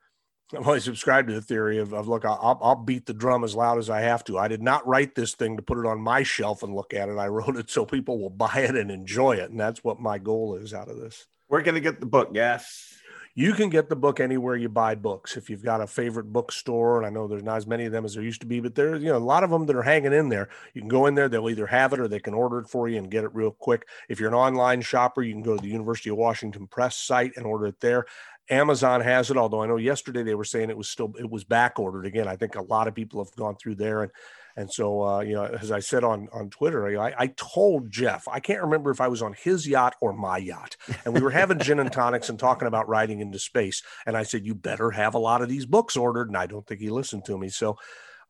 I've 0.53 0.67
always 0.67 0.83
subscribed 0.83 1.29
to 1.29 1.33
the 1.33 1.41
theory 1.41 1.77
of, 1.77 1.93
of 1.93 2.07
look, 2.07 2.25
I'll, 2.25 2.59
I'll 2.61 2.75
beat 2.75 3.05
the 3.05 3.13
drum 3.13 3.43
as 3.43 3.55
loud 3.55 3.77
as 3.77 3.89
I 3.89 4.01
have 4.01 4.23
to. 4.25 4.37
I 4.37 4.47
did 4.47 4.61
not 4.61 4.85
write 4.85 5.15
this 5.15 5.33
thing 5.33 5.55
to 5.57 5.63
put 5.63 5.77
it 5.77 5.85
on 5.85 6.01
my 6.01 6.23
shelf 6.23 6.63
and 6.63 6.75
look 6.75 6.93
at 6.93 7.09
it. 7.09 7.17
I 7.17 7.27
wrote 7.27 7.55
it 7.55 7.69
so 7.69 7.85
people 7.85 8.19
will 8.19 8.29
buy 8.29 8.55
it 8.55 8.75
and 8.75 8.91
enjoy 8.91 9.33
it. 9.33 9.49
And 9.49 9.59
that's 9.59 9.83
what 9.83 9.99
my 9.99 10.17
goal 10.17 10.55
is 10.55 10.73
out 10.73 10.89
of 10.89 10.97
this. 10.97 11.27
We're 11.49 11.61
gonna 11.61 11.79
get 11.79 11.99
the 11.99 12.05
book, 12.05 12.31
yes. 12.33 12.97
You 13.33 13.53
can 13.53 13.69
get 13.69 13.87
the 13.87 13.95
book 13.95 14.19
anywhere 14.19 14.57
you 14.57 14.67
buy 14.67 14.95
books. 14.95 15.37
If 15.37 15.49
you've 15.49 15.63
got 15.63 15.79
a 15.79 15.87
favorite 15.87 16.33
bookstore, 16.33 16.97
and 16.97 17.05
I 17.05 17.09
know 17.09 17.29
there's 17.29 17.43
not 17.43 17.55
as 17.55 17.65
many 17.65 17.85
of 17.85 17.93
them 17.93 18.03
as 18.03 18.13
there 18.13 18.23
used 18.23 18.41
to 18.41 18.47
be, 18.47 18.59
but 18.59 18.75
there's 18.75 19.01
you 19.01 19.07
know 19.07 19.17
a 19.17 19.19
lot 19.19 19.45
of 19.45 19.49
them 19.49 19.65
that 19.67 19.75
are 19.75 19.81
hanging 19.81 20.11
in 20.11 20.27
there. 20.27 20.49
You 20.73 20.81
can 20.81 20.89
go 20.89 21.05
in 21.05 21.15
there; 21.15 21.29
they'll 21.29 21.49
either 21.49 21.67
have 21.67 21.93
it 21.93 22.01
or 22.01 22.09
they 22.09 22.19
can 22.19 22.33
order 22.33 22.59
it 22.59 22.67
for 22.67 22.89
you 22.89 22.97
and 22.97 23.09
get 23.09 23.23
it 23.23 23.33
real 23.33 23.51
quick. 23.51 23.87
If 24.09 24.19
you're 24.19 24.27
an 24.27 24.35
online 24.35 24.81
shopper, 24.81 25.21
you 25.21 25.31
can 25.33 25.43
go 25.43 25.55
to 25.55 25.61
the 25.61 25.69
University 25.69 26.09
of 26.09 26.17
Washington 26.17 26.67
Press 26.67 26.97
site 26.97 27.37
and 27.37 27.45
order 27.45 27.67
it 27.67 27.79
there. 27.79 28.05
Amazon 28.51 29.01
has 29.01 29.31
it, 29.31 29.37
although 29.37 29.63
I 29.63 29.67
know 29.67 29.77
yesterday 29.77 30.23
they 30.23 30.35
were 30.35 30.43
saying 30.43 30.69
it 30.69 30.77
was 30.77 30.89
still 30.89 31.13
it 31.17 31.29
was 31.29 31.43
back 31.43 31.79
ordered 31.79 32.05
again. 32.05 32.27
I 32.27 32.35
think 32.35 32.55
a 32.55 32.61
lot 32.61 32.87
of 32.87 32.93
people 32.93 33.23
have 33.23 33.35
gone 33.35 33.55
through 33.55 33.75
there 33.75 34.03
and 34.03 34.11
and 34.57 34.71
so 34.71 35.03
uh, 35.03 35.19
you 35.21 35.33
know, 35.33 35.45
as 35.45 35.71
I 35.71 35.79
said 35.79 36.03
on 36.03 36.27
on 36.33 36.49
Twitter, 36.49 36.99
I, 36.99 37.13
I 37.17 37.27
told 37.37 37.89
Jeff 37.89 38.27
I 38.27 38.39
can't 38.39 38.61
remember 38.61 38.91
if 38.91 39.01
I 39.01 39.07
was 39.07 39.21
on 39.21 39.33
his 39.33 39.67
yacht 39.67 39.95
or 40.01 40.13
my 40.13 40.37
yacht, 40.37 40.75
and 41.05 41.13
we 41.13 41.21
were 41.21 41.31
having 41.31 41.59
gin 41.59 41.79
and 41.79 41.91
tonics 41.91 42.29
and 42.29 42.37
talking 42.37 42.67
about 42.67 42.89
riding 42.89 43.21
into 43.21 43.39
space. 43.39 43.81
And 44.05 44.17
I 44.17 44.23
said, 44.23 44.45
you 44.45 44.53
better 44.53 44.91
have 44.91 45.13
a 45.13 45.19
lot 45.19 45.41
of 45.41 45.49
these 45.49 45.65
books 45.65 45.95
ordered, 45.95 46.27
and 46.27 46.37
I 46.37 46.47
don't 46.47 46.67
think 46.67 46.81
he 46.81 46.89
listened 46.89 47.25
to 47.25 47.37
me. 47.37 47.49
So, 47.49 47.77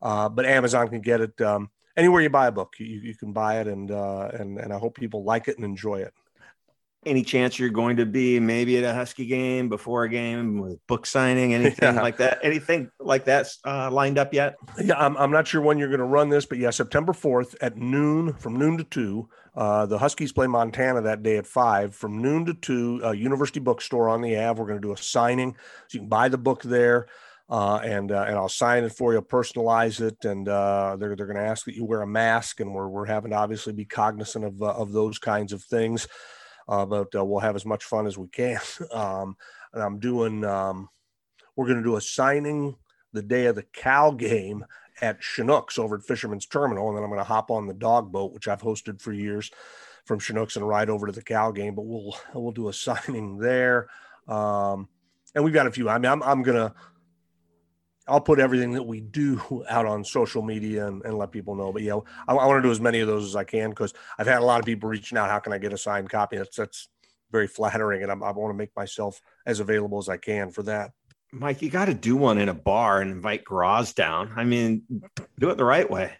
uh, 0.00 0.28
but 0.28 0.46
Amazon 0.46 0.88
can 0.88 1.00
get 1.00 1.20
it 1.20 1.40
um, 1.40 1.70
anywhere 1.96 2.22
you 2.22 2.30
buy 2.30 2.46
a 2.46 2.52
book. 2.52 2.74
You, 2.78 2.86
you 2.86 3.16
can 3.16 3.32
buy 3.32 3.60
it, 3.60 3.66
and 3.66 3.90
uh, 3.90 4.30
and 4.32 4.58
and 4.58 4.72
I 4.72 4.78
hope 4.78 4.94
people 4.94 5.24
like 5.24 5.48
it 5.48 5.56
and 5.56 5.64
enjoy 5.64 6.00
it. 6.02 6.14
Any 7.04 7.24
chance 7.24 7.58
you're 7.58 7.68
going 7.70 7.96
to 7.96 8.06
be 8.06 8.38
maybe 8.38 8.78
at 8.78 8.84
a 8.84 8.94
Husky 8.94 9.26
game 9.26 9.68
before 9.68 10.04
a 10.04 10.08
game 10.08 10.60
with 10.60 10.78
book 10.86 11.04
signing, 11.04 11.52
anything 11.60 11.96
Yeah. 11.96 12.00
like 12.00 12.16
that? 12.18 12.38
Anything 12.44 12.90
like 13.00 13.24
that 13.24 13.48
uh, 13.66 13.90
lined 13.90 14.18
up 14.18 14.32
yet? 14.32 14.54
Yeah, 14.80 14.94
I'm, 14.96 15.16
I'm 15.16 15.32
not 15.32 15.48
sure 15.48 15.60
when 15.60 15.78
you're 15.78 15.88
going 15.88 15.98
to 15.98 16.04
run 16.04 16.28
this, 16.28 16.46
but 16.46 16.58
yeah, 16.58 16.70
September 16.70 17.12
4th 17.12 17.56
at 17.60 17.76
noon, 17.76 18.34
from 18.34 18.56
noon 18.56 18.78
to 18.78 18.84
2. 18.84 19.28
Uh, 19.56 19.86
the 19.86 19.98
Huskies 19.98 20.32
play 20.32 20.46
Montana 20.46 21.02
that 21.02 21.24
day 21.24 21.38
at 21.38 21.46
5. 21.46 21.92
From 21.94 22.22
noon 22.22 22.46
to 22.46 22.54
2, 22.54 23.00
uh, 23.04 23.10
University 23.10 23.58
Bookstore 23.58 24.08
on 24.08 24.20
the 24.20 24.36
Ave. 24.36 24.60
We're 24.60 24.68
going 24.68 24.80
to 24.80 24.86
do 24.88 24.92
a 24.92 24.96
signing. 24.96 25.56
So 25.88 25.96
you 25.96 26.00
can 26.00 26.08
buy 26.08 26.28
the 26.28 26.38
book 26.38 26.62
there. 26.62 27.08
Uh, 27.50 27.80
and 27.84 28.12
uh, 28.12 28.24
and 28.28 28.36
I'll 28.36 28.48
sign 28.48 28.84
it 28.84 28.92
for 28.92 29.12
you, 29.12 29.20
personalize 29.20 30.00
it, 30.00 30.24
and 30.24 30.48
uh, 30.48 30.96
they're 30.98 31.14
they're 31.14 31.26
going 31.26 31.36
to 31.36 31.42
ask 31.42 31.66
that 31.66 31.74
you 31.74 31.84
wear 31.84 32.00
a 32.00 32.06
mask, 32.06 32.60
and 32.60 32.72
we're 32.72 32.88
we're 32.88 33.04
having 33.04 33.32
to 33.32 33.36
obviously 33.36 33.74
be 33.74 33.84
cognizant 33.84 34.46
of 34.46 34.62
uh, 34.62 34.68
of 34.68 34.92
those 34.92 35.18
kinds 35.18 35.52
of 35.52 35.62
things, 35.62 36.08
uh, 36.68 36.86
but 36.86 37.14
uh, 37.14 37.24
we'll 37.24 37.40
have 37.40 37.56
as 37.56 37.66
much 37.66 37.84
fun 37.84 38.06
as 38.06 38.18
we 38.18 38.28
can. 38.28 38.60
Um, 38.92 39.36
and 39.72 39.82
I'm 39.82 39.98
doing 39.98 40.44
um, 40.44 40.88
we're 41.56 41.66
going 41.66 41.78
to 41.78 41.84
do 41.84 41.96
a 41.96 42.00
signing 42.00 42.76
the 43.12 43.22
day 43.22 43.46
of 43.46 43.56
the 43.56 43.62
Cal 43.62 44.12
game 44.12 44.64
at 45.00 45.20
Chinooks 45.20 45.78
over 45.78 45.96
at 45.96 46.04
Fisherman's 46.04 46.46
Terminal, 46.46 46.88
and 46.88 46.96
then 46.96 47.04
I'm 47.04 47.10
going 47.10 47.20
to 47.20 47.24
hop 47.24 47.50
on 47.50 47.66
the 47.66 47.74
dog 47.74 48.12
boat, 48.12 48.32
which 48.32 48.48
I've 48.48 48.60
hosted 48.60 49.00
for 49.00 49.12
years, 49.12 49.50
from 50.04 50.18
Chinooks 50.18 50.56
and 50.56 50.66
ride 50.66 50.90
over 50.90 51.06
to 51.06 51.12
the 51.12 51.22
Cal 51.22 51.52
game. 51.52 51.74
But 51.74 51.86
we'll 51.86 52.16
we'll 52.34 52.52
do 52.52 52.68
a 52.68 52.72
signing 52.72 53.38
there, 53.38 53.88
um, 54.28 54.88
and 55.34 55.44
we've 55.44 55.54
got 55.54 55.66
a 55.66 55.72
few. 55.72 55.88
I 55.88 55.98
mean, 55.98 56.10
I'm 56.10 56.22
I'm 56.22 56.42
gonna 56.42 56.74
I'll 58.08 58.20
put 58.20 58.40
everything 58.40 58.72
that 58.72 58.82
we 58.82 59.00
do 59.00 59.64
out 59.68 59.86
on 59.86 60.04
social 60.04 60.42
media 60.42 60.86
and, 60.86 61.04
and 61.04 61.16
let 61.18 61.30
people 61.30 61.54
know. 61.54 61.72
But 61.72 61.82
yeah, 61.82 61.98
I, 62.28 62.34
I 62.34 62.46
want 62.46 62.62
to 62.62 62.66
do 62.66 62.72
as 62.72 62.80
many 62.80 63.00
of 63.00 63.08
those 63.08 63.24
as 63.24 63.36
I 63.36 63.44
can 63.44 63.70
because 63.70 63.94
I've 64.18 64.26
had 64.26 64.40
a 64.40 64.44
lot 64.44 64.60
of 64.60 64.66
people 64.66 64.88
reaching 64.88 65.18
out. 65.18 65.30
How 65.30 65.38
can 65.38 65.52
I 65.52 65.58
get 65.58 65.72
a 65.72 65.78
signed 65.78 66.10
copy? 66.10 66.36
That's 66.36 66.56
that's 66.56 66.88
very 67.30 67.46
flattering, 67.46 68.02
and 68.02 68.12
I'm, 68.12 68.22
I 68.22 68.30
want 68.32 68.52
to 68.52 68.58
make 68.58 68.74
myself 68.76 69.20
as 69.46 69.60
available 69.60 69.98
as 69.98 70.08
I 70.08 70.18
can 70.18 70.50
for 70.50 70.62
that. 70.64 70.92
Mike, 71.32 71.62
you 71.62 71.70
got 71.70 71.86
to 71.86 71.94
do 71.94 72.14
one 72.14 72.36
in 72.36 72.50
a 72.50 72.54
bar 72.54 73.00
and 73.00 73.10
invite 73.10 73.42
Groz 73.42 73.94
down. 73.94 74.32
I 74.36 74.44
mean, 74.44 74.82
do 75.38 75.48
it 75.48 75.56
the 75.56 75.64
right 75.64 75.90
way. 75.90 76.12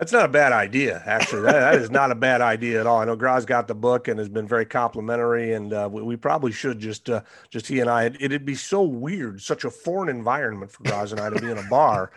That's 0.00 0.12
not 0.12 0.24
a 0.24 0.28
bad 0.28 0.52
idea, 0.52 1.02
actually. 1.04 1.42
that, 1.42 1.60
that 1.60 1.74
is 1.74 1.90
not 1.90 2.10
a 2.10 2.14
bad 2.14 2.40
idea 2.40 2.80
at 2.80 2.86
all. 2.86 3.00
I 3.00 3.04
know 3.04 3.16
Groz 3.16 3.44
got 3.44 3.68
the 3.68 3.74
book 3.74 4.08
and 4.08 4.18
has 4.18 4.30
been 4.30 4.48
very 4.48 4.64
complimentary, 4.64 5.52
and 5.52 5.74
uh, 5.74 5.90
we, 5.92 6.00
we 6.00 6.16
probably 6.16 6.52
should 6.52 6.78
just 6.78 7.10
uh, 7.10 7.20
just 7.50 7.66
he 7.66 7.80
and 7.80 7.90
I. 7.90 8.04
It, 8.04 8.16
it'd 8.18 8.46
be 8.46 8.54
so 8.54 8.82
weird, 8.82 9.42
such 9.42 9.64
a 9.64 9.70
foreign 9.70 10.08
environment 10.08 10.72
for 10.72 10.84
Groz 10.84 11.12
and 11.12 11.20
I 11.20 11.28
to 11.28 11.38
be 11.38 11.50
in 11.50 11.58
a 11.58 11.68
bar. 11.68 12.12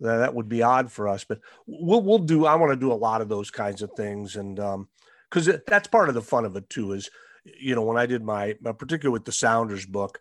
That 0.00 0.16
that 0.16 0.34
would 0.34 0.48
be 0.48 0.62
odd 0.62 0.90
for 0.90 1.06
us, 1.06 1.22
but 1.22 1.38
we'll 1.64 2.02
we'll 2.02 2.18
do. 2.18 2.44
I 2.44 2.56
want 2.56 2.72
to 2.72 2.76
do 2.76 2.92
a 2.92 2.94
lot 2.94 3.20
of 3.20 3.28
those 3.28 3.52
kinds 3.52 3.82
of 3.82 3.92
things, 3.92 4.34
and 4.34 4.56
because 5.30 5.48
that's 5.64 5.86
part 5.86 6.08
of 6.08 6.16
the 6.16 6.22
fun 6.22 6.44
of 6.44 6.56
it 6.56 6.68
too. 6.68 6.92
Is 6.92 7.08
you 7.44 7.76
know 7.76 7.82
when 7.82 7.96
I 7.96 8.06
did 8.06 8.24
my, 8.24 8.56
my 8.60 8.72
particularly 8.72 9.12
with 9.12 9.24
the 9.24 9.32
Sounders 9.32 9.86
book, 9.86 10.18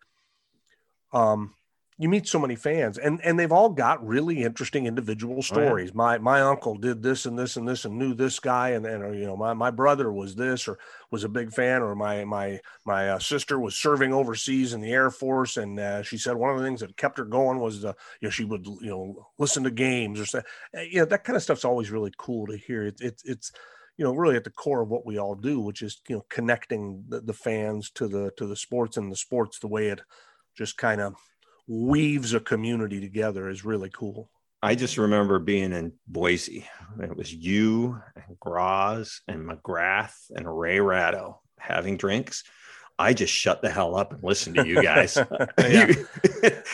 um, 1.14 1.56
you 2.00 2.10
meet 2.10 2.28
so 2.28 2.38
many 2.38 2.56
fans 2.56 3.00
and 3.00 3.20
and 3.24 3.40
they've 3.40 3.52
all 3.52 3.70
got 3.70 4.06
really 4.06 4.44
interesting 4.44 4.86
individual 4.86 5.42
stories. 5.42 5.94
My 5.96 6.20
my 6.20 6.42
uncle 6.42 6.76
did 6.76 7.02
this 7.02 7.26
and 7.26 7.38
this 7.38 7.58
and 7.58 7.68
this 7.68 7.86
and 7.86 7.98
knew 7.98 8.14
this 8.14 8.40
guy 8.40 8.70
and 8.70 8.86
and 8.86 9.04
or, 9.04 9.14
you 9.16 9.26
know 9.26 9.36
my, 9.36 9.54
my 9.54 9.72
brother 9.72 10.12
was 10.12 10.36
this 10.36 10.68
or 10.68 10.78
was 11.10 11.24
a 11.24 11.30
big 11.30 11.52
fan 11.52 11.82
or 11.82 11.96
my 11.96 12.24
my 12.24 12.60
my 12.86 13.10
uh, 13.10 13.20
sister 13.20 13.60
was 13.60 13.76
serving 13.76 14.14
overseas 14.14 14.74
in 14.74 14.82
the 14.82 14.92
air 14.92 15.10
force 15.10 15.58
and 15.58 15.80
uh, 15.80 16.04
she 16.04 16.18
said 16.18 16.36
one 16.36 16.52
of 16.52 16.60
the 16.60 16.64
things 16.64 16.82
that 16.82 16.98
kept 16.98 17.18
her 17.18 17.26
going 17.26 17.60
was 17.60 17.84
uh, 17.84 17.94
you 18.22 18.28
know 18.28 18.32
she 18.32 18.46
would 18.46 18.66
you 18.66 18.90
know 18.90 19.28
listen 19.40 19.64
to 19.64 19.72
games 19.72 20.20
or 20.20 20.26
say 20.26 20.42
you 20.92 21.00
know 21.00 21.06
that 21.06 21.24
kind 21.24 21.36
of 21.36 21.42
stuff's 21.42 21.66
always 21.66 21.90
really 21.90 22.14
cool 22.18 22.46
to 22.46 22.58
hear. 22.58 22.84
It's 22.84 23.02
it's 23.02 23.24
it's 23.26 23.52
you 23.98 24.06
know 24.06 24.14
really 24.14 24.36
at 24.36 24.44
the 24.44 24.52
core 24.52 24.82
of 24.82 24.90
what 24.90 25.06
we 25.06 25.18
all 25.18 25.34
do 25.34 25.60
which 25.60 25.82
is 25.82 26.00
you 26.08 26.16
know 26.16 26.26
connecting 26.30 27.06
the, 27.10 27.22
the 27.22 27.34
fans 27.34 27.90
to 27.90 28.08
the 28.08 28.32
to 28.38 28.46
the 28.46 28.56
sports 28.56 28.98
and 28.98 29.12
the 29.12 29.16
sports 29.16 29.58
the 29.58 29.68
way 29.68 29.88
it 29.88 30.02
just 30.56 30.78
kind 30.78 31.02
of 31.02 31.16
weaves 31.68 32.34
a 32.34 32.40
community 32.40 33.00
together 33.02 33.50
is 33.50 33.66
really 33.66 33.90
cool. 33.90 34.30
I 34.62 34.76
just 34.76 34.98
remember 34.98 35.38
being 35.40 35.72
in 35.74 35.94
Boise. 36.08 36.68
It 37.02 37.16
was 37.16 37.32
you 37.34 38.02
and 38.16 38.40
Groz 38.40 39.22
and 39.28 39.48
McGrath 39.48 40.16
and 40.36 40.60
Ray 40.60 40.80
Ratto 40.80 41.42
having 41.60 41.98
drinks. 41.98 42.44
I 43.00 43.14
just 43.14 43.32
shut 43.32 43.62
the 43.62 43.70
hell 43.70 43.96
up 43.96 44.14
and 44.14 44.24
listened 44.24 44.56
to 44.56 44.68
you 44.68 44.82
guys. 44.82 45.16
Yeah. 45.16 45.46
you, 45.88 46.06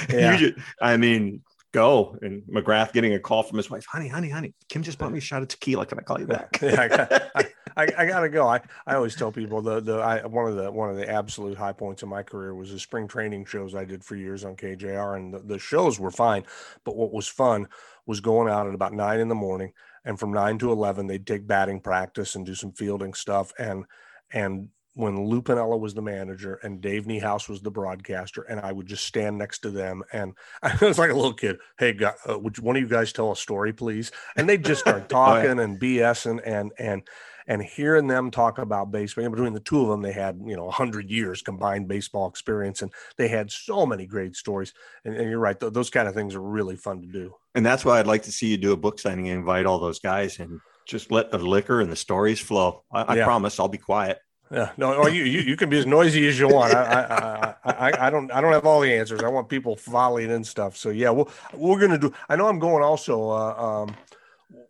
Yeah. 0.10 0.38
you 0.39 0.52
just, 0.54 0.68
I 0.82 0.96
mean, 0.96 1.41
go. 1.74 2.18
And 2.22 2.44
McGrath 2.44 2.94
getting 2.94 3.14
a 3.14 3.20
call 3.20 3.44
from 3.44 3.58
his 3.58 3.70
wife, 3.70 3.86
honey, 3.86 4.08
honey, 4.08 4.30
honey, 4.30 4.54
Kim 4.70 4.84
just 4.84 4.98
bought 4.98 5.12
me 5.12 5.18
a 5.18 5.22
shot 5.22 5.41
of 5.41 5.50
tequila. 5.50 5.86
Can 5.86 6.00
I 6.00 6.04
call 6.04 6.20
you 6.22 6.28
back? 6.28 6.60
Yeah, 6.62 6.82
I, 6.82 6.88
got- 6.88 7.12
I, 7.36 7.46
I, 7.76 7.88
I 7.97 8.05
gotta 8.05 8.30
go. 8.30 8.47
I, 8.47 8.61
I 8.86 8.95
always 8.95 9.15
tell 9.15 9.32
people 9.32 9.61
the 9.61 9.80
the 9.80 9.99
I, 9.99 10.26
one 10.26 10.49
of 10.49 10.55
the 10.55 10.71
one 10.71 10.89
of 10.89 10.95
the 10.95 11.09
absolute 11.09 11.57
high 11.57 11.74
points 11.74 12.03
of 12.03 12.09
my 12.09 12.24
career 12.24 12.53
was 12.53 12.71
the 12.71 12.80
spring 12.80 13.07
training 13.07 13.45
shows 13.45 13.76
I 13.76 13.86
did 13.86 14.03
for 14.03 14.15
years 14.15 14.43
on 14.43 14.55
KJR, 14.55 15.15
and 15.15 15.34
the, 15.34 15.39
the 15.39 15.59
shows 15.59 15.99
were 15.99 16.11
fine, 16.11 16.43
but 16.84 16.95
what 16.95 17.13
was 17.13 17.28
fun 17.28 17.67
was 18.05 18.19
going 18.19 18.51
out 18.51 18.67
at 18.67 18.76
about 18.76 18.93
nine 18.93 19.19
in 19.19 19.28
the 19.28 19.36
morning, 19.36 19.74
and 20.05 20.19
from 20.19 20.32
nine 20.32 20.57
to 20.59 20.71
eleven 20.71 21.07
they'd 21.07 21.28
take 21.28 21.47
batting 21.47 21.80
practice 21.80 22.36
and 22.36 22.45
do 22.45 22.55
some 22.55 22.71
fielding 22.71 23.13
stuff, 23.13 23.51
and 23.57 23.86
and 24.32 24.69
when 24.96 25.26
Lou 25.26 25.41
Piniella 25.41 25.80
was 25.80 25.94
the 25.94 26.02
manager 26.02 26.56
and 26.64 26.80
Dave 26.80 27.06
Niehaus 27.06 27.50
was 27.50 27.62
the 27.62 27.72
broadcaster, 27.72 28.44
and 28.44 28.60
I 28.60 28.72
would 28.72 28.86
just 28.86 29.06
stand 29.06 29.38
next 29.38 29.60
to 29.60 29.72
them, 29.72 30.04
and 30.12 30.34
I 30.64 30.78
was 30.82 31.00
like 31.00 31.10
a 31.10 31.16
little 31.16 31.34
kid. 31.34 31.58
Hey, 31.78 31.94
guy, 31.94 32.14
uh, 32.30 32.38
would 32.39 32.58
one 32.60 32.76
of 32.76 32.82
you 32.82 32.88
guys 32.88 33.12
tell 33.12 33.32
a 33.32 33.36
story, 33.36 33.74
please? 33.74 34.12
And 34.36 34.48
they'd 34.48 34.64
just 34.64 34.82
start 34.82 35.10
talking 35.10 35.52
oh, 35.52 35.56
yeah. 35.56 35.62
and 35.62 35.80
BSing, 35.80 36.41
and 36.46 36.72
and 36.78 37.08
and 37.48 37.62
hearing 37.62 38.08
them 38.08 38.32
talk 38.32 38.58
about 38.58 38.91
baseball. 38.91 39.30
Between 39.30 39.54
the 39.54 39.60
two 39.60 39.82
of 39.82 39.89
them, 39.89 40.02
they 40.02 40.14
had 40.14 40.39
you 40.46 40.56
know 40.56 40.70
hundred 40.70 41.10
years 41.10 41.41
combined 41.41 41.88
baseball 41.88 42.28
experience, 42.28 42.82
and 42.82 42.91
they 43.18 43.28
had 43.28 43.52
so 43.52 43.86
many 43.86 44.06
great 44.06 44.36
stories. 44.36 44.74
And, 45.06 45.16
and 45.16 45.30
you're 45.30 45.39
right; 45.39 45.60
th- 45.60 45.74
those 45.74 45.89
kind 45.89 46.08
of 46.08 46.14
things 46.14 46.36
are 46.36 46.41
really 46.41 46.76
fun 46.76 47.02
to 47.02 47.08
do. 47.08 47.34
And 47.56 47.66
that's 47.66 47.84
why 47.84 48.00
I'd 48.00 48.08
like 48.08 48.24
to 48.24 48.32
see 48.32 48.48
you 48.48 48.58
do 48.58 48.74
a 48.74 48.78
book 48.78 49.00
signing 49.00 49.30
and 49.30 49.39
invite 49.39 49.66
all 49.66 49.80
those 49.80 50.00
guys 50.00 50.39
and 50.39 50.60
just 50.86 51.12
let 51.12 51.32
the 51.32 51.38
liquor 51.39 51.82
and 51.82 51.91
the 51.91 51.96
stories 51.96 52.39
flow. 52.39 52.84
I, 52.91 53.02
I 53.02 53.16
yeah. 53.16 53.26
promise 53.26 53.60
I'll 53.60 53.68
be 53.68 53.78
quiet. 53.78 54.20
Yeah, 54.54 54.72
no, 54.78 54.93
or 54.93 55.10
you, 55.10 55.24
you, 55.24 55.39
you 55.39 55.58
can 55.58 55.68
be 55.68 55.80
as 55.80 55.88
noisy 55.88 56.28
as 56.28 56.38
you 56.38 56.47
want. 56.47 56.76
I, 56.76 57.56
I, 57.64 57.72
I, 57.72 58.08
I, 58.08 58.10
don't, 58.12 58.32
I 58.32 58.39
don't 58.39 58.54
have 58.54 58.68
all 58.68 58.82
the 58.82 58.93
answers. 58.93 59.24
I 59.24 59.28
want 59.28 59.49
people 59.49 59.78
volleying 59.78 60.30
and 60.30 60.45
stuff. 60.45 60.78
So 60.78 60.89
yeah, 60.89 61.10
we'll, 61.10 61.32
we're 61.56 61.80
gonna 61.80 61.97
do. 61.97 62.14
I 62.30 62.36
know 62.36 62.47
I'm 62.47 62.60
going 62.60 62.84
also. 62.84 63.32
Uh, 63.32 63.84
um, 63.86 63.95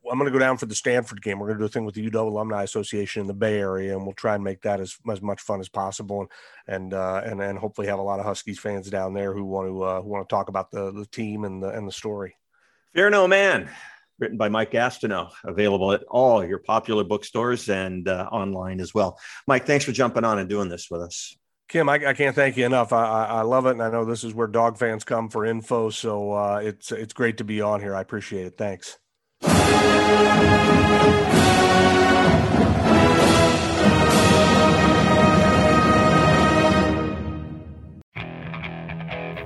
I'm 0.09 0.19
to 0.19 0.31
go 0.31 0.39
down 0.39 0.57
for 0.57 0.67
the 0.67 0.75
Stanford 0.75 1.21
game. 1.21 1.39
We're 1.39 1.53
to 1.53 1.59
do 1.59 1.65
a 1.65 1.69
thing 1.69 1.83
with 1.83 1.95
the 1.95 2.09
UW 2.09 2.27
Alumni 2.27 2.63
Association 2.63 3.21
in 3.21 3.27
the 3.27 3.33
Bay 3.33 3.59
Area, 3.59 3.95
and 3.95 4.05
we'll 4.05 4.15
try 4.15 4.35
and 4.35 4.43
make 4.43 4.61
that 4.61 4.79
as, 4.79 4.97
as 5.09 5.21
much 5.21 5.41
fun 5.41 5.59
as 5.59 5.67
possible, 5.67 6.21
and 6.21 6.29
and 6.67 6.93
uh, 6.93 7.21
and 7.25 7.41
and 7.41 7.59
hopefully 7.59 7.87
have 7.87 7.99
a 7.99 8.03
lot 8.03 8.19
of 8.19 8.25
Huskies 8.25 8.59
fans 8.59 8.89
down 8.89 9.13
there 9.13 9.33
who 9.33 9.43
want 9.43 9.67
to 9.67 9.83
uh, 9.83 10.01
who 10.01 10.07
want 10.07 10.27
to 10.27 10.33
talk 10.33 10.47
about 10.47 10.71
the 10.71 10.91
the 10.93 11.05
team 11.07 11.43
and 11.43 11.61
the 11.61 11.69
and 11.69 11.85
the 11.85 11.91
story. 11.91 12.37
Fear 12.93 13.09
no 13.09 13.27
man 13.27 13.69
written 14.23 14.37
by 14.37 14.47
Mike 14.47 14.71
Gastineau, 14.71 15.31
available 15.43 15.91
at 15.91 16.03
all 16.09 16.45
your 16.45 16.59
popular 16.59 17.03
bookstores 17.03 17.67
and 17.67 18.07
uh, 18.07 18.29
online 18.31 18.79
as 18.79 18.93
well. 18.93 19.19
Mike, 19.47 19.65
thanks 19.65 19.83
for 19.83 19.91
jumping 19.91 20.23
on 20.23 20.39
and 20.39 20.47
doing 20.47 20.69
this 20.69 20.89
with 20.89 21.01
us. 21.01 21.35
Kim, 21.67 21.89
I, 21.89 21.95
I 21.95 22.13
can't 22.13 22.33
thank 22.33 22.55
you 22.55 22.65
enough. 22.65 22.93
I, 22.93 23.03
I, 23.03 23.23
I, 23.25 23.41
love 23.41 23.65
it, 23.65 23.71
and 23.71 23.83
I 23.83 23.89
know 23.89 24.05
this 24.05 24.23
is 24.23 24.33
where 24.33 24.47
dog 24.47 24.77
fans 24.77 25.03
come 25.03 25.27
for 25.27 25.45
info. 25.45 25.89
So 25.89 26.31
uh, 26.31 26.61
it's 26.63 26.91
it's 26.91 27.13
great 27.13 27.37
to 27.37 27.43
be 27.43 27.61
on 27.61 27.81
here. 27.81 27.95
I 27.95 28.01
appreciate 28.01 28.45
it. 28.45 28.57
Thanks. 28.57 28.97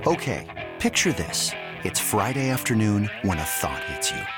Okay, 0.06 0.68
picture 0.78 1.12
this: 1.12 1.52
it's 1.82 1.98
Friday 1.98 2.50
afternoon 2.50 3.10
when 3.22 3.38
a 3.38 3.44
thought 3.44 3.82
hits 3.84 4.10
you. 4.10 4.37